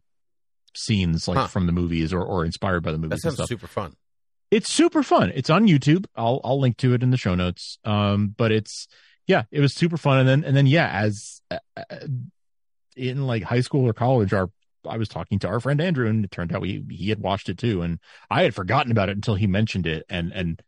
scenes 0.73 1.27
like 1.27 1.37
Huh. 1.37 1.47
from 1.47 1.65
the 1.65 1.71
movies 1.71 2.13
or 2.13 2.21
or 2.23 2.45
inspired 2.45 2.81
by 2.83 2.91
the 2.91 2.97
movies. 2.97 3.21
that 3.21 3.29
and 3.29 3.37
sounds 3.37 3.49
super 3.49 3.67
fun. 3.67 3.95
It's 4.51 4.71
super 4.71 5.03
fun. 5.03 5.31
It's 5.33 5.49
on 5.49 5.67
YouTube. 5.67 6.05
I'll 6.15 6.39
I'll 6.43 6.59
link 6.59 6.77
to 6.77 6.93
it 6.93 7.01
in 7.03 7.09
the 7.11 7.17
show 7.17 7.33
notes. 7.35 7.79
Um, 7.83 8.33
but 8.37 8.51
it's 8.51 8.87
yeah, 9.27 9.43
it 9.51 9.59
was 9.59 9.73
super 9.73 9.97
fun. 9.97 10.19
And 10.19 10.29
then 10.29 10.43
and 10.43 10.55
then 10.55 10.67
yeah, 10.67 10.87
as 10.87 11.41
uh, 11.49 11.57
uh, 11.75 11.83
in 12.95 13.25
like 13.25 13.43
high 13.43 13.61
school 13.61 13.87
or 13.87 13.93
college, 13.93 14.33
our 14.33 14.49
I 14.87 14.97
was 14.97 15.09
talking 15.09 15.39
to 15.39 15.47
our 15.47 15.59
friend 15.59 15.81
Andrew, 15.81 16.07
and 16.07 16.23
it 16.23 16.31
turned 16.31 16.53
out 16.53 16.61
we 16.61 16.85
he 16.91 17.09
had 17.09 17.19
watched 17.19 17.49
it 17.49 17.57
too, 17.57 17.81
and 17.81 17.99
I 18.29 18.43
had 18.43 18.53
forgotten 18.53 18.91
about 18.91 19.09
it 19.09 19.15
until 19.15 19.35
he 19.35 19.47
mentioned 19.47 19.87
it, 19.87 20.05
and 20.09 20.31
and 20.31 20.61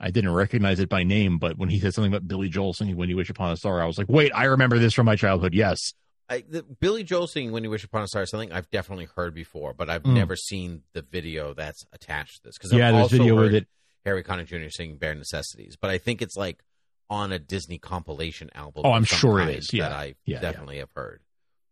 I 0.00 0.10
didn't 0.10 0.32
recognize 0.32 0.80
it 0.80 0.88
by 0.88 1.04
name, 1.04 1.38
but 1.38 1.56
when 1.56 1.68
he 1.68 1.78
said 1.80 1.94
something 1.94 2.12
about 2.12 2.26
Billy 2.28 2.48
Joel 2.48 2.72
singing 2.72 2.96
"When 2.96 3.08
You 3.08 3.16
Wish 3.16 3.30
Upon 3.30 3.52
a 3.52 3.56
Star," 3.56 3.80
I 3.80 3.86
was 3.86 3.96
like, 3.98 4.08
wait, 4.08 4.32
I 4.34 4.44
remember 4.44 4.78
this 4.78 4.92
from 4.94 5.06
my 5.06 5.16
childhood. 5.16 5.54
Yes, 5.54 5.92
I, 6.28 6.42
the, 6.48 6.62
Billy 6.62 7.04
Joel 7.04 7.26
singing 7.26 7.52
"When 7.52 7.62
You 7.64 7.70
Wish 7.70 7.84
Upon 7.84 8.02
a 8.02 8.08
Star" 8.08 8.22
is 8.22 8.30
something 8.30 8.52
I've 8.52 8.68
definitely 8.70 9.08
heard 9.16 9.34
before, 9.34 9.72
but 9.74 9.88
I've 9.90 10.02
Mm. 10.02 10.14
never 10.14 10.36
seen 10.36 10.82
the 10.94 11.02
video 11.02 11.54
that's 11.54 11.84
attached 11.92 12.38
to 12.38 12.48
this. 12.48 12.58
Because 12.58 12.72
yeah, 12.72 12.88
I've 12.88 12.94
there's 12.94 13.10
video 13.12 13.36
with 13.36 13.54
it. 13.54 13.68
Harry 14.04 14.22
Connick 14.22 14.46
Jr. 14.46 14.68
singing 14.70 14.96
"Bare 14.96 15.14
Necessities," 15.14 15.76
but 15.80 15.90
I 15.90 15.98
think 15.98 16.20
it's 16.22 16.36
like 16.36 16.62
on 17.10 17.30
a 17.32 17.38
Disney 17.38 17.78
compilation 17.78 18.50
album. 18.54 18.82
Oh, 18.84 18.92
I'm 18.92 19.04
sure 19.04 19.40
it 19.40 19.50
is. 19.58 19.72
Yeah. 19.72 19.88
that 19.88 19.92
I 19.96 20.04
Yeah, 20.06 20.14
yeah. 20.36 20.40
definitely 20.40 20.78
have 20.78 20.90
heard. 20.94 21.20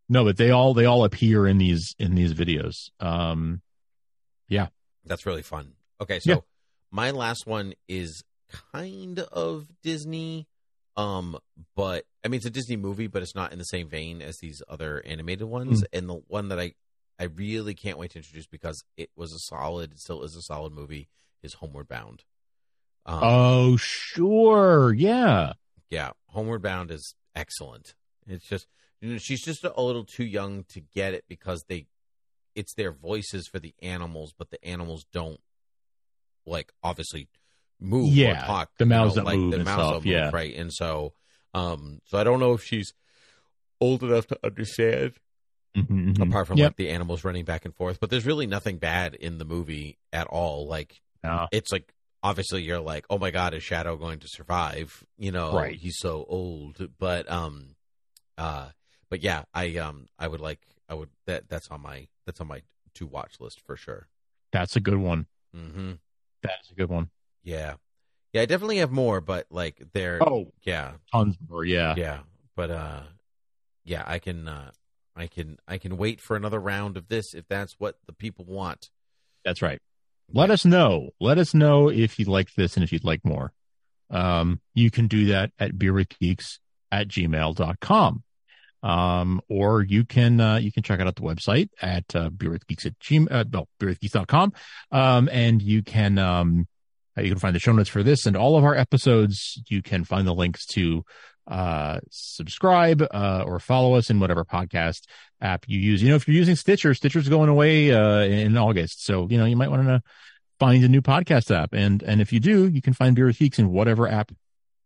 No, 0.08 0.24
but 0.24 0.36
they 0.36 0.50
all 0.50 0.74
they 0.74 0.84
all 0.84 1.04
appear 1.04 1.46
in 1.46 1.58
these 1.58 1.94
in 1.98 2.14
these 2.14 2.34
videos. 2.34 2.90
Um, 3.00 3.62
yeah, 4.48 4.68
That's 5.04 5.24
really 5.26 5.42
fun. 5.42 5.72
Okay, 6.00 6.20
so 6.20 6.30
Yeah. 6.30 6.36
My 6.92 7.10
last 7.10 7.46
one 7.46 7.72
is 7.88 8.22
kind 8.70 9.18
of 9.18 9.66
Disney, 9.82 10.46
um, 10.96 11.38
but 11.74 12.04
I 12.24 12.28
mean 12.28 12.38
it's 12.38 12.46
a 12.46 12.50
Disney 12.50 12.76
movie, 12.76 13.08
but 13.08 13.22
it's 13.22 13.34
not 13.34 13.52
in 13.52 13.58
the 13.58 13.64
same 13.64 13.88
vein 13.88 14.22
as 14.22 14.38
these 14.38 14.62
other 14.68 15.02
animated 15.04 15.48
ones. 15.48 15.80
Hmm. 15.80 15.98
And 15.98 16.08
the 16.08 16.20
one 16.28 16.48
that 16.48 16.60
I 16.60 16.74
I 17.18 17.24
really 17.24 17.74
can't 17.74 17.98
wait 17.98 18.12
to 18.12 18.18
introduce 18.18 18.46
because 18.46 18.84
it 18.96 19.10
was 19.16 19.32
a 19.32 19.38
solid, 19.38 19.92
it 19.92 20.00
still 20.00 20.22
is 20.22 20.36
a 20.36 20.42
solid 20.42 20.72
movie, 20.72 21.08
is 21.42 21.54
Homeward 21.54 21.88
Bound. 21.88 22.24
Um, 23.06 23.20
oh 23.22 23.76
sure, 23.78 24.92
yeah, 24.92 25.54
yeah, 25.90 26.10
Homeward 26.26 26.62
Bound 26.62 26.90
is 26.90 27.14
excellent. 27.34 27.94
It's 28.28 28.46
just 28.46 28.66
you 29.00 29.12
know, 29.12 29.18
she's 29.18 29.42
just 29.42 29.64
a 29.64 29.82
little 29.82 30.04
too 30.04 30.24
young 30.24 30.64
to 30.68 30.80
get 30.80 31.14
it 31.14 31.24
because 31.28 31.64
they 31.68 31.86
it's 32.54 32.74
their 32.74 32.92
voices 32.92 33.48
for 33.48 33.58
the 33.58 33.74
animals, 33.82 34.34
but 34.36 34.50
the 34.50 34.62
animals 34.64 35.06
don't 35.12 35.40
like 36.46 36.72
obviously 36.82 37.28
move 37.80 38.12
Yeah, 38.12 38.42
or 38.42 38.46
talk. 38.46 38.70
the 38.78 38.84
you 38.84 38.88
mouths 38.90 39.16
know, 39.16 39.22
don't 39.22 39.24
like, 39.26 39.38
move 39.38 39.50
the 39.52 39.56
and 39.58 39.64
mouths 39.64 39.88
stuff, 39.88 40.04
move, 40.04 40.12
yeah. 40.12 40.30
right. 40.32 40.54
And 40.54 40.72
so, 40.72 41.14
um, 41.54 42.00
so 42.06 42.18
I 42.18 42.24
don't 42.24 42.40
know 42.40 42.52
if 42.54 42.64
she's 42.64 42.92
old 43.80 44.02
enough 44.02 44.26
to 44.28 44.38
understand 44.44 45.14
Mhm, 45.76 46.14
mhm. 46.14 46.22
apart 46.28 46.46
from 46.46 46.58
Yep. 46.58 46.66
like 46.72 46.76
the 46.76 46.90
animals 46.90 47.24
running 47.24 47.44
back 47.44 47.64
and 47.64 47.74
forth. 47.74 47.98
But 47.98 48.10
there's 48.10 48.26
really 48.26 48.46
nothing 48.46 48.76
bad 48.78 49.14
in 49.14 49.38
the 49.38 49.44
movie 49.44 49.98
at 50.12 50.26
all. 50.26 50.66
Like 50.68 51.00
No. 51.24 51.48
it's 51.50 51.72
like 51.72 51.94
obviously 52.22 52.62
you're 52.62 52.78
like, 52.78 53.06
oh 53.10 53.18
my 53.18 53.30
god, 53.30 53.54
is 53.54 53.62
Shadow 53.62 53.96
going 53.96 54.18
to 54.20 54.28
survive? 54.28 55.04
You 55.18 55.32
know, 55.32 55.52
Right. 55.54 55.74
he's 55.78 55.96
so 55.98 56.24
old. 56.28 56.88
But 56.98 57.30
um, 57.30 57.74
uh, 58.38 58.68
but 59.08 59.22
yeah, 59.22 59.44
I 59.54 59.76
um, 59.78 60.06
I 60.18 60.28
would 60.28 60.40
like, 60.40 60.60
I 60.88 60.94
would 60.94 61.08
that 61.26 61.48
that's 61.48 61.68
on 61.70 61.80
my 61.80 62.08
that's 62.26 62.40
on 62.40 62.48
my 62.48 62.62
to 62.94 63.06
watch 63.06 63.40
list 63.40 63.60
for 63.60 63.74
sure. 63.76 64.08
that's 64.52 64.76
a 64.76 64.80
good 64.80 64.98
one. 64.98 65.26
Hmm 66.42 66.48
That's 66.48 66.70
a 66.70 66.74
good 66.74 66.90
one. 66.90 67.10
Yeah, 67.42 67.74
yeah, 68.32 68.42
I 68.42 68.46
definitely 68.46 68.78
have 68.78 68.90
more, 68.90 69.20
but 69.20 69.46
like 69.50 69.82
they're 69.92 70.22
Oh, 70.22 70.52
yeah, 70.62 70.92
tons 71.12 71.36
more. 71.48 71.64
Yeah, 71.64 71.94
yeah, 71.96 72.20
but 72.56 72.70
uh, 72.70 73.02
yeah, 73.84 74.04
I 74.06 74.18
can 74.18 74.48
uh, 74.48 74.70
I 75.16 75.26
can 75.26 75.58
I 75.66 75.78
can 75.78 75.96
wait 75.96 76.20
for 76.20 76.36
another 76.36 76.60
round 76.60 76.96
of 76.96 77.08
this 77.08 77.34
if 77.34 77.46
that's 77.48 77.74
what 77.78 77.98
the 78.06 78.12
people 78.12 78.44
want. 78.44 78.90
that's 79.44 79.62
right. 79.62 79.80
Let 80.34 80.50
us 80.50 80.64
know. 80.64 81.10
Let 81.20 81.36
us 81.38 81.52
know 81.52 81.90
if 81.90 82.18
you 82.18 82.24
like 82.24 82.54
this 82.54 82.76
and 82.76 82.84
if 82.84 82.92
you'd 82.92 83.04
like 83.04 83.24
more. 83.24 83.52
Um, 84.08 84.60
you 84.72 84.90
can 84.90 85.06
do 85.08 85.26
that 85.26 85.50
at 85.58 85.72
beerwithgeeks 85.72 86.58
at 86.90 87.08
gmail.com. 87.08 88.22
Um, 88.82 89.40
or 89.48 89.82
you 89.82 90.04
can, 90.04 90.40
uh, 90.40 90.56
you 90.56 90.72
can 90.72 90.82
check 90.82 91.00
out 91.00 91.14
the 91.14 91.22
website 91.22 91.68
at, 91.80 92.14
uh, 92.16 92.30
beerwithgeeks 92.30 92.86
at 92.86 92.98
gmail, 92.98 93.30
uh, 93.30 93.44
no, 93.50 93.68
beerwithgeeks.com. 93.80 94.52
Um, 94.90 95.28
and 95.30 95.62
you 95.62 95.82
can, 95.82 96.18
um, 96.18 96.66
uh, 97.16 97.22
you 97.22 97.30
can 97.30 97.38
find 97.38 97.54
the 97.54 97.60
show 97.60 97.72
notes 97.72 97.88
for 97.88 98.02
this 98.02 98.26
and 98.26 98.36
all 98.36 98.56
of 98.56 98.64
our 98.64 98.74
episodes. 98.74 99.62
You 99.68 99.82
can 99.82 100.04
find 100.04 100.26
the 100.26 100.34
links 100.34 100.66
to, 100.74 101.04
uh, 101.46 102.00
subscribe, 102.10 103.06
uh, 103.12 103.44
or 103.46 103.60
follow 103.60 103.94
us 103.94 104.10
in 104.10 104.18
whatever 104.18 104.44
podcast 104.44 105.02
app 105.40 105.64
you 105.68 105.78
use. 105.78 106.02
You 106.02 106.08
know, 106.08 106.16
if 106.16 106.26
you're 106.26 106.36
using 106.36 106.56
Stitcher, 106.56 106.94
Stitcher's 106.94 107.28
going 107.28 107.48
away, 107.48 107.92
uh, 107.92 108.20
in 108.20 108.56
August. 108.56 109.04
So, 109.04 109.28
you 109.30 109.38
know, 109.38 109.44
you 109.44 109.56
might 109.56 109.70
want 109.70 109.86
to 109.86 110.02
find 110.58 110.82
a 110.82 110.88
new 110.88 111.02
podcast 111.02 111.54
app. 111.54 111.72
And, 111.72 112.02
and 112.02 112.20
if 112.20 112.32
you 112.32 112.40
do, 112.40 112.68
you 112.68 112.82
can 112.82 112.94
find 112.94 113.14
Beer 113.14 113.26
with 113.26 113.38
Geeks 113.38 113.58
in 113.58 113.70
whatever 113.70 114.08
app 114.08 114.32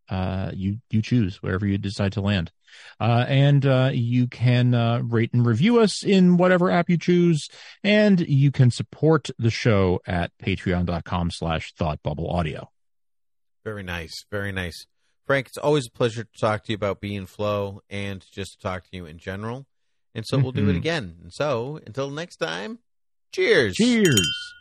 uh, 0.08 0.50
you 0.54 0.78
you 0.90 1.02
choose 1.02 1.42
wherever 1.42 1.66
you 1.66 1.78
decide 1.78 2.12
to 2.12 2.20
land. 2.20 2.52
Uh, 3.00 3.24
and 3.28 3.64
uh, 3.64 3.90
you 3.92 4.26
can 4.26 4.74
uh, 4.74 5.00
rate 5.02 5.32
and 5.32 5.46
review 5.46 5.80
us 5.80 6.04
in 6.04 6.36
whatever 6.36 6.70
app 6.70 6.90
you 6.90 6.98
choose, 6.98 7.48
and 7.82 8.20
you 8.20 8.50
can 8.50 8.70
support 8.70 9.30
the 9.38 9.50
show 9.50 10.00
at 10.06 10.30
patreon.com 10.42 11.30
slash 11.30 11.72
thought 11.74 12.02
bubble 12.02 12.28
thoughtbubbleaudio. 12.28 12.66
Very 13.64 13.82
nice. 13.82 14.24
Very 14.30 14.52
nice. 14.52 14.86
Frank, 15.26 15.48
it's 15.48 15.58
always 15.58 15.88
a 15.88 15.90
pleasure 15.90 16.24
to 16.24 16.40
talk 16.40 16.64
to 16.64 16.72
you 16.72 16.76
about 16.76 17.00
being 17.00 17.26
flow 17.26 17.80
and 17.90 18.24
just 18.30 18.52
to 18.52 18.58
talk 18.58 18.84
to 18.84 18.90
you 18.92 19.06
in 19.06 19.18
general. 19.18 19.66
And 20.14 20.24
so 20.26 20.38
we'll 20.38 20.52
do 20.52 20.68
it 20.68 20.74
Mhm. 20.74 20.76
again. 20.76 21.16
And 21.22 21.32
so 21.32 21.80
until 21.84 22.10
next 22.10 22.36
time, 22.36 22.78
cheers. 23.32 23.74
Cheers. 23.74 24.54